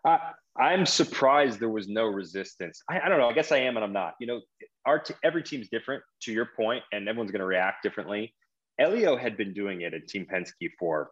Uh, 0.03 0.17
I'm 0.57 0.85
surprised 0.85 1.59
there 1.59 1.69
was 1.69 1.87
no 1.87 2.05
resistance. 2.05 2.81
I, 2.89 3.01
I, 3.01 3.09
don't 3.09 3.19
know. 3.19 3.27
I 3.27 3.33
guess 3.33 3.51
I 3.51 3.57
am 3.57 3.75
and 3.75 3.83
I'm 3.83 3.93
not. 3.93 4.13
You 4.19 4.27
know, 4.27 4.41
our 4.85 4.99
t- 4.99 5.13
every 5.23 5.43
team's 5.43 5.69
different 5.69 6.03
to 6.21 6.31
your 6.31 6.49
point, 6.55 6.83
and 6.91 7.07
everyone's 7.07 7.31
going 7.31 7.39
to 7.39 7.45
react 7.45 7.83
differently. 7.83 8.33
Elio 8.79 9.15
had 9.15 9.37
been 9.37 9.53
doing 9.53 9.81
it 9.81 9.93
at 9.93 10.07
Team 10.07 10.27
Penske 10.31 10.69
for 10.77 11.11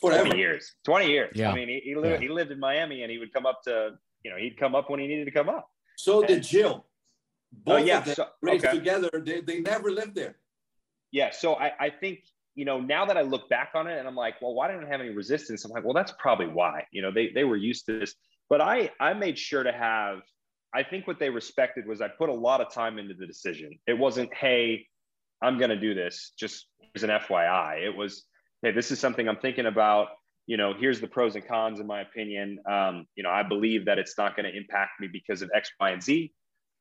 Forever. 0.00 0.24
20 0.24 0.38
years. 0.38 0.74
20 0.84 1.06
years. 1.08 1.32
Yeah. 1.34 1.50
I 1.50 1.54
mean, 1.54 1.68
he, 1.68 1.80
he, 1.80 1.94
lived, 1.94 2.22
yeah. 2.22 2.28
he 2.28 2.28
lived 2.28 2.50
in 2.50 2.60
Miami 2.60 3.02
and 3.02 3.10
he 3.10 3.18
would 3.18 3.32
come 3.32 3.46
up 3.46 3.62
to, 3.64 3.92
you 4.22 4.30
know, 4.30 4.36
he'd 4.36 4.58
come 4.58 4.74
up 4.74 4.88
when 4.88 5.00
he 5.00 5.06
needed 5.06 5.24
to 5.26 5.30
come 5.30 5.48
up. 5.48 5.68
So 5.96 6.20
and, 6.20 6.28
did 6.28 6.44
Gil. 6.44 6.84
Oh, 6.84 6.84
Both 7.64 7.80
oh, 7.80 7.84
yeah. 7.84 7.98
of 7.98 8.04
them 8.06 8.14
so, 8.14 8.26
raced 8.40 8.64
okay. 8.64 8.78
together. 8.78 9.10
They, 9.12 9.40
they 9.40 9.60
never 9.60 9.90
lived 9.90 10.14
there. 10.14 10.36
Yeah. 11.10 11.30
So 11.32 11.54
I, 11.54 11.72
I 11.78 11.90
think, 11.90 12.20
you 12.54 12.64
know, 12.64 12.80
now 12.80 13.04
that 13.06 13.16
I 13.16 13.22
look 13.22 13.48
back 13.48 13.72
on 13.74 13.86
it 13.88 13.98
and 13.98 14.08
I'm 14.08 14.16
like, 14.16 14.40
well, 14.40 14.54
why 14.54 14.68
didn't 14.68 14.84
I 14.84 14.88
have 14.88 15.00
any 15.00 15.10
resistance? 15.10 15.64
I'm 15.64 15.70
like, 15.70 15.84
well, 15.84 15.94
that's 15.94 16.12
probably 16.18 16.48
why. 16.48 16.86
You 16.92 17.02
know, 17.02 17.10
they, 17.12 17.30
they 17.34 17.44
were 17.44 17.56
used 17.56 17.86
to 17.86 17.98
this. 17.98 18.14
But 18.48 18.60
I, 18.60 18.90
I 18.98 19.12
made 19.14 19.38
sure 19.38 19.62
to 19.62 19.72
have, 19.72 20.20
I 20.74 20.82
think 20.82 21.06
what 21.06 21.18
they 21.18 21.30
respected 21.30 21.86
was 21.86 22.00
I 22.00 22.08
put 22.08 22.28
a 22.28 22.34
lot 22.34 22.60
of 22.60 22.72
time 22.72 22.98
into 22.98 23.14
the 23.14 23.26
decision. 23.26 23.78
It 23.86 23.98
wasn't, 23.98 24.32
hey, 24.34 24.86
I'm 25.42 25.58
going 25.58 25.70
to 25.70 25.80
do 25.80 25.94
this. 25.94 26.32
Just 26.38 26.66
as 26.94 27.02
an 27.02 27.10
FYI. 27.10 27.84
It 27.84 27.96
was, 27.96 28.24
hey, 28.62 28.72
this 28.72 28.90
is 28.90 28.98
something 28.98 29.28
I'm 29.28 29.38
thinking 29.38 29.66
about. 29.66 30.08
You 30.46 30.56
know, 30.56 30.74
here's 30.78 31.00
the 31.00 31.06
pros 31.06 31.34
and 31.34 31.46
cons, 31.46 31.80
in 31.80 31.86
my 31.86 32.00
opinion. 32.00 32.58
Um, 32.68 33.06
you 33.14 33.22
know, 33.22 33.30
I 33.30 33.42
believe 33.42 33.86
that 33.86 33.98
it's 33.98 34.16
not 34.18 34.36
going 34.36 34.50
to 34.50 34.56
impact 34.56 35.00
me 35.00 35.08
because 35.12 35.42
of 35.42 35.50
X, 35.54 35.70
Y, 35.80 35.90
and 35.90 36.02
Z. 36.02 36.32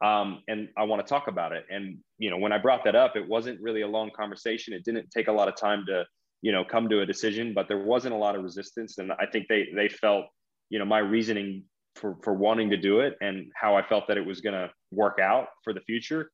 Um, 0.04 0.43
and 0.47 0.69
I 0.78 0.84
want 0.84 1.06
to 1.06 1.10
talk 1.10 1.28
about 1.28 1.52
it. 1.52 1.65
And, 1.69 1.97
you 2.17 2.30
know, 2.30 2.38
when 2.38 2.52
I 2.52 2.58
brought 2.58 2.86
that 2.86 2.95
up, 2.95 3.15
it 3.15 3.28
wasn't 3.28 3.60
really 3.62 3.82
a 3.82 3.88
long 3.88 4.12
conversation. 4.15 4.73
It 4.73 4.86
didn't 4.86 5.12
take 5.12 5.28
a 5.28 5.32
lot 5.32 5.47
of 5.47 5.56
time 5.56 5.84
to, 5.88 6.06
you 6.41 6.52
know, 6.52 6.63
come 6.63 6.89
to 6.89 7.02
a 7.02 7.06
decision, 7.06 7.54
but 7.54 7.67
there 7.67 7.78
wasn't 7.78 8.13
a 8.13 8.17
lot 8.17 8.36
of 8.36 8.43
resistance. 8.43 8.97
And 8.97 9.12
I 9.12 9.25
think 9.32 9.47
they, 9.49 9.67
they 9.75 9.89
felt 9.89 10.25
you 10.69 10.80
know 10.80 10.86
my 10.86 10.99
reasoning 10.99 11.63
for 12.00 12.18
for 12.24 12.34
wanting 12.34 12.70
to 12.70 12.78
do 12.78 13.02
it 13.02 13.18
and 13.22 13.52
how 13.56 13.76
I 13.76 13.82
felt 13.82 14.08
that 14.08 14.18
it 14.18 14.26
was 14.26 14.42
going 14.42 14.54
to 14.56 14.72
work 14.92 15.20
out 15.20 15.48
for 15.64 15.74
the 15.74 15.82
future, 15.82 16.32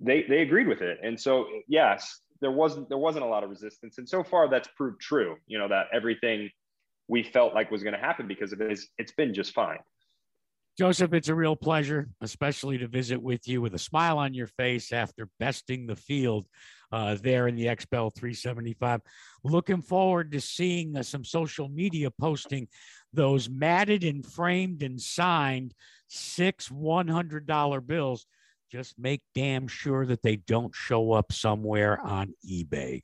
they 0.00 0.24
they 0.28 0.42
agreed 0.42 0.68
with 0.68 0.82
it. 0.82 0.98
And 1.02 1.20
so 1.20 1.46
yes, 1.68 2.20
there 2.40 2.50
wasn't 2.50 2.88
there 2.88 2.98
wasn't 2.98 3.24
a 3.24 3.28
lot 3.28 3.44
of 3.44 3.50
resistance, 3.50 3.98
and 3.98 4.08
so 4.08 4.22
far 4.22 4.48
that's 4.48 4.68
proved 4.76 5.00
true. 5.00 5.36
You 5.46 5.58
know 5.58 5.68
that 5.68 5.86
everything 5.92 6.50
we 7.08 7.22
felt 7.22 7.54
like 7.54 7.70
was 7.70 7.82
going 7.82 7.94
to 7.94 8.00
happen 8.00 8.28
because 8.28 8.52
of 8.52 8.60
it 8.60 8.72
is 8.72 8.88
it's 8.98 9.12
been 9.12 9.34
just 9.34 9.52
fine. 9.52 9.78
Josef, 10.78 11.12
it's 11.12 11.28
a 11.28 11.34
real 11.34 11.56
pleasure, 11.56 12.08
especially 12.22 12.78
to 12.78 12.88
visit 12.88 13.20
with 13.20 13.46
you 13.46 13.60
with 13.60 13.74
a 13.74 13.78
smile 13.78 14.16
on 14.16 14.32
your 14.32 14.46
face 14.46 14.92
after 14.92 15.28
besting 15.38 15.86
the 15.86 15.96
field 15.96 16.46
uh, 16.92 17.16
there 17.22 17.48
in 17.48 17.56
the 17.56 17.66
XPEL 17.66 18.14
375. 18.14 19.00
Looking 19.44 19.82
forward 19.82 20.32
to 20.32 20.40
seeing 20.40 20.96
uh, 20.96 21.02
some 21.02 21.24
social 21.24 21.68
media 21.68 22.10
posting 22.10 22.68
those 23.12 23.48
matted 23.48 24.04
and 24.04 24.24
framed 24.24 24.82
and 24.82 25.00
signed 25.00 25.74
six 26.08 26.68
$100 26.68 27.86
bills. 27.86 28.26
Just 28.70 28.98
make 28.98 29.22
damn 29.34 29.66
sure 29.66 30.06
that 30.06 30.22
they 30.22 30.36
don't 30.36 30.74
show 30.74 31.12
up 31.12 31.32
somewhere 31.32 32.00
on 32.00 32.34
eBay. 32.48 33.02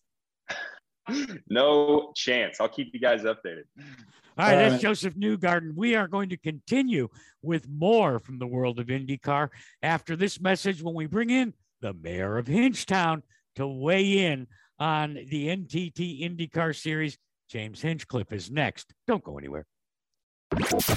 no 1.48 2.12
chance. 2.14 2.60
I'll 2.60 2.68
keep 2.68 2.92
you 2.92 3.00
guys 3.00 3.22
updated. 3.22 3.64
All 4.38 4.46
right, 4.46 4.56
that's 4.56 4.74
uh, 4.74 4.78
Josef 4.78 5.14
Newgarden. 5.14 5.74
We 5.74 5.94
are 5.94 6.08
going 6.08 6.28
to 6.28 6.36
continue 6.36 7.08
with 7.42 7.68
more 7.68 8.18
from 8.18 8.38
the 8.38 8.46
world 8.46 8.78
of 8.78 8.88
IndyCar 8.88 9.48
after 9.82 10.14
this 10.14 10.40
message 10.40 10.82
when 10.82 10.94
we 10.94 11.06
bring 11.06 11.30
in 11.30 11.54
the 11.80 11.94
mayor 11.94 12.36
of 12.36 12.46
Hinchtown 12.46 13.22
to 13.56 13.66
weigh 13.66 14.26
in 14.26 14.46
on 14.78 15.14
the 15.14 15.48
NTT 15.48 16.22
IndyCar 16.22 16.76
Series. 16.76 17.16
James 17.48 17.80
Hinchcliffe 17.80 18.32
is 18.32 18.50
next. 18.50 18.92
Don't 19.06 19.24
go 19.24 19.38
anywhere. 19.38 19.66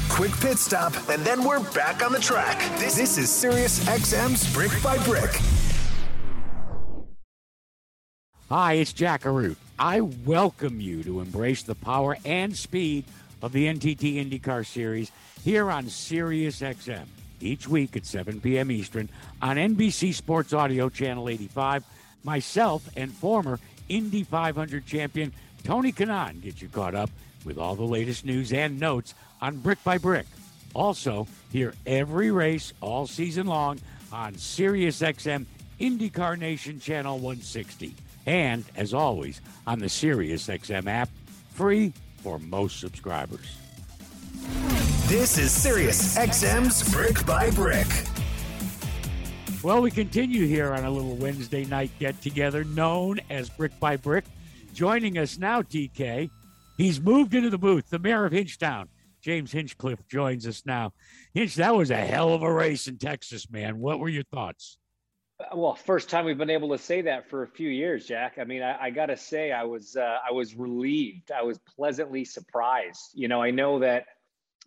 Quick 0.07 0.31
pit 0.39 0.57
stop, 0.57 0.93
and 1.09 1.21
then 1.25 1.43
we're 1.43 1.59
back 1.71 2.01
on 2.01 2.13
the 2.13 2.19
track. 2.19 2.57
This, 2.79 2.95
this 2.95 3.17
is 3.17 3.29
Sirius 3.29 3.83
XM's 3.85 4.53
Brick 4.53 4.71
by 4.81 4.97
Brick. 5.03 5.37
Hi, 8.47 8.73
it's 8.73 8.93
Jack 8.93 9.23
Arute. 9.23 9.57
I 9.77 9.99
welcome 9.99 10.79
you 10.79 11.03
to 11.03 11.19
embrace 11.19 11.63
the 11.63 11.75
power 11.75 12.17
and 12.23 12.55
speed 12.55 13.03
of 13.41 13.51
the 13.51 13.65
NTT 13.65 14.25
IndyCar 14.25 14.65
Series 14.65 15.11
here 15.43 15.69
on 15.69 15.89
Sirius 15.89 16.61
XM 16.61 17.05
each 17.41 17.67
week 17.67 17.97
at 17.97 18.05
7 18.05 18.39
p.m. 18.39 18.71
Eastern 18.71 19.09
on 19.41 19.57
NBC 19.57 20.13
Sports 20.13 20.53
Audio 20.53 20.87
Channel 20.87 21.27
85. 21.27 21.83
Myself 22.23 22.89
and 22.95 23.11
former 23.11 23.59
Indy 23.89 24.23
500 24.23 24.85
champion 24.85 25.33
Tony 25.65 25.91
Kanaan 25.91 26.41
get 26.41 26.61
you 26.61 26.69
caught 26.69 26.95
up 26.95 27.09
with 27.49 27.57
all 27.57 27.75
the 27.75 27.83
latest 27.83 28.25
news 28.25 28.53
and 28.53 28.79
notes 28.79 29.15
on 29.41 29.57
Brick 29.57 29.83
by 29.83 29.97
Brick. 29.97 30.27
Also, 30.75 31.27
hear 31.51 31.73
every 31.87 32.29
race 32.29 32.73
all 32.79 33.07
season 33.07 33.47
long 33.47 33.79
on 34.13 34.35
SiriusXM 34.35 35.47
IndyCar 35.79 36.37
Nation 36.37 36.79
Channel 36.79 37.15
160. 37.15 37.95
And, 38.27 38.63
as 38.75 38.93
always, 38.93 39.41
on 39.65 39.79
the 39.79 39.87
SiriusXM 39.87 40.85
app, 40.87 41.09
free 41.49 41.91
for 42.21 42.37
most 42.37 42.79
subscribers. 42.79 43.57
This 45.07 45.39
is 45.39 45.51
SiriusXM's 45.51 46.93
Brick 46.93 47.25
by 47.25 47.49
Brick. 47.49 47.87
Well, 49.63 49.81
we 49.81 49.89
continue 49.89 50.45
here 50.45 50.71
on 50.71 50.85
a 50.85 50.91
little 50.91 51.15
Wednesday 51.15 51.65
night 51.65 51.89
get 51.97 52.21
together 52.21 52.63
known 52.63 53.19
as 53.31 53.49
Brick 53.49 53.77
by 53.79 53.97
Brick. 53.97 54.25
Joining 54.75 55.17
us 55.17 55.39
now, 55.39 55.63
TK, 55.63 56.29
he's 56.79 56.99
moved 56.99 57.35
into 57.35 57.49
the 57.49 57.57
booth, 57.57 57.89
the 57.89 57.99
mayor 57.99 58.25
of 58.25 58.33
Hinchtown. 58.33 58.87
James 59.21 59.51
Hinchcliffe 59.51 60.07
joins 60.07 60.47
us 60.47 60.63
now. 60.65 60.93
Hinch, 61.33 61.55
that 61.55 61.75
was 61.75 61.91
a 61.91 61.97
hell 61.97 62.33
of 62.33 62.41
a 62.41 62.51
race 62.51 62.87
in 62.87 62.97
Texas, 62.97 63.49
man. 63.51 63.77
What 63.77 63.99
were 63.99 64.07
your 64.07 64.23
thoughts? 64.23 64.77
Well, 65.53 65.75
first 65.75 66.09
time 66.09 66.25
we've 66.25 66.37
been 66.37 66.49
able 66.49 66.69
to 66.69 66.77
say 66.77 67.01
that 67.01 67.29
for 67.29 67.43
a 67.43 67.47
few 67.47 67.69
years, 67.69 68.05
Jack. 68.05 68.37
I 68.39 68.45
mean, 68.45 68.61
I, 68.61 68.85
I 68.85 68.89
got 68.89 69.07
to 69.07 69.17
say, 69.17 69.51
I 69.51 69.63
was 69.63 69.95
uh, 69.95 70.17
I 70.27 70.31
was 70.31 70.55
relieved. 70.55 71.31
I 71.31 71.43
was 71.43 71.59
pleasantly 71.59 72.25
surprised. 72.25 73.11
You 73.13 73.27
know, 73.27 73.41
I 73.41 73.51
know 73.51 73.79
that 73.79 74.05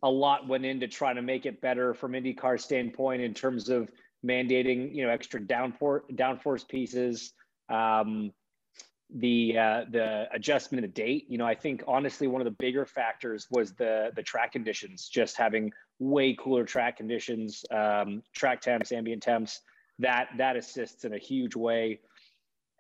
a 0.03 0.11
lot 0.11 0.49
went 0.49 0.65
into 0.65 0.89
trying 0.89 1.17
to 1.17 1.23
make 1.23 1.47
it 1.47 1.61
better 1.61 1.95
from 1.95 2.13
IndyCar 2.13 2.61
standpoint 2.61 3.23
in 3.23 3.35
terms 3.35 3.69
of 3.69 3.91
mandating 4.25 4.95
you 4.95 5.05
know 5.05 5.11
extra 5.11 5.41
downforce 5.41 6.03
downforce 6.13 6.67
pieces 6.67 7.33
um, 7.69 8.33
the 9.17 9.59
uh, 9.59 9.85
the 9.91 10.27
adjustment 10.33 10.85
of 10.85 10.95
the 10.95 11.01
date. 11.01 11.27
You 11.29 11.39
know 11.39 11.47
i 11.47 11.55
think 11.55 11.83
honestly 11.87 12.27
one 12.27 12.41
of 12.41 12.45
the 12.45 12.57
bigger 12.59 12.87
factors 12.87 13.47
was 13.51 13.73
the 13.73 14.11
the 14.17 14.23
track 14.23 14.53
conditions 14.53 15.09
just 15.09 15.37
having 15.37 15.73
way 15.99 16.35
cooler 16.35 16.65
track 16.65 16.97
conditions 16.97 17.65
um, 17.71 18.23
track 18.35 18.61
temps 18.61 18.93
ambient 18.93 19.23
temps. 19.23 19.61
That 19.99 20.29
that 20.39 20.57
assists 20.57 21.05
in 21.05 21.15
a 21.15 21.19
huge 21.19 21.55
way. 21.55 22.01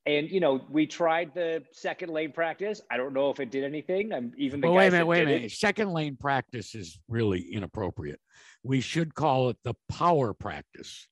And 0.06 0.28
you 0.30 0.40
know 0.40 0.60
we 0.70 0.86
tried 0.86 1.34
the 1.34 1.62
second 1.72 2.10
lane 2.10 2.32
practice. 2.32 2.80
I 2.90 2.96
don't 2.96 3.12
know 3.12 3.30
if 3.30 3.38
it 3.38 3.50
did 3.50 3.64
anything. 3.64 4.12
I'm 4.12 4.32
even 4.36 4.60
the 4.60 4.68
well, 4.68 4.76
wait 4.76 4.88
a 4.88 4.90
minute 4.90 5.06
wait 5.06 5.22
a 5.22 5.26
minute 5.26 5.44
it, 5.44 5.52
second 5.52 5.92
lane 5.92 6.16
practice 6.16 6.74
is 6.74 6.98
really 7.08 7.40
inappropriate. 7.40 8.20
We 8.64 8.80
should 8.80 9.14
call 9.14 9.50
it 9.50 9.58
the 9.64 9.74
power 9.88 10.32
practice 10.34 11.06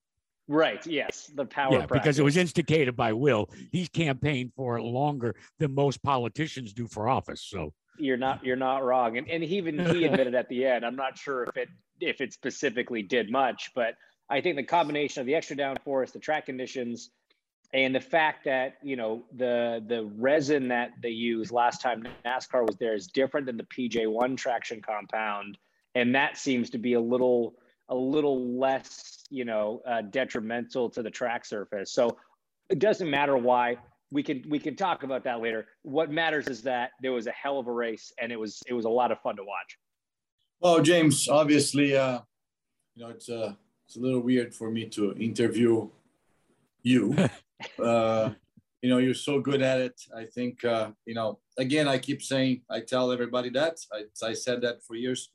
Right. 0.50 0.84
Yes. 0.84 1.30
The 1.32 1.44
power. 1.44 1.78
Yeah, 1.78 1.86
because 1.86 2.18
it 2.18 2.24
was 2.24 2.36
instigated 2.36 2.96
by 2.96 3.12
Will. 3.12 3.48
He's 3.70 3.88
campaigned 3.88 4.52
for 4.56 4.82
longer 4.82 5.36
than 5.60 5.72
most 5.72 6.02
politicians 6.02 6.72
do 6.72 6.88
for 6.88 7.08
office. 7.08 7.40
So 7.40 7.72
you're 8.00 8.16
not 8.16 8.44
you're 8.44 8.56
not 8.56 8.84
wrong. 8.84 9.16
And 9.16 9.28
and 9.30 9.44
he 9.44 9.58
even 9.58 9.78
he 9.78 10.04
admitted 10.06 10.34
at 10.34 10.48
the 10.48 10.66
end. 10.66 10.84
I'm 10.84 10.96
not 10.96 11.16
sure 11.16 11.44
if 11.44 11.56
it 11.56 11.68
if 12.00 12.20
it 12.20 12.32
specifically 12.32 13.00
did 13.00 13.30
much, 13.30 13.70
but 13.76 13.94
I 14.28 14.40
think 14.40 14.56
the 14.56 14.64
combination 14.64 15.20
of 15.20 15.26
the 15.26 15.36
extra 15.36 15.54
downforce, 15.54 16.10
the 16.10 16.18
track 16.18 16.46
conditions, 16.46 17.10
and 17.72 17.94
the 17.94 18.00
fact 18.00 18.44
that 18.46 18.78
you 18.82 18.96
know 18.96 19.22
the 19.36 19.84
the 19.86 20.10
resin 20.16 20.66
that 20.68 20.90
they 21.00 21.10
use 21.10 21.52
last 21.52 21.80
time 21.80 22.02
NASCAR 22.26 22.66
was 22.66 22.74
there 22.80 22.96
is 22.96 23.06
different 23.06 23.46
than 23.46 23.56
the 23.56 23.62
PJ1 23.62 24.36
traction 24.36 24.82
compound, 24.82 25.58
and 25.94 26.16
that 26.16 26.36
seems 26.36 26.70
to 26.70 26.78
be 26.78 26.94
a 26.94 27.00
little 27.00 27.54
a 27.90 27.94
little 27.94 28.58
less 28.58 29.24
you 29.30 29.44
know 29.44 29.82
uh, 29.86 30.02
detrimental 30.02 30.88
to 30.90 31.02
the 31.02 31.10
track 31.10 31.44
surface. 31.44 31.92
So 31.92 32.16
it 32.68 32.78
doesn't 32.78 33.10
matter 33.10 33.36
why 33.36 33.76
we 34.10 34.22
can 34.22 34.44
we 34.48 34.58
can 34.58 34.76
talk 34.76 35.02
about 35.02 35.24
that 35.24 35.40
later. 35.40 35.66
What 35.82 36.10
matters 36.10 36.48
is 36.48 36.62
that 36.62 36.90
there 37.02 37.12
was 37.12 37.26
a 37.26 37.32
hell 37.32 37.58
of 37.58 37.66
a 37.66 37.72
race, 37.72 38.12
and 38.20 38.32
it 38.32 38.38
was 38.38 38.62
it 38.66 38.72
was 38.72 38.84
a 38.84 38.90
lot 38.90 39.12
of 39.12 39.20
fun 39.20 39.36
to 39.36 39.42
watch. 39.42 39.78
Well, 40.60 40.80
James, 40.82 41.28
obviously, 41.28 41.96
uh, 41.96 42.20
you 42.94 43.04
know 43.04 43.10
it's 43.10 43.28
a 43.28 43.40
uh, 43.40 43.52
it's 43.86 43.96
a 43.96 44.00
little 44.00 44.20
weird 44.20 44.54
for 44.54 44.70
me 44.70 44.86
to 44.86 45.12
interview 45.14 45.88
you. 46.82 47.16
uh, 47.82 48.30
you 48.82 48.88
know, 48.88 48.98
you're 48.98 49.14
so 49.14 49.40
good 49.40 49.62
at 49.62 49.80
it. 49.80 50.00
I 50.16 50.24
think, 50.24 50.64
uh, 50.64 50.92
you 51.04 51.14
know, 51.14 51.38
again, 51.58 51.86
I 51.86 51.98
keep 51.98 52.22
saying, 52.22 52.62
I 52.70 52.80
tell 52.80 53.12
everybody 53.12 53.50
that. 53.50 53.78
I, 53.92 54.04
I 54.24 54.32
said 54.32 54.62
that 54.62 54.82
for 54.82 54.94
years. 54.94 55.30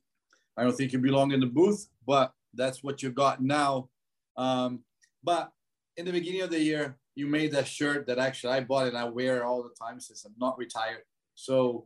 I 0.58 0.64
don't 0.64 0.76
think 0.76 0.94
you 0.94 1.00
belong 1.00 1.32
in 1.32 1.42
the 1.42 1.46
booth, 1.46 1.88
but 2.08 2.32
that's 2.56 2.84
what 2.84 3.02
you 3.04 3.12
got 3.12 3.42
now. 3.42 3.90
Um, 4.38 4.84
but 5.24 5.52
in 5.98 6.06
the 6.06 6.12
beginning 6.12 6.42
of 6.42 6.52
the 6.52 6.60
year, 6.60 6.98
you 7.16 7.28
made 7.28 7.52
that 7.54 7.68
shirt 7.68 8.08
that 8.08 8.20
actually 8.20 8.54
I 8.54 8.60
bought 8.62 8.88
and 8.88 8.98
I 8.98 9.06
wear 9.06 9.46
all 9.46 9.64
the 9.64 9.74
time 9.80 10.00
since 10.00 10.26
I'm 10.26 10.34
not 10.38 10.58
retired. 10.58 11.04
So 11.36 11.86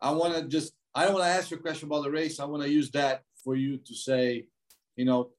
I 0.00 0.10
want 0.12 0.34
to 0.34 0.42
just, 0.44 0.72
I 0.94 1.04
don't 1.04 1.14
want 1.14 1.24
to 1.24 1.30
ask 1.30 1.50
you 1.50 1.58
a 1.58 1.60
question 1.60 1.88
about 1.88 2.04
the 2.04 2.10
race. 2.10 2.40
I 2.40 2.46
want 2.46 2.62
to 2.62 2.70
use 2.70 2.90
that 2.92 3.22
for 3.44 3.54
you 3.54 3.78
to 3.78 3.94
say, 3.94 4.46
you 4.96 5.04
know, 5.04 5.30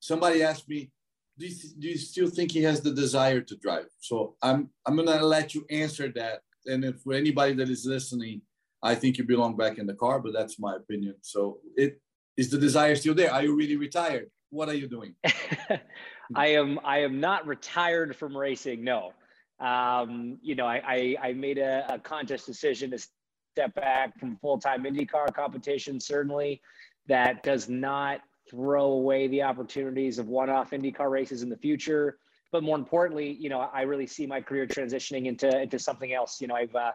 somebody 0.00 0.42
asked 0.42 0.68
me, 0.68 0.90
do 1.38 1.46
you, 1.46 1.54
do 1.78 1.88
you 1.88 1.98
still 1.98 2.28
think 2.28 2.50
he 2.50 2.62
has 2.62 2.80
the 2.80 2.92
desire 2.92 3.40
to 3.42 3.56
drive? 3.56 3.86
So 4.00 4.36
I'm 4.42 4.70
I'm 4.86 4.96
gonna 4.96 5.22
let 5.22 5.54
you 5.54 5.66
answer 5.70 6.10
that. 6.12 6.40
And 6.64 6.84
if 6.84 7.00
for 7.02 7.12
anybody 7.12 7.52
that 7.54 7.68
is 7.68 7.84
listening, 7.84 8.40
I 8.82 8.94
think 8.94 9.18
you 9.18 9.24
belong 9.24 9.56
back 9.56 9.78
in 9.78 9.86
the 9.86 9.94
car, 9.94 10.18
but 10.18 10.32
that's 10.32 10.58
my 10.58 10.76
opinion. 10.76 11.16
So 11.20 11.58
it 11.76 12.00
is 12.36 12.50
the 12.50 12.58
desire 12.58 12.94
still 12.96 13.14
there? 13.14 13.32
Are 13.32 13.42
you 13.42 13.56
really 13.56 13.76
retired? 13.76 14.30
What 14.50 14.68
are 14.68 14.74
you 14.74 14.88
doing? 14.88 15.14
I 16.34 16.48
am 16.48 16.78
I 16.84 16.98
am 17.00 17.20
not 17.20 17.46
retired 17.46 18.16
from 18.16 18.36
racing. 18.36 18.84
No. 18.84 19.12
Um, 19.58 20.38
you 20.42 20.54
know, 20.54 20.66
I, 20.66 20.82
I, 20.86 21.16
I 21.28 21.32
made 21.32 21.58
a, 21.58 21.86
a 21.88 21.98
conscious 21.98 22.44
decision 22.44 22.90
to 22.90 22.98
step 22.98 23.74
back 23.74 24.18
from 24.20 24.36
full-time 24.36 24.84
IndyCar 24.84 25.34
competition. 25.34 25.98
Certainly, 25.98 26.60
that 27.06 27.42
does 27.42 27.68
not 27.68 28.20
throw 28.50 28.84
away 28.84 29.28
the 29.28 29.42
opportunities 29.42 30.18
of 30.18 30.28
one-off 30.28 30.72
IndyCar 30.72 31.10
races 31.10 31.42
in 31.42 31.48
the 31.48 31.56
future. 31.56 32.18
But 32.52 32.62
more 32.62 32.76
importantly, 32.76 33.32
you 33.40 33.48
know, 33.48 33.60
I 33.72 33.82
really 33.82 34.06
see 34.06 34.26
my 34.26 34.40
career 34.40 34.66
transitioning 34.66 35.26
into 35.26 35.60
into 35.60 35.78
something 35.78 36.12
else. 36.12 36.40
You 36.40 36.48
know, 36.48 36.54
I've 36.54 36.74
uh, 36.74 36.92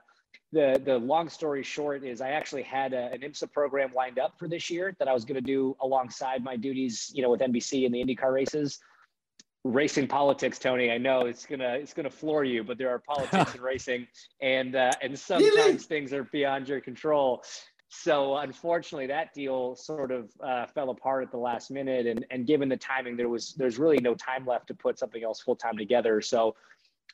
the 0.51 0.81
the 0.83 0.97
long 0.97 1.29
story 1.29 1.63
short 1.63 2.03
is 2.03 2.21
I 2.21 2.29
actually 2.29 2.63
had 2.63 2.93
a, 2.93 3.11
an 3.11 3.21
IMSA 3.21 3.51
program 3.51 3.91
lined 3.95 4.19
up 4.19 4.37
for 4.37 4.47
this 4.47 4.69
year 4.69 4.95
that 4.99 5.07
I 5.07 5.13
was 5.13 5.25
going 5.25 5.35
to 5.35 5.41
do 5.41 5.75
alongside 5.81 6.43
my 6.43 6.55
duties, 6.55 7.11
you 7.13 7.21
know, 7.21 7.29
with 7.29 7.41
NBC 7.41 7.85
and 7.85 7.93
the 7.93 8.03
IndyCar 8.03 8.33
races. 8.33 8.79
Racing 9.63 10.07
politics, 10.07 10.57
Tony. 10.57 10.91
I 10.91 10.97
know 10.97 11.21
it's 11.21 11.45
gonna 11.45 11.75
it's 11.75 11.93
gonna 11.93 12.09
floor 12.09 12.43
you, 12.43 12.63
but 12.63 12.79
there 12.79 12.89
are 12.89 12.97
politics 12.97 13.53
in 13.55 13.61
racing, 13.61 14.07
and 14.41 14.75
uh, 14.75 14.91
and 15.03 15.17
sometimes 15.17 15.85
things 15.85 16.13
are 16.13 16.23
beyond 16.23 16.67
your 16.67 16.81
control 16.81 17.43
so 17.93 18.37
unfortunately 18.37 19.05
that 19.05 19.33
deal 19.33 19.75
sort 19.75 20.11
of 20.11 20.31
uh, 20.41 20.65
fell 20.65 20.91
apart 20.91 21.23
at 21.23 21.31
the 21.31 21.37
last 21.37 21.69
minute 21.69 22.07
and, 22.07 22.25
and 22.31 22.47
given 22.47 22.69
the 22.69 22.77
timing 22.77 23.17
there 23.17 23.27
was 23.27 23.53
there's 23.55 23.77
really 23.77 23.97
no 23.97 24.15
time 24.15 24.45
left 24.45 24.65
to 24.65 24.73
put 24.73 24.97
something 24.97 25.23
else 25.23 25.41
full 25.41 25.57
time 25.57 25.75
together 25.75 26.21
so 26.21 26.55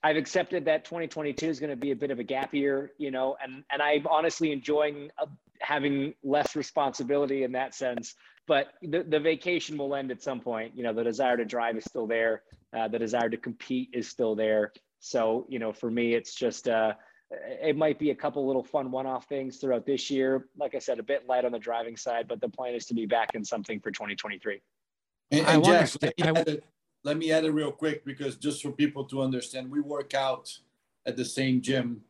i've 0.04 0.16
accepted 0.16 0.66
that 0.66 0.86
2022 0.86 1.48
is 1.48 1.60
going 1.60 1.70
to 1.70 1.76
be 1.76 1.92
a 1.92 1.96
bit 1.96 2.12
of 2.12 2.20
a 2.20 2.24
gap 2.24 2.54
year 2.54 2.92
you 2.98 3.12
know 3.12 3.36
and 3.44 3.64
and 3.72 3.82
i'm 3.82 4.06
honestly 4.08 4.52
enjoying 4.52 5.10
uh, 5.22 5.26
having 5.60 6.14
less 6.24 6.56
responsibility 6.56 7.44
in 7.44 7.52
that 7.52 7.74
sense 7.74 8.16
but 8.48 8.68
the, 8.82 9.04
the 9.04 9.20
vacation 9.20 9.78
will 9.78 9.96
end 9.96 10.12
at 10.12 10.22
some 10.22 10.40
point 10.40 10.72
you 10.76 10.84
know 10.84 10.94
the 10.94 11.04
desire 11.04 11.38
to 11.38 11.46
drive 11.46 11.76
is 11.78 11.84
still 11.86 12.08
there 12.08 12.44
uh, 12.78 12.88
the 12.88 13.00
desire 13.00 13.30
to 13.30 13.38
compete 13.38 13.90
is 13.94 14.08
still 14.08 14.36
there 14.36 14.72
so 15.00 15.46
you 15.50 15.60
know 15.60 15.74
for 15.74 15.90
me 15.90 16.14
it's 16.14 16.36
just 16.36 16.68
uh, 16.68 16.94
it 17.30 17.76
might 17.76 18.00
be 18.00 18.12
a 18.12 18.16
couple 18.16 18.46
little 18.46 18.64
fun 18.64 18.92
one-off 18.92 19.26
things 19.28 19.58
throughout 19.58 19.86
this 19.86 20.10
year. 20.10 20.48
Like 20.58 20.76
I 20.76 20.80
said, 20.80 21.00
a 21.00 21.04
bit 21.04 21.28
light 21.28 21.46
on 21.46 21.52
the 21.52 21.60
driving 21.60 21.98
side, 21.98 22.28
but 22.28 22.40
the 22.40 22.50
plan 22.50 22.74
is 22.74 22.86
to 22.86 22.94
be 22.94 23.06
back 23.06 23.32
in 23.34 23.44
something 23.44 23.80
for 23.80 23.92
2023. 23.92 24.62
And, 25.32 25.46
and 25.46 25.64
Jack, 25.64 25.90
let, 26.02 26.18
me 26.20 26.54
it, 26.54 26.64
let 27.08 27.16
me 27.16 27.32
add 27.32 27.46
it 27.46 27.52
real 27.52 27.72
quick 27.72 28.04
because 28.04 28.36
just 28.36 28.62
for 28.62 28.70
people 28.70 29.06
to 29.06 29.22
understand, 29.22 29.72
we 29.72 29.80
work 29.80 30.14
out 30.14 30.54
at 31.06 31.16
the 31.16 31.24
same 31.24 31.62
gym, 31.62 32.02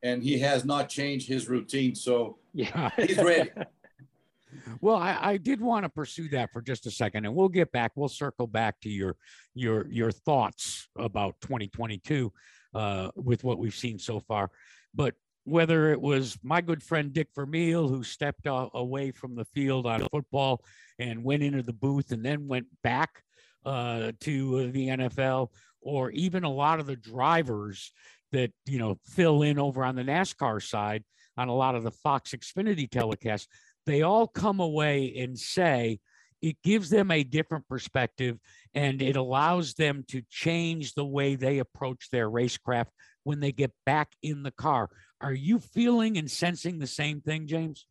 and 0.00 0.22
he 0.22 0.38
has 0.38 0.64
not 0.64 0.88
changed 0.88 1.26
his 1.26 1.48
routine, 1.48 1.96
so 1.96 2.38
yeah, 2.52 2.90
he's 2.96 3.16
ready. 3.16 3.50
well 4.80 4.94
I, 4.94 5.18
I, 5.20 5.36
did 5.36 5.60
want 5.60 5.82
to 5.82 5.88
pursue 5.88 6.28
that 6.28 6.52
for 6.52 6.62
just 6.62 6.86
a 6.86 6.90
second 6.90 7.24
and 7.24 7.34
we'll 7.34 7.48
get 7.48 7.72
back 7.72 7.90
we'll 7.96 8.08
circle 8.08 8.46
back 8.46 8.80
to 8.80 8.88
your 8.88 9.16
your 9.52 9.88
your 9.88 10.12
thoughts 10.12 10.86
about 10.96 11.34
2022 11.40 12.32
uh, 12.72 13.10
with 13.16 13.42
what 13.42 13.58
we've 13.58 13.74
seen 13.74 13.98
so 13.98 14.20
far. 14.20 14.52
But 14.94 15.14
whether 15.42 15.90
it 15.90 16.00
was 16.00 16.38
my 16.44 16.60
good 16.60 16.84
friend 16.84 17.12
Dick 17.12 17.28
Vermeil, 17.34 17.88
who 17.88 18.04
stepped 18.04 18.46
away 18.46 19.10
from 19.10 19.34
the 19.34 19.44
field 19.46 19.86
on 19.86 20.06
football 20.12 20.64
and 21.00 21.24
went 21.24 21.42
into 21.42 21.62
the 21.62 21.72
booth 21.72 22.12
and 22.12 22.24
then 22.24 22.46
went 22.46 22.66
back 22.84 23.24
uh, 23.64 24.12
to 24.20 24.70
the 24.70 24.88
NFL, 24.88 25.48
or 25.80 26.10
even 26.10 26.44
a 26.44 26.50
lot 26.52 26.80
of 26.80 26.86
the 26.86 26.96
drivers 26.96 27.92
that 28.32 28.52
you 28.66 28.78
know 28.78 28.98
fill 29.04 29.42
in 29.42 29.58
over 29.58 29.84
on 29.84 29.96
the 29.96 30.02
NASCAR 30.02 30.62
side 30.62 31.04
on 31.36 31.48
a 31.48 31.54
lot 31.54 31.74
of 31.74 31.82
the 31.82 31.90
Fox 31.90 32.32
Xfinity 32.32 32.88
telecasts, 32.88 33.46
they 33.86 34.02
all 34.02 34.26
come 34.26 34.60
away 34.60 35.14
and 35.18 35.38
say 35.38 35.98
it 36.42 36.56
gives 36.62 36.90
them 36.90 37.10
a 37.10 37.24
different 37.24 37.66
perspective 37.68 38.38
and 38.74 39.00
it 39.00 39.16
allows 39.16 39.74
them 39.74 40.04
to 40.08 40.22
change 40.28 40.94
the 40.94 41.04
way 41.04 41.36
they 41.36 41.58
approach 41.58 42.10
their 42.10 42.28
racecraft 42.28 42.88
when 43.22 43.40
they 43.40 43.52
get 43.52 43.72
back 43.86 44.12
in 44.22 44.42
the 44.42 44.50
car. 44.50 44.90
Are 45.20 45.32
you 45.32 45.58
feeling 45.58 46.18
and 46.18 46.30
sensing 46.30 46.78
the 46.78 46.86
same 46.86 47.20
thing, 47.20 47.46
James? 47.46 47.86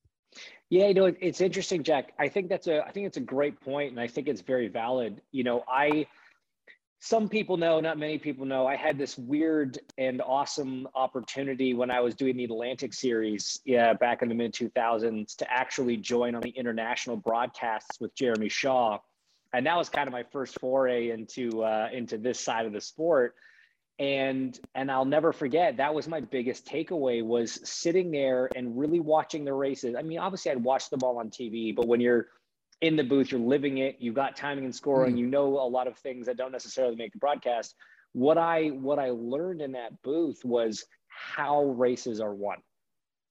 Yeah, 0.70 0.88
you 0.88 0.94
know, 0.94 1.06
it's 1.06 1.42
interesting, 1.42 1.84
Jack. 1.84 2.14
I 2.18 2.28
think 2.28 2.50
that's 2.50 2.68
a 2.68 2.84
I 2.84 2.92
think 2.92 3.06
it's 3.08 3.18
a 3.18 3.22
great 3.22 3.60
point 3.62 3.92
and 3.92 4.00
I 4.00 4.08
think 4.08 4.28
it's 4.28 4.42
very 4.42 4.68
valid. 4.68 5.22
You 5.32 5.44
know, 5.44 5.64
I 5.68 6.08
some 7.00 7.28
people 7.28 7.58
know, 7.58 7.82
not 7.82 7.98
many 7.98 8.18
people 8.18 8.46
know, 8.46 8.66
I 8.66 8.78
had 8.78 8.98
this 8.98 9.18
weird 9.18 9.78
and 9.98 10.22
awesome 10.22 10.88
opportunity 10.96 11.74
when 11.74 11.92
I 11.92 12.00
was 12.00 12.16
doing 12.16 12.38
the 12.38 12.46
Atlantic 12.46 12.94
series 12.94 13.60
yeah, 13.66 13.92
back 13.92 14.22
in 14.22 14.30
the 14.30 14.36
mid 14.36 14.54
2000s 14.54 15.36
to 15.36 15.52
actually 15.52 15.98
join 15.98 16.34
on 16.34 16.42
the 16.42 16.52
international 16.52 17.18
broadcasts 17.18 18.00
with 18.00 18.16
Jeremy 18.16 18.48
Shaw. 18.48 19.00
And 19.54 19.66
that 19.66 19.76
was 19.76 19.90
kind 19.90 20.08
of 20.08 20.14
my 20.14 20.24
first 20.24 20.58
foray 20.62 21.10
into 21.10 21.62
uh, 21.64 21.90
into 21.92 22.18
this 22.18 22.40
side 22.40 22.66
of 22.66 22.72
the 22.72 22.80
sport. 22.82 23.36
And 24.00 24.60
and 24.74 24.92
I'll 24.92 25.06
never 25.06 25.32
forget 25.32 25.78
that 25.78 25.94
was 25.94 26.08
my 26.08 26.20
biggest 26.20 26.66
takeaway 26.66 27.24
was 27.24 27.60
sitting 27.64 28.10
there 28.12 28.50
and 28.56 28.78
really 28.78 29.00
watching 29.00 29.46
the 29.46 29.54
races. 29.54 29.96
I 29.96 30.02
mean, 30.02 30.18
obviously 30.18 30.52
I'd 30.52 30.64
watched 30.64 30.90
them 30.90 31.02
all 31.04 31.20
on 31.20 31.30
TV, 31.30 31.76
but 31.76 31.88
when 31.88 32.02
you're 32.02 32.28
in 32.82 32.96
the 32.96 33.04
booth, 33.04 33.32
you're 33.32 33.40
living 33.40 33.78
it, 33.78 33.98
you've 34.00 34.16
got 34.16 34.36
timing 34.36 34.66
and 34.66 34.76
scoring, 34.76 35.16
mm. 35.16 35.20
you 35.20 35.28
know 35.28 35.46
a 35.60 35.70
lot 35.70 35.88
of 35.88 35.98
things 35.98 36.26
that 36.26 36.38
don't 36.38 36.52
necessarily 36.52 36.96
make 36.96 37.14
the 37.14 37.20
broadcast. 37.20 37.76
What 38.14 38.38
I 38.38 38.68
what 38.68 39.00
I 39.00 39.12
learned 39.12 39.62
in 39.62 39.72
that 39.74 40.02
booth 40.02 40.44
was 40.44 40.86
how 41.08 41.64
races 41.64 42.20
are 42.20 42.34
won. 42.34 42.58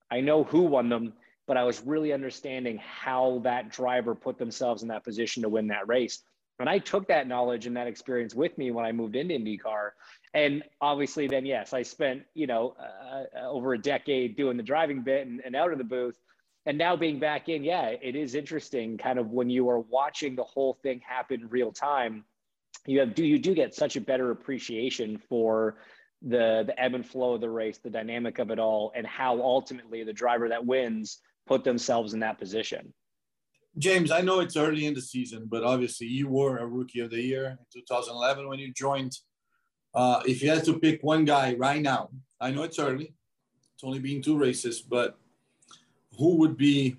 I 0.09 0.21
know 0.21 0.43
who 0.43 0.61
won 0.61 0.89
them, 0.89 1.13
but 1.47 1.57
I 1.57 1.63
was 1.63 1.81
really 1.85 2.13
understanding 2.13 2.79
how 2.79 3.41
that 3.43 3.69
driver 3.69 4.15
put 4.15 4.37
themselves 4.37 4.81
in 4.81 4.89
that 4.89 5.03
position 5.03 5.43
to 5.43 5.49
win 5.49 5.67
that 5.67 5.87
race. 5.87 6.23
And 6.59 6.69
I 6.69 6.79
took 6.79 7.07
that 7.07 7.27
knowledge 7.27 7.65
and 7.65 7.75
that 7.75 7.87
experience 7.87 8.35
with 8.35 8.57
me 8.57 8.71
when 8.71 8.85
I 8.85 8.91
moved 8.91 9.15
into 9.15 9.33
IndyCar. 9.33 9.91
And 10.33 10.63
obviously, 10.81 11.27
then, 11.27 11.45
yes, 11.45 11.73
I 11.73 11.81
spent, 11.81 12.23
you 12.33 12.47
know, 12.47 12.75
uh, 12.79 13.47
over 13.47 13.73
a 13.73 13.77
decade 13.77 14.37
doing 14.37 14.57
the 14.57 14.63
driving 14.63 15.01
bit 15.01 15.27
and, 15.27 15.41
and 15.43 15.55
out 15.55 15.71
of 15.71 15.77
the 15.77 15.83
booth 15.83 16.17
and 16.65 16.77
now 16.77 16.95
being 16.95 17.19
back 17.19 17.49
in, 17.49 17.63
yeah, 17.63 17.87
it 17.87 18.15
is 18.15 18.35
interesting. 18.35 18.97
Kind 18.97 19.19
of 19.19 19.31
when 19.31 19.49
you 19.49 19.69
are 19.69 19.79
watching 19.79 20.35
the 20.35 20.43
whole 20.43 20.77
thing 20.81 21.01
happen 21.05 21.47
real 21.49 21.71
time, 21.71 22.23
you 22.85 22.99
have 22.99 23.15
do 23.15 23.25
you 23.25 23.39
do 23.39 23.53
get 23.53 23.73
such 23.73 23.95
a 23.95 24.01
better 24.01 24.31
appreciation 24.31 25.17
for 25.17 25.77
the 26.21 26.63
the 26.65 26.79
ebb 26.81 26.95
and 26.95 27.05
flow 27.05 27.33
of 27.33 27.41
the 27.41 27.49
race, 27.49 27.79
the 27.79 27.89
dynamic 27.89 28.39
of 28.39 28.49
it 28.49 28.59
all, 28.59 28.93
and 28.95 29.05
how 29.05 29.41
ultimately 29.41 30.03
the 30.03 30.13
driver 30.13 30.49
that 30.49 30.65
wins 30.65 31.19
put 31.45 31.63
themselves 31.63 32.13
in 32.13 32.21
that 32.21 32.39
position. 32.39 32.93
James, 33.77 34.11
I 34.11 34.21
know 34.21 34.39
it's 34.39 34.55
early 34.55 34.85
in 34.85 34.93
the 34.93 35.01
season, 35.01 35.45
but 35.47 35.63
obviously 35.63 36.07
you 36.07 36.27
were 36.27 36.57
a 36.57 36.65
rookie 36.65 36.99
of 36.99 37.09
the 37.09 37.21
year 37.21 37.45
in 37.45 37.57
2011 37.73 38.47
when 38.47 38.59
you 38.59 38.71
joined. 38.71 39.17
Uh, 39.95 40.21
if 40.25 40.43
you 40.43 40.49
had 40.49 40.63
to 40.65 40.79
pick 40.79 41.01
one 41.01 41.25
guy 41.25 41.55
right 41.55 41.81
now, 41.81 42.09
I 42.39 42.51
know 42.51 42.63
it's 42.63 42.77
early, 42.77 43.13
it's 43.73 43.83
only 43.83 43.99
been 43.99 44.21
two 44.21 44.37
races, 44.37 44.81
but 44.81 45.17
who 46.17 46.35
would 46.35 46.55
be 46.55 46.97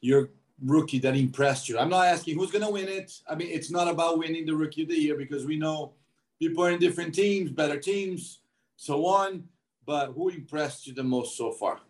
your 0.00 0.30
rookie 0.62 0.98
that 0.98 1.16
impressed 1.16 1.68
you? 1.68 1.78
I'm 1.78 1.88
not 1.88 2.06
asking 2.06 2.36
who's 2.36 2.50
going 2.50 2.64
to 2.64 2.70
win 2.70 2.88
it. 2.88 3.12
I 3.28 3.34
mean, 3.34 3.48
it's 3.50 3.70
not 3.70 3.88
about 3.88 4.18
winning 4.18 4.44
the 4.44 4.54
rookie 4.54 4.82
of 4.82 4.88
the 4.88 5.00
year 5.00 5.16
because 5.16 5.46
we 5.46 5.56
know 5.56 5.94
people 6.38 6.64
are 6.64 6.70
in 6.70 6.78
different 6.78 7.14
teams, 7.14 7.50
better 7.50 7.78
teams, 7.78 8.40
so 8.76 9.06
on. 9.06 9.44
But 9.86 10.12
who 10.12 10.28
impressed 10.28 10.86
you 10.86 10.94
the 10.94 11.02
most 11.02 11.36
so 11.36 11.52
far? 11.52 11.80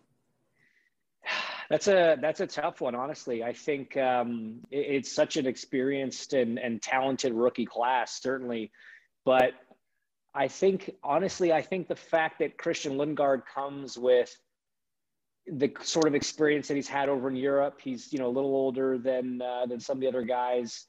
That's 1.73 1.87
a 1.87 2.17
that's 2.21 2.39
a 2.39 2.45
tough 2.45 2.81
one, 2.81 2.93
honestly. 2.93 3.43
I 3.43 3.53
think 3.53 3.97
um, 3.97 4.59
it, 4.69 4.77
it's 4.77 5.11
such 5.11 5.37
an 5.37 5.47
experienced 5.47 6.33
and, 6.33 6.59
and 6.59 6.79
talented 6.79 7.33
rookie 7.33 7.65
class, 7.65 8.21
certainly. 8.21 8.71
But 9.25 9.53
I 10.35 10.49
think 10.49 10.91
honestly, 11.03 11.51
I 11.51 11.63
think 11.63 11.87
the 11.87 11.95
fact 11.95 12.37
that 12.39 12.59
Christian 12.59 12.93
Lundgaard 12.93 13.41
comes 13.51 13.97
with 13.97 14.31
the 15.47 15.73
sort 15.81 16.05
of 16.05 16.13
experience 16.13 16.67
that 16.67 16.75
he's 16.75 16.87
had 16.87 17.09
over 17.09 17.27
in 17.27 17.35
Europe, 17.35 17.79
he's 17.83 18.13
you 18.13 18.19
know 18.19 18.27
a 18.27 18.35
little 18.37 18.55
older 18.55 18.99
than 18.99 19.41
uh, 19.41 19.65
than 19.65 19.79
some 19.79 19.97
of 19.97 20.01
the 20.01 20.07
other 20.07 20.21
guys 20.21 20.85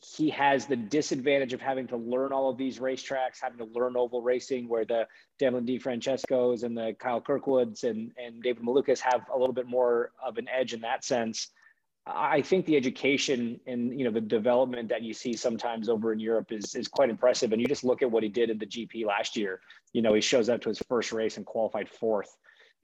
he 0.00 0.30
has 0.30 0.66
the 0.66 0.76
disadvantage 0.76 1.52
of 1.52 1.60
having 1.60 1.86
to 1.88 1.96
learn 1.96 2.32
all 2.32 2.48
of 2.48 2.56
these 2.56 2.78
racetracks, 2.78 3.40
having 3.42 3.58
to 3.58 3.72
learn 3.78 3.96
oval 3.96 4.22
racing, 4.22 4.68
where 4.68 4.84
the 4.84 5.06
Devlin 5.38 5.66
DeFrancescos 5.66 6.62
and 6.62 6.76
the 6.76 6.96
Kyle 6.98 7.20
Kirkwoods 7.20 7.84
and, 7.84 8.10
and 8.16 8.42
David 8.42 8.64
Malukas 8.64 9.00
have 9.00 9.26
a 9.32 9.38
little 9.38 9.54
bit 9.54 9.66
more 9.66 10.12
of 10.24 10.38
an 10.38 10.48
edge 10.48 10.72
in 10.72 10.80
that 10.80 11.04
sense. 11.04 11.48
I 12.04 12.42
think 12.42 12.66
the 12.66 12.76
education 12.76 13.60
and 13.66 13.96
you 13.96 14.04
know 14.04 14.10
the 14.10 14.20
development 14.20 14.88
that 14.88 15.02
you 15.02 15.14
see 15.14 15.34
sometimes 15.34 15.88
over 15.88 16.12
in 16.12 16.18
Europe 16.18 16.50
is 16.50 16.74
is 16.74 16.88
quite 16.88 17.10
impressive. 17.10 17.52
And 17.52 17.60
you 17.60 17.68
just 17.68 17.84
look 17.84 18.02
at 18.02 18.10
what 18.10 18.24
he 18.24 18.28
did 18.28 18.50
in 18.50 18.58
the 18.58 18.66
GP 18.66 19.06
last 19.06 19.36
year. 19.36 19.60
You 19.92 20.02
know, 20.02 20.12
he 20.12 20.20
shows 20.20 20.48
up 20.48 20.62
to 20.62 20.68
his 20.68 20.80
first 20.88 21.12
race 21.12 21.36
and 21.36 21.46
qualified 21.46 21.88
fourth. 21.88 22.36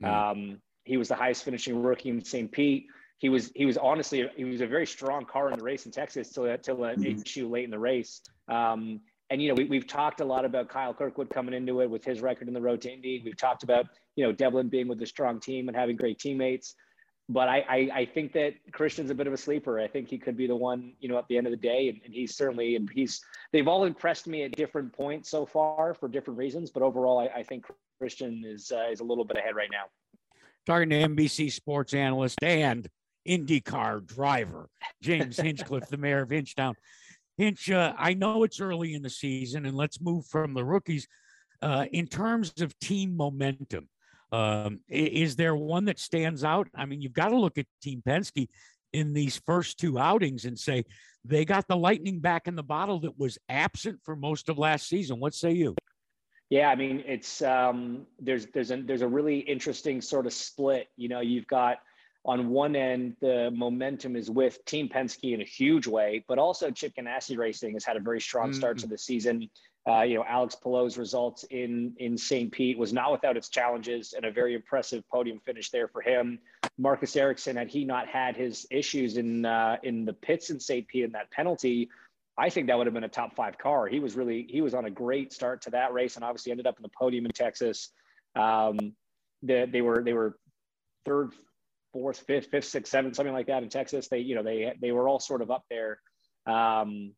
Mm. 0.02 0.08
Um, 0.08 0.62
he 0.84 0.96
was 0.96 1.08
the 1.08 1.16
highest 1.16 1.44
finishing 1.44 1.82
rookie 1.82 2.10
in 2.10 2.24
St. 2.24 2.50
Pete 2.52 2.86
he 3.18 3.28
was 3.28 3.50
he 3.54 3.66
was 3.66 3.76
honestly 3.76 4.28
he 4.36 4.44
was 4.44 4.60
a 4.60 4.66
very 4.66 4.86
strong 4.86 5.24
car 5.24 5.50
in 5.50 5.58
the 5.58 5.64
race 5.64 5.86
in 5.86 5.92
Texas 5.92 6.30
till 6.30 6.56
till 6.58 6.84
an 6.84 7.00
mm-hmm. 7.00 7.20
issue 7.20 7.48
late 7.48 7.64
in 7.64 7.70
the 7.70 7.78
race. 7.78 8.20
Um, 8.48 9.00
and 9.30 9.42
you 9.42 9.48
know 9.48 9.54
we, 9.54 9.64
we've 9.64 9.86
talked 9.86 10.20
a 10.20 10.24
lot 10.24 10.44
about 10.44 10.68
Kyle 10.68 10.94
Kirkwood 10.94 11.28
coming 11.30 11.54
into 11.54 11.80
it 11.80 11.90
with 11.90 12.04
his 12.04 12.20
record 12.20 12.48
in 12.48 12.54
the 12.54 12.60
road 12.60 12.80
to 12.82 12.92
Indy. 12.92 13.20
We've 13.24 13.36
talked 13.36 13.62
about 13.64 13.86
you 14.16 14.24
know 14.24 14.32
Devlin 14.32 14.68
being 14.68 14.88
with 14.88 15.02
a 15.02 15.06
strong 15.06 15.40
team 15.40 15.68
and 15.68 15.76
having 15.76 15.96
great 15.96 16.18
teammates. 16.18 16.74
But 17.30 17.48
I, 17.48 17.58
I, 17.68 17.90
I 17.94 18.06
think 18.06 18.32
that 18.32 18.54
Christian's 18.72 19.10
a 19.10 19.14
bit 19.14 19.26
of 19.26 19.34
a 19.34 19.36
sleeper. 19.36 19.78
I 19.78 19.86
think 19.86 20.08
he 20.08 20.16
could 20.16 20.34
be 20.34 20.46
the 20.46 20.56
one, 20.56 20.94
you 20.98 21.10
know, 21.10 21.18
at 21.18 21.28
the 21.28 21.36
end 21.36 21.46
of 21.46 21.50
the 21.50 21.58
day. 21.58 21.90
And, 21.90 22.00
and 22.02 22.14
he's 22.14 22.34
certainly, 22.34 22.74
and 22.74 22.88
he's, 22.90 23.20
they've 23.52 23.68
all 23.68 23.84
impressed 23.84 24.26
me 24.26 24.44
at 24.44 24.52
different 24.52 24.94
points 24.94 25.28
so 25.28 25.44
far 25.44 25.92
for 25.92 26.08
different 26.08 26.38
reasons. 26.38 26.70
But 26.70 26.82
overall, 26.82 27.18
I, 27.18 27.40
I 27.40 27.42
think 27.42 27.66
Christian 27.98 28.44
is, 28.46 28.72
uh, 28.74 28.90
is 28.90 29.00
a 29.00 29.04
little 29.04 29.26
bit 29.26 29.36
ahead 29.36 29.54
right 29.54 29.68
now. 29.70 29.84
Talking 30.64 30.88
to 30.88 30.96
NBC 30.96 31.52
sports 31.52 31.92
analyst 31.92 32.38
and 32.42 32.88
IndyCar 33.28 34.06
driver, 34.06 34.68
James 35.02 35.38
Hinchcliffe, 35.38 35.88
the 35.88 35.96
mayor 35.96 36.22
of 36.22 36.30
Hinchtown. 36.30 36.74
Hinch, 37.36 37.70
uh, 37.70 37.92
I 37.96 38.14
know 38.14 38.42
it's 38.42 38.60
early 38.60 38.94
in 38.94 39.02
the 39.02 39.10
season, 39.10 39.66
and 39.66 39.76
let's 39.76 40.00
move 40.00 40.26
from 40.26 40.54
the 40.54 40.64
rookies. 40.64 41.06
Uh, 41.60 41.86
in 41.92 42.06
terms 42.06 42.52
of 42.60 42.76
team 42.78 43.16
momentum, 43.16 43.88
um, 44.32 44.80
is 44.88 45.36
there 45.36 45.56
one 45.56 45.84
that 45.86 45.98
stands 45.98 46.44
out? 46.44 46.68
I 46.74 46.86
mean, 46.86 47.00
you've 47.00 47.12
got 47.12 47.28
to 47.28 47.38
look 47.38 47.58
at 47.58 47.66
Team 47.82 48.02
Penske 48.06 48.48
in 48.92 49.12
these 49.12 49.40
first 49.44 49.78
two 49.78 49.98
outings 49.98 50.44
and 50.44 50.58
say 50.58 50.84
they 51.24 51.44
got 51.44 51.66
the 51.68 51.76
lightning 51.76 52.20
back 52.20 52.48
in 52.48 52.54
the 52.54 52.62
bottle 52.62 53.00
that 53.00 53.18
was 53.18 53.38
absent 53.48 54.00
for 54.04 54.16
most 54.16 54.48
of 54.48 54.58
last 54.58 54.88
season. 54.88 55.20
What 55.20 55.34
say 55.34 55.52
you? 55.52 55.74
Yeah, 56.50 56.70
I 56.70 56.76
mean, 56.76 57.04
it's 57.06 57.42
um, 57.42 58.06
there's 58.18 58.46
there's 58.46 58.70
a 58.70 58.80
there's 58.80 59.02
a 59.02 59.08
really 59.08 59.38
interesting 59.40 60.00
sort 60.00 60.26
of 60.26 60.32
split. 60.32 60.88
You 60.96 61.08
know, 61.08 61.20
you've 61.20 61.46
got 61.46 61.78
on 62.24 62.48
one 62.48 62.76
end, 62.76 63.16
the 63.20 63.50
momentum 63.54 64.16
is 64.16 64.30
with 64.30 64.64
Team 64.64 64.88
Penske 64.88 65.32
in 65.32 65.40
a 65.40 65.44
huge 65.44 65.86
way, 65.86 66.24
but 66.28 66.38
also 66.38 66.70
Chip 66.70 66.94
Ganassi 66.94 67.38
Racing 67.38 67.74
has 67.74 67.84
had 67.84 67.96
a 67.96 68.00
very 68.00 68.20
strong 68.20 68.52
start 68.52 68.76
mm-hmm. 68.76 68.82
to 68.82 68.88
the 68.88 68.98
season. 68.98 69.48
Uh, 69.88 70.02
you 70.02 70.16
know, 70.16 70.24
Alex 70.28 70.54
Palou's 70.54 70.98
results 70.98 71.44
in 71.44 71.94
in 71.98 72.18
St. 72.18 72.52
Pete 72.52 72.76
was 72.76 72.92
not 72.92 73.10
without 73.10 73.36
its 73.36 73.48
challenges, 73.48 74.12
and 74.12 74.26
a 74.26 74.30
very 74.30 74.54
impressive 74.54 75.02
podium 75.08 75.40
finish 75.40 75.70
there 75.70 75.88
for 75.88 76.02
him. 76.02 76.38
Marcus 76.76 77.16
Ericsson, 77.16 77.56
had 77.56 77.68
he 77.68 77.84
not 77.84 78.06
had 78.06 78.36
his 78.36 78.66
issues 78.70 79.16
in 79.16 79.46
uh, 79.46 79.76
in 79.82 80.04
the 80.04 80.12
pits 80.12 80.50
in 80.50 80.60
St. 80.60 80.86
Pete 80.88 81.04
and 81.04 81.14
that 81.14 81.30
penalty, 81.30 81.88
I 82.36 82.50
think 82.50 82.66
that 82.66 82.76
would 82.76 82.86
have 82.86 82.94
been 82.94 83.04
a 83.04 83.08
top 83.08 83.34
five 83.34 83.56
car. 83.56 83.86
He 83.86 83.98
was 83.98 84.14
really 84.14 84.46
he 84.50 84.60
was 84.60 84.74
on 84.74 84.84
a 84.84 84.90
great 84.90 85.32
start 85.32 85.62
to 85.62 85.70
that 85.70 85.94
race, 85.94 86.16
and 86.16 86.24
obviously 86.24 86.52
ended 86.52 86.66
up 86.66 86.76
in 86.76 86.82
the 86.82 86.90
podium 86.90 87.24
in 87.24 87.32
Texas. 87.32 87.90
Um, 88.36 88.94
the, 89.42 89.68
they 89.70 89.80
were 89.80 90.02
they 90.04 90.12
were 90.12 90.38
third, 91.04 91.32
fourth, 91.92 92.18
fifth, 92.26 92.48
fifth, 92.50 92.66
sixth, 92.66 92.90
seventh, 92.90 93.16
something 93.16 93.34
like 93.34 93.46
that 93.46 93.62
in 93.62 93.68
Texas. 93.68 94.08
They, 94.08 94.18
you 94.18 94.34
know, 94.34 94.42
they 94.42 94.72
they 94.80 94.92
were 94.92 95.08
all 95.08 95.20
sort 95.20 95.42
of 95.42 95.50
up 95.50 95.64
there. 95.70 96.00
Um, 96.46 97.12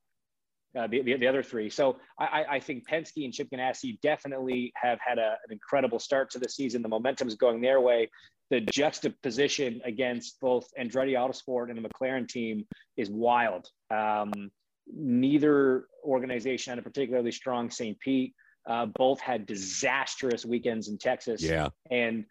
uh, 0.78 0.86
the, 0.86 1.02
the, 1.02 1.16
the, 1.16 1.26
other 1.26 1.42
three. 1.42 1.68
So 1.68 1.96
I, 2.18 2.44
I 2.48 2.60
think 2.60 2.88
Penske 2.88 3.24
and 3.24 3.32
Chip 3.32 3.48
Ganassi 3.52 4.00
definitely 4.02 4.72
have 4.76 5.00
had 5.04 5.18
a, 5.18 5.36
an 5.44 5.50
incredible 5.50 5.98
start 5.98 6.30
to 6.30 6.38
the 6.38 6.48
season. 6.48 6.80
The 6.80 6.88
momentum 6.88 7.26
is 7.26 7.34
going 7.34 7.60
their 7.60 7.80
way. 7.80 8.08
The 8.50 8.60
juxtaposition 8.60 9.80
against 9.84 10.40
both 10.40 10.68
Andretti 10.78 11.14
Autosport 11.14 11.70
and 11.70 11.78
the 11.78 11.88
McLaren 11.88 12.28
team 12.28 12.66
is 12.96 13.10
wild. 13.10 13.68
Um, 13.90 14.50
neither 14.86 15.86
organization 16.04 16.70
had 16.70 16.78
a 16.78 16.82
particularly 16.82 17.32
strong 17.32 17.70
St. 17.70 17.98
Pete. 17.98 18.34
Uh, 18.68 18.86
both 18.86 19.20
had 19.20 19.46
disastrous 19.46 20.44
weekends 20.44 20.88
in 20.88 20.98
Texas. 20.98 21.42
Yeah. 21.42 21.68
And 21.90 22.26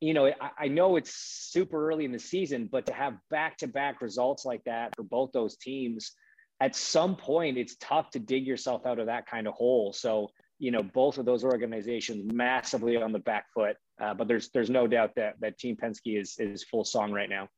you 0.00 0.14
know, 0.14 0.26
I, 0.26 0.50
I, 0.58 0.68
know 0.68 0.96
it's 0.96 1.14
super 1.14 1.88
early 1.88 2.04
in 2.04 2.12
the 2.12 2.18
season, 2.18 2.68
but 2.70 2.86
to 2.86 2.92
have 2.92 3.14
back 3.30 3.56
to 3.58 3.66
back 3.66 4.02
results 4.02 4.44
like 4.44 4.62
that 4.64 4.94
for 4.96 5.02
both 5.02 5.32
those 5.32 5.56
teams, 5.56 6.12
at 6.60 6.76
some 6.76 7.16
point, 7.16 7.58
it's 7.58 7.76
tough 7.76 8.10
to 8.10 8.18
dig 8.18 8.46
yourself 8.46 8.86
out 8.86 8.98
of 8.98 9.06
that 9.06 9.26
kind 9.26 9.46
of 9.46 9.54
hole. 9.54 9.92
So, 9.92 10.30
you 10.58 10.70
know, 10.70 10.82
both 10.82 11.18
of 11.18 11.24
those 11.24 11.44
organizations 11.44 12.30
massively 12.32 12.96
on 12.96 13.12
the 13.12 13.18
back 13.18 13.46
foot. 13.54 13.76
Uh, 14.00 14.14
but 14.14 14.28
there's 14.28 14.50
there's 14.50 14.70
no 14.70 14.86
doubt 14.86 15.12
that 15.16 15.34
that 15.40 15.58
Team 15.58 15.76
Penske 15.76 16.20
is 16.20 16.36
is 16.38 16.64
full 16.64 16.84
song 16.84 17.12
right 17.12 17.28
now. 17.28 17.48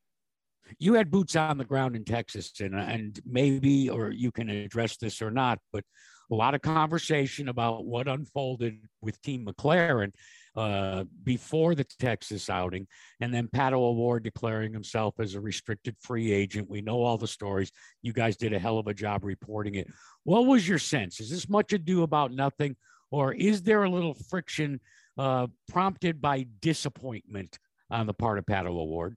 You 0.79 0.95
had 0.95 1.11
boots 1.11 1.37
on 1.37 1.59
the 1.59 1.65
ground 1.65 1.97
in 1.97 2.05
Texas, 2.05 2.53
and 2.61 2.75
and 2.75 3.19
maybe, 3.25 3.89
or 3.89 4.11
you 4.11 4.33
can 4.33 4.51
address 4.51 4.97
this 4.97 5.23
or 5.23 5.31
not, 5.31 5.59
but 5.73 5.85
a 6.31 6.35
lot 6.35 6.55
of 6.55 6.61
conversation 6.61 7.49
about 7.49 7.87
what 7.87 8.09
unfolded 8.09 8.81
with 9.01 9.21
Team 9.23 9.47
McLaren 9.47 10.13
uh, 10.57 11.05
before 11.23 11.75
the 11.75 11.85
Texas 11.85 12.49
outing, 12.49 12.87
and 13.21 13.33
then 13.33 13.49
Pato 13.49 13.75
O'Ward 13.75 14.23
declaring 14.23 14.73
himself 14.73 15.15
as 15.21 15.35
a 15.35 15.41
restricted 15.41 15.97
free 16.01 16.33
agent. 16.33 16.71
We 16.71 16.81
know 16.81 17.03
all 17.03 17.19
the 17.19 17.29
stories. 17.29 17.71
You 18.03 18.13
guys 18.13 18.37
did 18.37 18.53
a 18.53 18.59
hell 18.59 18.79
of 18.79 18.87
a 18.87 18.95
job 18.95 19.25
reporting 19.25 19.75
it. 19.75 19.87
What 20.25 20.47
was 20.47 20.67
your 20.67 20.79
sense? 20.79 21.21
Is 21.21 21.31
this 21.31 21.49
much 21.49 21.73
ado 21.73 22.03
about 22.03 22.33
nothing, 22.33 22.77
or 23.11 23.35
is 23.35 23.63
there 23.63 23.85
a 23.85 23.91
little 23.91 24.15
friction 24.15 24.81
uh, 25.19 25.49
prompted 25.69 26.21
by 26.23 26.47
disappointment 26.61 27.59
on 27.91 28.07
the 28.07 28.15
part 28.15 28.39
of 28.39 28.47
Pato 28.47 28.69
O'Ward? 28.69 29.17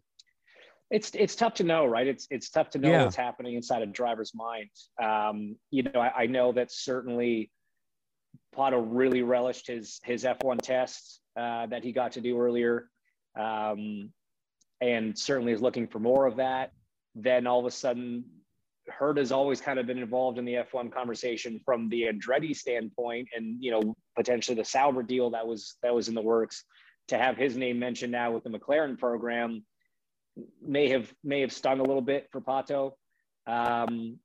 It's 0.92 1.12
it's 1.14 1.36
tough 1.36 1.54
to 1.56 1.64
know, 1.64 1.86
right? 1.86 2.08
It's 2.08 2.28
it's 2.32 2.50
tough 2.50 2.72
to 2.72 2.80
know 2.80 2.90
yeah. 2.90 3.04
what's 3.04 3.16
happening 3.16 3.54
inside 3.54 3.84
a 3.84 3.86
driver's 3.86 4.34
mind. 4.34 4.70
Um, 5.02 5.56
you 5.70 5.84
know, 5.84 6.00
I, 6.00 6.24
I 6.24 6.26
know 6.26 6.52
that 6.54 6.72
certainly 6.72 7.52
Pato 8.56 8.84
really 8.86 9.22
relished 9.22 9.68
his 9.68 10.00
his 10.04 10.24
F1 10.24 10.62
tests 10.62 11.22
uh, 11.38 11.68
that 11.68 11.84
he 11.84 11.92
got 11.92 12.14
to 12.14 12.22
do 12.22 12.40
earlier, 12.40 12.90
um, 13.40 14.12
and 14.82 15.18
certainly 15.18 15.54
is 15.54 15.62
looking 15.62 15.88
for 15.88 16.00
more 16.00 16.26
of 16.26 16.38
that. 16.38 16.72
Then 17.16 17.48
all 17.48 17.60
of 17.60 17.66
a 17.66 17.72
sudden, 17.72 18.26
Herta 18.90 19.20
has 19.20 19.32
always 19.32 19.62
kind 19.62 19.80
of 19.80 19.86
been 19.86 20.00
involved 20.00 20.38
in 20.38 20.46
the 20.46 20.54
F1 20.54 20.92
conversation 20.92 21.60
from 21.64 21.90
the 21.90 22.04
Andretti 22.04 22.56
standpoint, 22.56 23.30
and 23.36 23.58
you 23.64 23.72
know 23.72 23.96
potentially 24.16 24.56
the 24.56 24.66
Sauber 24.66 25.04
deal 25.04 25.30
that 25.32 25.46
was 25.46 25.76
that 25.84 25.94
was 25.94 26.08
in 26.08 26.16
the 26.16 26.22
works. 26.22 26.64
To 27.10 27.18
have 27.18 27.38
his 27.38 27.58
name 27.58 27.80
mentioned 27.80 28.12
now 28.12 28.32
with 28.32 28.44
the 28.44 28.52
McLaren 28.52 28.98
program 28.98 29.64
may 30.62 30.90
have 30.90 31.12
may 31.24 31.42
have 31.42 31.52
stung 31.52 31.80
a 31.80 31.84
little 31.84 32.02
bit 32.02 32.28
for 32.32 32.42
Pato. 32.42 32.94
Um, 33.48 34.20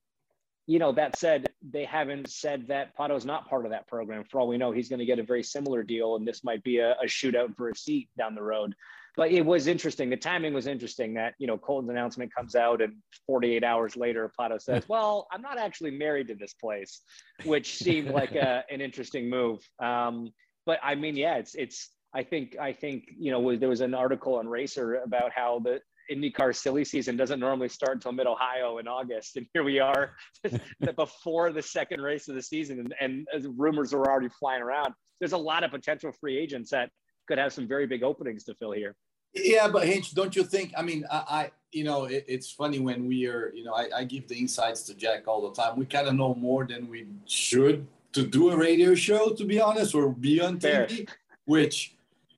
you 0.66 0.78
know, 0.78 0.92
that 0.92 1.16
said, 1.16 1.48
they 1.70 1.84
haven't 1.84 2.28
said 2.28 2.68
that 2.68 2.96
Pato's 2.96 3.24
not 3.24 3.48
part 3.48 3.64
of 3.64 3.70
that 3.70 3.86
program. 3.86 4.24
For 4.24 4.40
all 4.40 4.48
we 4.48 4.58
know, 4.58 4.70
he's 4.70 4.88
going 4.88 4.98
to 4.98 5.06
get 5.06 5.18
a 5.18 5.22
very 5.22 5.42
similar 5.42 5.82
deal, 5.82 6.16
and 6.16 6.26
this 6.26 6.44
might 6.44 6.62
be 6.62 6.78
a, 6.78 6.92
a, 6.92 7.06
shootout 7.06 7.56
for 7.56 7.70
a 7.70 7.76
seat 7.76 8.08
down 8.18 8.34
the 8.34 8.42
road. 8.42 8.74
But 9.16 9.30
it 9.30 9.46
was 9.46 9.66
interesting. 9.66 10.10
The 10.10 10.16
timing 10.16 10.52
was 10.52 10.66
interesting 10.66 11.14
that, 11.14 11.34
you 11.38 11.46
know, 11.46 11.56
Colton's 11.56 11.90
announcement 11.90 12.34
comes 12.34 12.54
out, 12.54 12.82
and 12.82 12.96
48 13.26 13.64
hours 13.64 13.96
later, 13.96 14.30
Pato 14.38 14.60
says, 14.60 14.84
Well, 14.88 15.26
I'm 15.32 15.40
not 15.40 15.58
actually 15.58 15.92
married 15.92 16.28
to 16.28 16.34
this 16.34 16.52
place, 16.52 17.00
which 17.44 17.76
seemed 17.76 18.10
like 18.10 18.34
a, 18.34 18.64
an 18.70 18.80
interesting 18.80 19.30
move. 19.30 19.60
Um, 19.78 20.32
but 20.66 20.80
I 20.82 20.96
mean, 20.96 21.16
yeah, 21.16 21.36
it's, 21.36 21.54
it's, 21.54 21.90
I 22.12 22.24
think, 22.24 22.56
I 22.60 22.72
think, 22.72 23.04
you 23.18 23.30
know, 23.30 23.56
there 23.56 23.68
was 23.68 23.80
an 23.80 23.94
article 23.94 24.36
on 24.36 24.48
Racer 24.48 24.96
about 24.96 25.32
how 25.34 25.60
the, 25.60 25.80
IndyCar 26.10 26.54
silly 26.54 26.84
season 26.84 27.16
doesn't 27.16 27.40
normally 27.40 27.68
start 27.68 27.96
until 27.96 28.12
mid 28.12 28.26
Ohio 28.26 28.78
in 28.78 28.88
August, 28.88 29.36
and 29.36 29.46
here 29.52 29.64
we 29.64 29.78
are 29.78 30.14
before 30.96 31.52
the 31.52 31.62
second 31.62 32.00
race 32.00 32.28
of 32.28 32.34
the 32.34 32.42
season, 32.42 32.80
and, 32.80 32.94
and 33.00 33.26
uh, 33.34 33.50
rumors 33.52 33.92
are 33.92 34.04
already 34.04 34.28
flying 34.28 34.62
around. 34.62 34.94
There's 35.20 35.32
a 35.32 35.38
lot 35.38 35.64
of 35.64 35.70
potential 35.70 36.12
free 36.12 36.38
agents 36.38 36.70
that 36.70 36.90
could 37.26 37.38
have 37.38 37.52
some 37.52 37.66
very 37.66 37.86
big 37.86 38.02
openings 38.02 38.44
to 38.44 38.54
fill 38.54 38.72
here. 38.72 38.94
Yeah, 39.34 39.68
but 39.68 39.86
Hinch, 39.86 40.14
don't 40.14 40.34
you 40.36 40.44
think? 40.44 40.72
I 40.76 40.82
mean, 40.82 41.04
I, 41.10 41.16
I 41.16 41.50
you 41.72 41.84
know, 41.84 42.04
it, 42.04 42.24
it's 42.28 42.50
funny 42.50 42.78
when 42.78 43.06
we 43.06 43.26
are, 43.26 43.52
you 43.54 43.64
know, 43.64 43.74
I, 43.74 43.88
I 43.96 44.04
give 44.04 44.28
the 44.28 44.36
insights 44.36 44.82
to 44.84 44.94
Jack 44.94 45.26
all 45.26 45.48
the 45.48 45.60
time. 45.60 45.76
We 45.76 45.86
kind 45.86 46.06
of 46.06 46.14
know 46.14 46.34
more 46.34 46.64
than 46.64 46.88
we 46.88 47.06
should 47.26 47.86
to 48.12 48.24
do 48.24 48.50
a 48.50 48.56
radio 48.56 48.94
show, 48.94 49.30
to 49.30 49.44
be 49.44 49.60
honest, 49.60 49.94
or 49.94 50.10
be 50.10 50.40
on 50.40 50.60
Fair. 50.60 50.86
TV. 50.86 51.08
Which, 51.46 51.94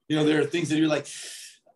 you 0.09 0.17
know, 0.17 0.25
there 0.25 0.41
are 0.41 0.45
things 0.45 0.69
that 0.71 0.79
you're 0.79 0.89
like, 0.89 1.07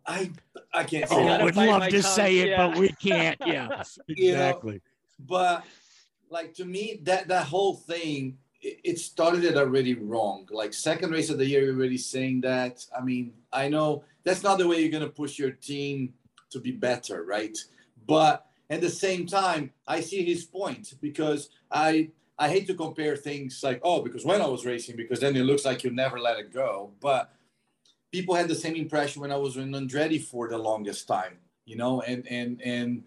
I 0.06 0.30
I 0.72 0.84
can't 0.84 1.06
oh, 1.10 1.16
say 1.16 1.28
Oh. 1.28 1.28
I 1.28 1.44
would 1.44 1.56
love 1.56 1.82
to 1.84 1.90
tongue, 1.90 2.02
say 2.02 2.38
it, 2.38 2.56
but 2.56 2.76
we 2.76 2.88
can't. 2.90 3.36
Yeah, 3.44 3.82
You 4.08 4.32
know, 4.32 4.38
exactly. 4.38 4.80
but 5.18 5.64
like 6.30 6.54
to 6.54 6.64
me 6.64 7.00
that 7.02 7.28
that 7.28 7.44
whole 7.44 7.74
thing 7.74 8.38
it, 8.62 8.80
it 8.84 8.98
started 8.98 9.44
it 9.44 9.56
already 9.56 9.94
wrong 9.94 10.48
like 10.50 10.72
second 10.72 11.10
race 11.10 11.28
of 11.30 11.38
the 11.38 11.46
year 11.46 11.62
you're 11.64 11.74
already 11.74 11.98
saying 11.98 12.40
that 12.40 12.84
i 12.96 13.02
mean 13.02 13.32
i 13.52 13.68
know 13.68 14.04
that's 14.24 14.42
not 14.42 14.58
the 14.58 14.66
way 14.66 14.80
you're 14.80 14.90
going 14.90 15.02
to 15.02 15.10
push 15.10 15.38
your 15.38 15.50
team 15.50 16.14
to 16.50 16.60
be 16.60 16.70
better 16.70 17.24
right 17.24 17.58
but 18.06 18.46
at 18.70 18.80
the 18.80 18.90
same 18.90 19.26
time 19.26 19.72
i 19.86 20.00
see 20.00 20.24
his 20.24 20.44
point 20.44 20.94
because 21.00 21.50
i 21.70 22.08
i 22.38 22.48
hate 22.48 22.66
to 22.66 22.74
compare 22.74 23.16
things 23.16 23.60
like 23.62 23.80
oh 23.82 24.00
because 24.00 24.24
when 24.24 24.40
i 24.40 24.46
was 24.46 24.64
racing 24.64 24.96
because 24.96 25.20
then 25.20 25.36
it 25.36 25.42
looks 25.42 25.64
like 25.64 25.84
you 25.84 25.90
never 25.90 26.18
let 26.18 26.38
it 26.38 26.52
go 26.52 26.90
but 27.00 27.32
people 28.12 28.34
had 28.34 28.48
the 28.48 28.54
same 28.54 28.76
impression 28.76 29.22
when 29.22 29.32
i 29.32 29.36
was 29.36 29.56
in 29.56 29.70
andretti 29.72 30.22
for 30.22 30.48
the 30.48 30.58
longest 30.58 31.06
time 31.06 31.38
you 31.64 31.76
know 31.76 32.00
and 32.02 32.26
and 32.26 32.60
and 32.62 33.02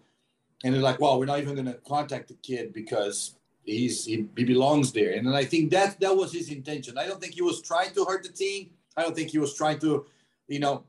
and 0.64 0.74
they're 0.74 0.82
like, 0.82 0.98
"Well, 0.98 1.18
we're 1.18 1.26
not 1.26 1.40
even 1.40 1.54
going 1.54 1.66
to 1.66 1.78
contact 1.86 2.28
the 2.28 2.34
kid 2.34 2.72
because 2.72 3.36
he's 3.64 4.04
he, 4.06 4.26
he 4.36 4.44
belongs 4.44 4.92
there." 4.92 5.12
And 5.12 5.26
then 5.26 5.34
I 5.34 5.44
think 5.44 5.70
that 5.72 6.00
that 6.00 6.16
was 6.16 6.32
his 6.32 6.48
intention. 6.48 6.98
I 6.98 7.06
don't 7.06 7.20
think 7.20 7.34
he 7.34 7.42
was 7.42 7.60
trying 7.60 7.92
to 7.94 8.04
hurt 8.04 8.22
the 8.22 8.30
team. 8.30 8.70
I 8.96 9.02
don't 9.02 9.14
think 9.14 9.30
he 9.30 9.38
was 9.38 9.54
trying 9.54 9.78
to, 9.80 10.06
you 10.48 10.58
know, 10.58 10.84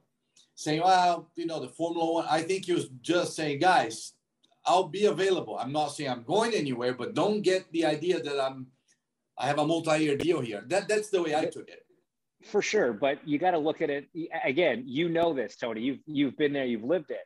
saying, 0.56 0.82
"Well, 0.82 1.28
you 1.36 1.46
know, 1.46 1.60
the 1.60 1.68
Formula 1.68 2.14
One." 2.14 2.26
I 2.30 2.42
think 2.42 2.66
he 2.66 2.74
was 2.74 2.88
just 3.02 3.36
saying, 3.36 3.60
"Guys, 3.60 4.14
I'll 4.66 4.88
be 4.88 5.06
available. 5.06 5.58
I'm 5.60 5.74
not 5.74 5.90
saying 5.90 6.10
I'm 6.10 6.24
going 6.24 6.54
anywhere, 6.54 6.94
but 6.94 7.14
don't 7.14 7.42
get 7.42 7.70
the 7.74 7.86
idea 7.86 8.22
that 8.22 8.40
I'm 8.40 8.68
I 9.38 9.48
have 9.48 9.60
a 9.60 9.68
multi-year 9.68 10.16
deal 10.16 10.40
here." 10.40 10.64
That 10.68 10.88
that's 10.88 11.10
the 11.10 11.22
way 11.22 11.36
I 11.36 11.46
took 11.46 11.68
it. 11.68 11.85
For 12.46 12.62
sure 12.62 12.94
but 12.94 13.28
you 13.28 13.38
got 13.40 13.52
to 13.52 13.58
look 13.58 13.82
at 13.82 13.90
it 13.90 14.08
again 14.44 14.84
you 14.86 15.10
know 15.10 15.34
this 15.34 15.56
tony 15.56 15.82
you've 15.82 16.00
you've 16.06 16.38
been 16.38 16.54
there 16.54 16.66
you've 16.66 16.84
lived 16.84 17.12
it. 17.12 17.26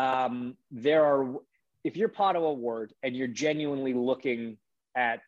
Um, 0.00 0.56
there 0.70 1.04
are 1.04 1.34
if 1.82 1.96
you're 1.96 2.08
Pato 2.08 2.36
O'Ward 2.36 2.92
and 3.02 3.16
you're 3.16 3.26
genuinely 3.26 3.94
looking 3.94 4.56
at 4.96 5.20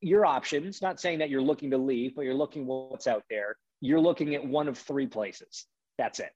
your 0.00 0.26
options 0.26 0.82
not 0.82 1.00
saying 1.00 1.18
that 1.20 1.30
you're 1.30 1.42
looking 1.42 1.70
to 1.70 1.78
leave 1.78 2.14
but 2.14 2.22
you're 2.22 2.34
looking 2.34 2.66
what's 2.66 3.06
out 3.06 3.24
there 3.30 3.56
you're 3.80 4.00
looking 4.00 4.34
at 4.34 4.46
one 4.46 4.68
of 4.68 4.78
three 4.78 5.06
places. 5.06 5.66
That's 5.98 6.20
it. 6.20 6.32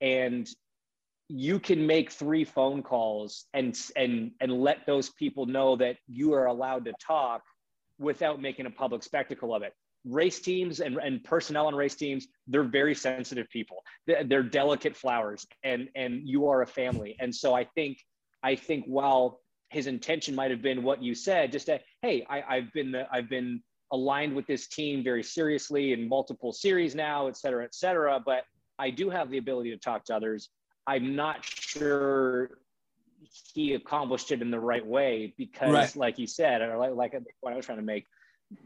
And 0.00 0.48
you 1.28 1.60
can 1.60 1.86
make 1.86 2.10
three 2.10 2.44
phone 2.44 2.82
calls 2.82 3.44
and 3.52 3.78
and 3.96 4.30
and 4.40 4.52
let 4.52 4.86
those 4.86 5.10
people 5.10 5.44
know 5.44 5.76
that 5.76 5.96
you 6.06 6.32
are 6.32 6.46
allowed 6.46 6.86
to 6.86 6.92
talk 7.04 7.42
without 7.98 8.40
making 8.40 8.64
a 8.64 8.70
public 8.70 9.02
spectacle 9.02 9.54
of 9.54 9.62
it 9.62 9.74
race 10.04 10.40
teams 10.40 10.80
and, 10.80 10.96
and 10.96 11.22
personnel 11.24 11.66
on 11.66 11.74
race 11.74 11.94
teams 11.94 12.28
they're 12.46 12.62
very 12.62 12.94
sensitive 12.94 13.48
people. 13.50 13.78
They're, 14.06 14.24
they're 14.24 14.42
delicate 14.42 14.96
flowers 14.96 15.46
and 15.64 15.88
and 15.94 16.26
you 16.26 16.48
are 16.48 16.62
a 16.62 16.66
family. 16.66 17.16
And 17.20 17.34
so 17.34 17.54
i 17.54 17.64
think 17.74 17.98
i 18.42 18.54
think 18.54 18.84
while 18.86 19.40
his 19.70 19.86
intention 19.86 20.34
might 20.34 20.50
have 20.50 20.62
been 20.62 20.82
what 20.82 21.02
you 21.02 21.14
said 21.14 21.52
just 21.52 21.66
that 21.66 21.82
hey 22.02 22.24
I, 22.30 22.42
i've 22.48 22.72
been 22.72 22.94
i've 23.12 23.28
been 23.28 23.62
aligned 23.92 24.34
with 24.34 24.46
this 24.46 24.68
team 24.68 25.02
very 25.02 25.22
seriously 25.22 25.92
in 25.92 26.08
multiple 26.08 26.52
series 26.52 26.94
now 26.94 27.26
et 27.26 27.36
cetera 27.36 27.64
et 27.64 27.74
cetera 27.74 28.20
but 28.24 28.44
i 28.78 28.88
do 28.90 29.10
have 29.10 29.30
the 29.30 29.38
ability 29.38 29.70
to 29.70 29.76
talk 29.78 30.04
to 30.04 30.14
others. 30.16 30.48
I'm 30.86 31.14
not 31.16 31.44
sure 31.44 32.58
he 33.54 33.74
accomplished 33.74 34.32
it 34.32 34.40
in 34.40 34.50
the 34.50 34.60
right 34.60 34.86
way 34.86 35.34
because 35.36 35.70
Right. 35.70 35.96
like 35.96 36.18
you 36.18 36.26
said 36.26 36.62
or 36.62 36.78
like, 36.78 36.94
like 36.94 37.12
the 37.12 37.18
point 37.42 37.52
i 37.54 37.56
was 37.56 37.66
trying 37.66 37.78
to 37.78 37.84
make 37.84 38.04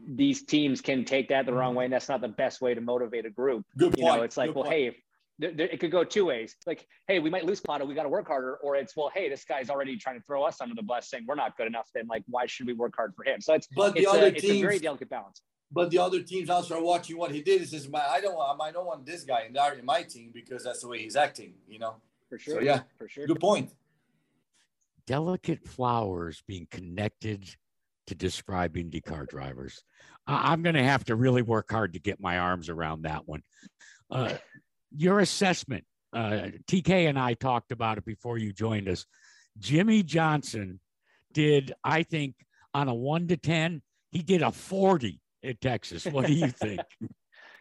these 0.07 0.43
teams 0.43 0.79
can 0.81 1.03
take 1.03 1.27
that 1.29 1.45
the 1.45 1.53
wrong 1.53 1.75
way 1.75 1.83
and 1.85 1.93
that's 1.93 2.07
not 2.09 2.21
the 2.21 2.27
best 2.27 2.61
way 2.61 2.73
to 2.73 2.81
motivate 2.81 3.25
a 3.25 3.29
group 3.29 3.65
Good 3.77 3.97
you 3.97 4.05
know 4.05 4.11
point. 4.13 4.23
it's 4.23 4.37
like 4.37 4.49
Good 4.49 4.55
well 4.55 4.63
point. 4.65 4.75
hey 4.75 4.85
if, 4.87 4.95
there, 5.39 5.51
there- 5.51 5.67
it 5.67 5.79
could 5.81 5.91
go 5.91 6.03
two 6.03 6.25
ways 6.25 6.55
like 6.65 6.87
hey 7.07 7.19
we 7.19 7.29
might 7.29 7.45
lose 7.45 7.59
Pato, 7.59 7.85
we 7.85 7.93
got 7.93 8.03
to 8.03 8.09
work 8.09 8.27
harder 8.27 8.55
or 8.57 8.75
it's 8.77 8.95
well 8.95 9.11
hey 9.13 9.27
this 9.29 9.43
guy's 9.43 9.69
already 9.69 9.97
trying 9.97 10.17
to 10.17 10.25
throw 10.25 10.43
us 10.43 10.61
under 10.61 10.73
the 10.75 10.83
bus 10.83 11.09
saying 11.09 11.25
we're 11.27 11.35
not 11.35 11.57
good 11.57 11.67
enough 11.67 11.89
then 11.93 12.07
like 12.07 12.23
why 12.27 12.45
should 12.45 12.65
we 12.65 12.73
work 12.73 12.93
hard 12.95 13.13
for 13.15 13.25
him 13.25 13.41
so 13.41 13.53
it's 13.53 13.67
But 13.75 13.93
the 13.93 14.01
it's, 14.01 14.07
other 14.13 14.25
a, 14.27 14.29
it's 14.29 14.43
a 14.45 14.61
very 14.61 14.79
delicate 14.79 15.09
balance 15.09 15.41
But 15.71 15.89
the 15.89 15.97
other 15.99 16.21
teams 16.21 16.49
also 16.49 16.77
are 16.77 16.83
watching 16.83 17.17
what 17.17 17.31
he 17.31 17.41
did. 17.41 17.59
He 17.61 17.65
says, 17.73 17.89
"Man, 17.89 18.03
I 18.15 18.21
don't 18.21 18.35
want, 18.35 18.61
I 18.61 18.71
don't 18.71 18.85
want 18.85 19.01
this 19.11 19.23
guy 19.31 19.41
in, 19.49 19.57
our, 19.57 19.73
in 19.73 19.83
my 19.83 20.03
team 20.03 20.29
because 20.31 20.61
that's 20.63 20.81
the 20.83 20.87
way 20.91 20.99
he's 21.05 21.15
acting." 21.15 21.51
You 21.67 21.79
know. 21.83 21.93
for 22.29 22.37
sure 22.37 22.55
So, 22.57 22.61
yeah, 22.61 22.81
for 22.99 23.07
sure 23.09 23.25
Good 23.25 23.39
point. 23.49 23.73
Delicate 25.07 25.67
flowers 25.67 26.43
being 26.47 26.67
connected 26.69 27.41
to 28.07 28.15
describe 28.15 28.75
IndyCar 28.75 29.27
drivers. 29.27 29.83
I'm 30.27 30.61
going 30.61 30.75
to 30.75 30.83
have 30.83 31.05
to 31.05 31.15
really 31.15 31.41
work 31.41 31.71
hard 31.71 31.93
to 31.93 31.99
get 31.99 32.21
my 32.21 32.37
arms 32.37 32.69
around 32.69 33.03
that 33.03 33.27
one. 33.27 33.43
Uh, 34.09 34.35
your 34.95 35.19
assessment, 35.19 35.83
uh, 36.13 36.47
TK 36.67 37.09
and 37.09 37.19
I 37.19 37.33
talked 37.33 37.71
about 37.71 37.97
it 37.97 38.05
before 38.05 38.37
you 38.37 38.53
joined 38.53 38.87
us. 38.87 39.05
Jimmie 39.59 40.03
Johnson 40.03 40.79
did, 41.33 41.73
I 41.83 42.03
think, 42.03 42.35
on 42.73 42.87
a 42.87 42.93
one 42.93 43.27
to 43.27 43.37
10, 43.37 43.81
he 44.11 44.21
did 44.21 44.41
a 44.41 44.51
40 44.51 45.19
at 45.43 45.59
Texas. 45.61 46.05
What 46.05 46.25
do 46.25 46.33
you 46.33 46.47
think? 46.49 46.81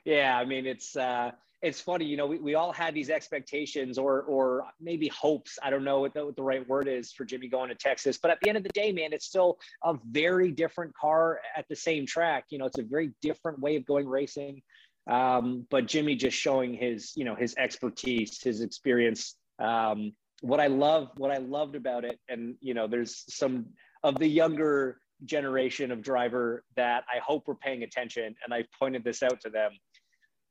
Yeah, 0.05 0.37
I 0.37 0.45
mean 0.45 0.67
it's 0.67 0.97
uh 0.97 1.31
it's 1.63 1.81
funny, 1.81 2.05
you 2.05 2.17
know, 2.17 2.27
we, 2.27 2.39
we 2.39 2.55
all 2.57 2.73
had 2.73 2.93
these 2.93 3.09
expectations 3.09 3.97
or 3.97 4.23
or 4.23 4.65
maybe 4.81 5.09
hopes. 5.09 5.59
I 5.63 5.71
don't 5.71 5.85
know 5.85 6.01
what 6.01 6.13
the, 6.13 6.27
what 6.27 6.37
the 6.37 6.43
right 6.43 6.69
word 6.69 6.89
is 6.89 7.13
for 7.13 7.25
Jimmie 7.25 7.49
going 7.49 7.69
to 7.69 7.77
Texas, 7.77 8.19
but 8.21 8.33
at 8.33 8.39
the 8.43 8.49
end 8.49 8.59
of 8.59 8.65
the 8.65 8.71
day, 8.71 8.93
man, 8.93 9.13
it's 9.13 9.27
still 9.27 9.59
a 9.85 9.95
very 10.11 10.51
different 10.51 10.95
car 10.95 11.41
at 11.57 11.67
the 11.69 11.77
same 11.77 12.05
track. 12.05 12.47
You 12.51 12.59
know, 12.59 12.67
it's 12.67 12.79
a 12.79 12.83
very 12.83 13.13
different 13.23 13.61
way 13.61 13.77
of 13.77 13.87
going 13.87 14.09
racing. 14.09 14.63
Um, 15.09 15.67
but 15.71 15.87
Jimmie 15.87 16.17
just 16.17 16.37
showing 16.37 16.75
his, 16.75 17.13
you 17.17 17.25
know, 17.25 17.35
his 17.35 17.55
expertise, 17.57 18.41
his 18.43 18.61
experience. 18.61 19.37
Um, 19.59 20.13
what 20.41 20.61
I 20.61 20.67
love, 20.67 21.11
what 21.17 21.31
I 21.31 21.39
loved 21.39 21.77
about 21.77 22.05
it, 22.05 22.19
and 22.29 22.57
you 22.61 22.75
know, 22.75 22.89
there's 22.89 23.25
some 23.33 23.67
of 24.03 24.19
the 24.19 24.27
younger 24.27 24.99
generation 25.25 25.93
of 25.93 26.03
driver 26.03 26.65
that 26.75 27.05
I 27.13 27.19
hope 27.21 27.45
we're 27.47 27.55
paying 27.55 27.85
attention, 27.85 28.35
and 28.45 28.53
I've 28.53 28.67
pointed 28.77 29.05
this 29.05 29.23
out 29.23 29.41
to 29.43 29.51
them. 29.51 29.73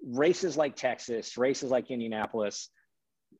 Races 0.05 0.57
like 0.57 0.75
Texas, 0.75 1.37
races 1.37 1.71
like 1.71 1.91
Indianapolis. 1.91 2.69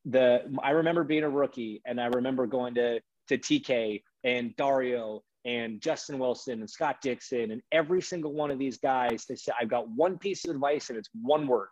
The 0.06 0.44
I 0.64 0.72
remember 0.72 1.04
being 1.04 1.24
a 1.24 1.30
rookie, 1.30 1.82
and 1.86 2.00
I 2.00 2.08
remember 2.08 2.48
going 2.48 2.76
to 2.76 3.02
to 3.28 3.38
TK 3.38 4.04
and 4.24 4.56
Dario 4.56 5.24
and 5.46 5.82
Justin 5.82 6.20
Wilson 6.20 6.60
and 6.60 6.70
Scott 6.70 6.98
Dixon 7.02 7.52
and 7.52 7.62
every 7.72 8.02
single 8.02 8.34
one 8.34 8.52
of 8.52 8.60
these 8.60 8.78
guys. 8.78 9.26
They 9.28 9.36
said, 9.36 9.56
"I've 9.60 9.70
got 9.70 9.90
one 9.90 10.18
piece 10.18 10.46
of 10.46 10.52
advice, 10.52 10.90
and 10.90 10.98
it's 10.98 11.10
one 11.22 11.48
word: 11.48 11.70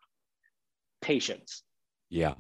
patience." 1.02 1.64
Yeah. 2.10 2.36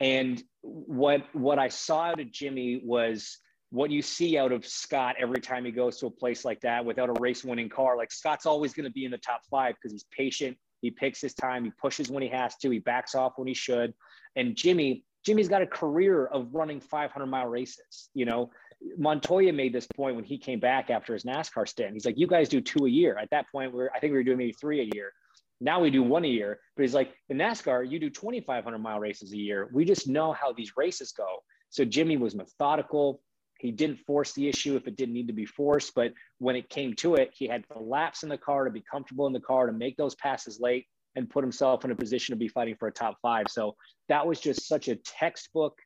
And 0.00 0.42
what 0.60 1.22
what 1.32 1.58
I 1.58 1.68
saw 1.68 2.02
out 2.02 2.20
of 2.20 2.30
Jimmie 2.30 2.80
was 2.84 3.38
what 3.70 3.90
you 3.90 4.00
see 4.02 4.38
out 4.38 4.52
of 4.52 4.66
Scott 4.66 5.16
every 5.18 5.40
time 5.40 5.64
he 5.64 5.70
goes 5.70 5.98
to 5.98 6.06
a 6.06 6.10
place 6.10 6.44
like 6.44 6.60
that 6.60 6.84
without 6.84 7.10
a 7.10 7.20
race 7.20 7.44
winning 7.44 7.68
car. 7.68 7.96
Like 7.96 8.10
Scott's 8.10 8.46
always 8.46 8.72
going 8.72 8.84
to 8.84 8.92
be 8.92 9.04
in 9.04 9.10
the 9.10 9.18
top 9.18 9.42
five 9.50 9.74
because 9.74 9.92
he's 9.92 10.06
patient. 10.10 10.56
He 10.80 10.90
picks 10.90 11.20
his 11.20 11.34
time. 11.34 11.64
He 11.64 11.72
pushes 11.80 12.10
when 12.10 12.22
he 12.22 12.28
has 12.28 12.56
to. 12.56 12.70
He 12.70 12.78
backs 12.78 13.14
off 13.14 13.34
when 13.36 13.48
he 13.48 13.54
should. 13.54 13.94
And 14.36 14.56
Jimmie, 14.56 15.04
Jimmie's 15.24 15.48
got 15.48 15.62
a 15.62 15.66
career 15.66 16.26
of 16.26 16.54
running 16.54 16.80
500 16.80 17.26
mile 17.26 17.46
races. 17.46 18.10
You 18.14 18.24
know, 18.24 18.50
Montoya 18.96 19.52
made 19.52 19.72
this 19.72 19.86
point 19.96 20.14
when 20.16 20.24
he 20.24 20.38
came 20.38 20.60
back 20.60 20.90
after 20.90 21.12
his 21.12 21.24
NASCAR 21.24 21.68
stint. 21.68 21.94
He's 21.94 22.06
like, 22.06 22.18
"You 22.18 22.26
guys 22.26 22.48
do 22.48 22.60
two 22.60 22.86
a 22.86 22.88
year." 22.88 23.18
At 23.18 23.30
that 23.30 23.50
point, 23.50 23.72
we're 23.72 23.90
I 23.94 23.98
think 23.98 24.12
we 24.12 24.18
were 24.18 24.24
doing 24.24 24.38
maybe 24.38 24.52
three 24.52 24.80
a 24.80 24.90
year. 24.94 25.12
Now 25.60 25.80
we 25.80 25.90
do 25.90 26.02
one 26.02 26.24
a 26.24 26.28
year. 26.28 26.60
But 26.76 26.82
he's 26.82 26.94
like, 26.94 27.12
in 27.28 27.38
NASCAR, 27.38 27.90
you 27.90 27.98
do 27.98 28.10
2,500 28.10 28.78
mile 28.78 29.00
races 29.00 29.32
a 29.32 29.36
year. 29.36 29.68
We 29.72 29.84
just 29.84 30.06
know 30.06 30.32
how 30.32 30.52
these 30.52 30.76
races 30.76 31.12
go. 31.12 31.42
So 31.70 31.84
Jimmie 31.84 32.16
was 32.16 32.34
methodical. 32.34 33.20
He 33.58 33.72
didn't 33.72 33.98
force 34.06 34.32
the 34.32 34.48
issue 34.48 34.76
if 34.76 34.86
it 34.86 34.96
didn't 34.96 35.14
need 35.14 35.26
to 35.26 35.32
be 35.32 35.44
forced. 35.44 35.94
But 35.94 36.12
when 36.38 36.56
it 36.56 36.70
came 36.70 36.94
to 36.94 37.16
it, 37.16 37.30
he 37.34 37.46
had 37.46 37.64
the 37.72 37.80
laps 37.80 38.22
in 38.22 38.28
the 38.28 38.38
car 38.38 38.64
to 38.64 38.70
be 38.70 38.82
comfortable 38.90 39.26
in 39.26 39.32
the 39.32 39.40
car 39.40 39.66
to 39.66 39.72
make 39.72 39.96
those 39.96 40.14
passes 40.14 40.60
late 40.60 40.86
and 41.16 41.28
put 41.28 41.42
himself 41.42 41.84
in 41.84 41.90
a 41.90 41.96
position 41.96 42.32
to 42.32 42.36
be 42.36 42.48
fighting 42.48 42.76
for 42.78 42.86
a 42.88 42.92
top 42.92 43.16
five. 43.20 43.46
So 43.48 43.74
that 44.08 44.26
was 44.26 44.38
just 44.38 44.68
such 44.68 44.86
a 44.88 44.96
textbook, 44.96 45.76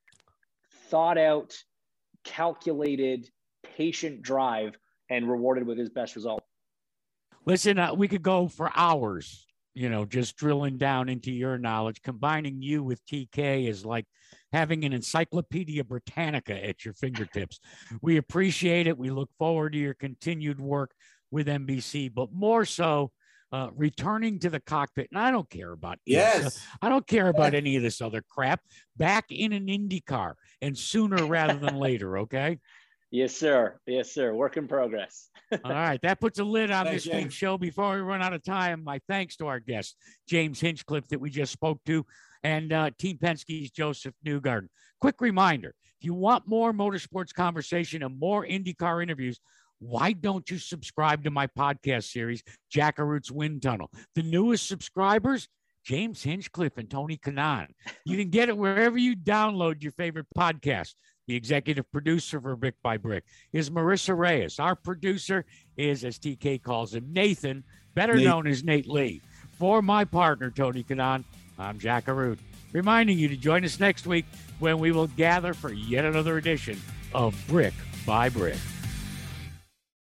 thought 0.91 1.17
out, 1.17 1.55
calculated, 2.25 3.29
patient 3.65 4.23
drive 4.23 4.77
and 5.11 5.31
rewarded 5.31 5.67
with 5.67 5.79
his 5.79 5.89
best 5.89 6.15
result. 6.15 6.43
Listen, 7.47 7.79
uh, 7.79 7.95
we 7.95 8.07
could 8.07 8.23
go 8.23 8.49
for 8.49 8.71
hours, 8.75 9.47
you 9.75 9.89
know, 9.89 10.05
just 10.05 10.37
drilling 10.37 10.77
down 10.77 11.09
into 11.09 11.33
your 11.33 11.59
knowledge. 11.59 12.03
Combining 12.03 12.61
you 12.61 12.83
with 12.83 13.05
TK 13.07 13.67
is 13.67 13.85
like 13.85 14.07
having 14.53 14.85
an 14.85 14.93
Encyclopedia 14.93 15.85
Britannica 15.85 16.55
at 16.65 16.85
your 16.85 16.95
fingertips. 16.95 17.61
We 18.01 18.17
appreciate 18.17 18.87
it. 18.87 18.99
We 18.99 19.11
look 19.11 19.31
forward 19.39 19.73
to 19.73 19.79
your 19.79 19.95
continued 19.95 20.61
work 20.61 20.93
with 21.31 21.47
NBC, 21.47 22.13
but 22.15 22.33
more 22.33 22.65
so, 22.65 23.11
uh, 23.53 23.69
returning 23.75 24.39
to 24.41 24.51
the 24.51 24.61
cockpit. 24.61 25.09
And 25.13 25.21
I 25.21 25.31
don't 25.31 25.49
care 25.49 25.73
about 25.73 25.99
IMSA. 25.99 26.01
Yes. 26.07 26.67
I 26.81 26.89
don't 26.89 27.07
care 27.07 27.29
about 27.29 27.55
any 27.55 27.77
of 27.77 27.83
this 27.83 28.01
other 28.01 28.23
crap. 28.29 28.61
Back 28.97 29.27
in 29.31 29.53
an 29.53 29.69
Indy 29.69 30.01
car 30.01 30.37
and 30.61 30.77
sooner 30.77 31.27
rather 31.27 31.59
than 31.59 31.77
later. 31.77 32.19
Okay. 32.19 32.59
Yes, 33.11 33.37
sir. 33.37 33.79
Yes, 33.87 34.11
sir. 34.11 34.33
Work 34.33 34.57
in 34.57 34.67
progress. 34.67 35.29
All 35.65 35.71
right. 35.71 36.01
That 36.01 36.19
puts 36.19 36.39
a 36.39 36.45
lid 36.45 36.71
on 36.71 36.87
Thanks, 36.87 37.05
this 37.05 37.13
week's 37.13 37.25
James. 37.25 37.35
show. 37.35 37.59
Before 37.59 37.95
we 37.95 38.01
run 38.01 38.23
out 38.23 38.33
of 38.33 38.43
time, 38.43 38.83
my 38.83 39.01
thanks 39.07 39.37
to 39.37 39.49
our 39.49 39.61
guest, 39.61 39.97
James 40.27 40.59
Hinchcliffe, 40.59 41.09
that 41.09 41.21
we 41.21 41.29
just 41.29 41.53
spoke 41.53 41.79
to, 41.85 42.07
and 42.45 42.73
uh, 42.73 42.91
Team 42.99 43.19
Penske's 43.19 43.71
Josef 43.71 44.15
Newgarden. 44.27 44.69
Quick 45.01 45.21
reminder 45.21 45.75
if 46.01 46.07
you 46.07 46.15
want 46.15 46.49
more 46.49 46.73
motorsports 46.73 47.33
conversation 47.33 48.03
and 48.03 48.19
more 48.19 48.47
IndyCar 48.47 49.03
interviews, 49.03 49.39
why 49.79 50.13
don't 50.13 50.49
you 50.51 50.59
subscribe 50.59 51.25
to 51.25 51.31
my 51.31 51.47
podcast 51.47 52.05
series, 52.05 52.43
Jack 52.71 52.99
Arute's 52.99 53.33
Wind 53.33 53.63
Tunnel? 53.63 53.91
The 54.15 54.23
newest 54.23 54.69
subscribers, 54.69 55.49
James 55.85 56.23
Hinchcliffe 56.23 56.79
and 56.79 56.89
Tony 56.89 57.17
Kanaan. 57.17 57.67
You 58.05 58.17
can 58.17 58.31
get 58.31 58.49
it 58.49 58.57
wherever 58.57 58.97
you 58.97 59.17
download 59.17 59.83
your 59.83 59.93
favorite 59.93 60.27
podcast. 60.37 60.95
The 61.29 61.37
executive 61.37 61.91
producer 61.93 62.41
for 62.41 62.57
Brick 62.57 62.75
by 62.83 62.97
Brick 62.97 63.25
is 63.53 63.71
Marissa 63.71 64.17
Reyes. 64.17 64.59
Our 64.59 64.75
producer 64.75 65.45
is, 65.77 66.05
as 66.05 66.19
TK 66.19 66.63
calls 66.63 66.95
him, 66.95 67.13
Nathan, 67.13 67.65
better 67.95 68.17
Nate. 68.17 68.25
known 68.25 68.47
as 68.47 68.65
Nate 68.65 68.89
Lee. 68.89 69.21
For 69.53 69.83
my 69.83 70.05
partner, 70.05 70.51
Tony 70.51 70.83
Kanaan, 70.83 71.25
I'm 71.59 71.79
Jack 71.79 72.07
Arute, 72.07 72.39
reminding 72.73 73.19
you 73.19 73.29
to 73.29 73.37
join 73.37 73.65
us 73.65 73.79
next 73.79 74.07
week 74.07 74.25
when 74.59 74.79
we 74.79 74.93
will 74.93 75.09
gather 75.09 75.55
for 75.55 75.73
yet 75.73 76.05
another 76.05 76.39
edition 76.39 76.81
of 77.15 77.37
Brick 77.49 77.75
by 78.07 78.29
Brick. 78.29 78.57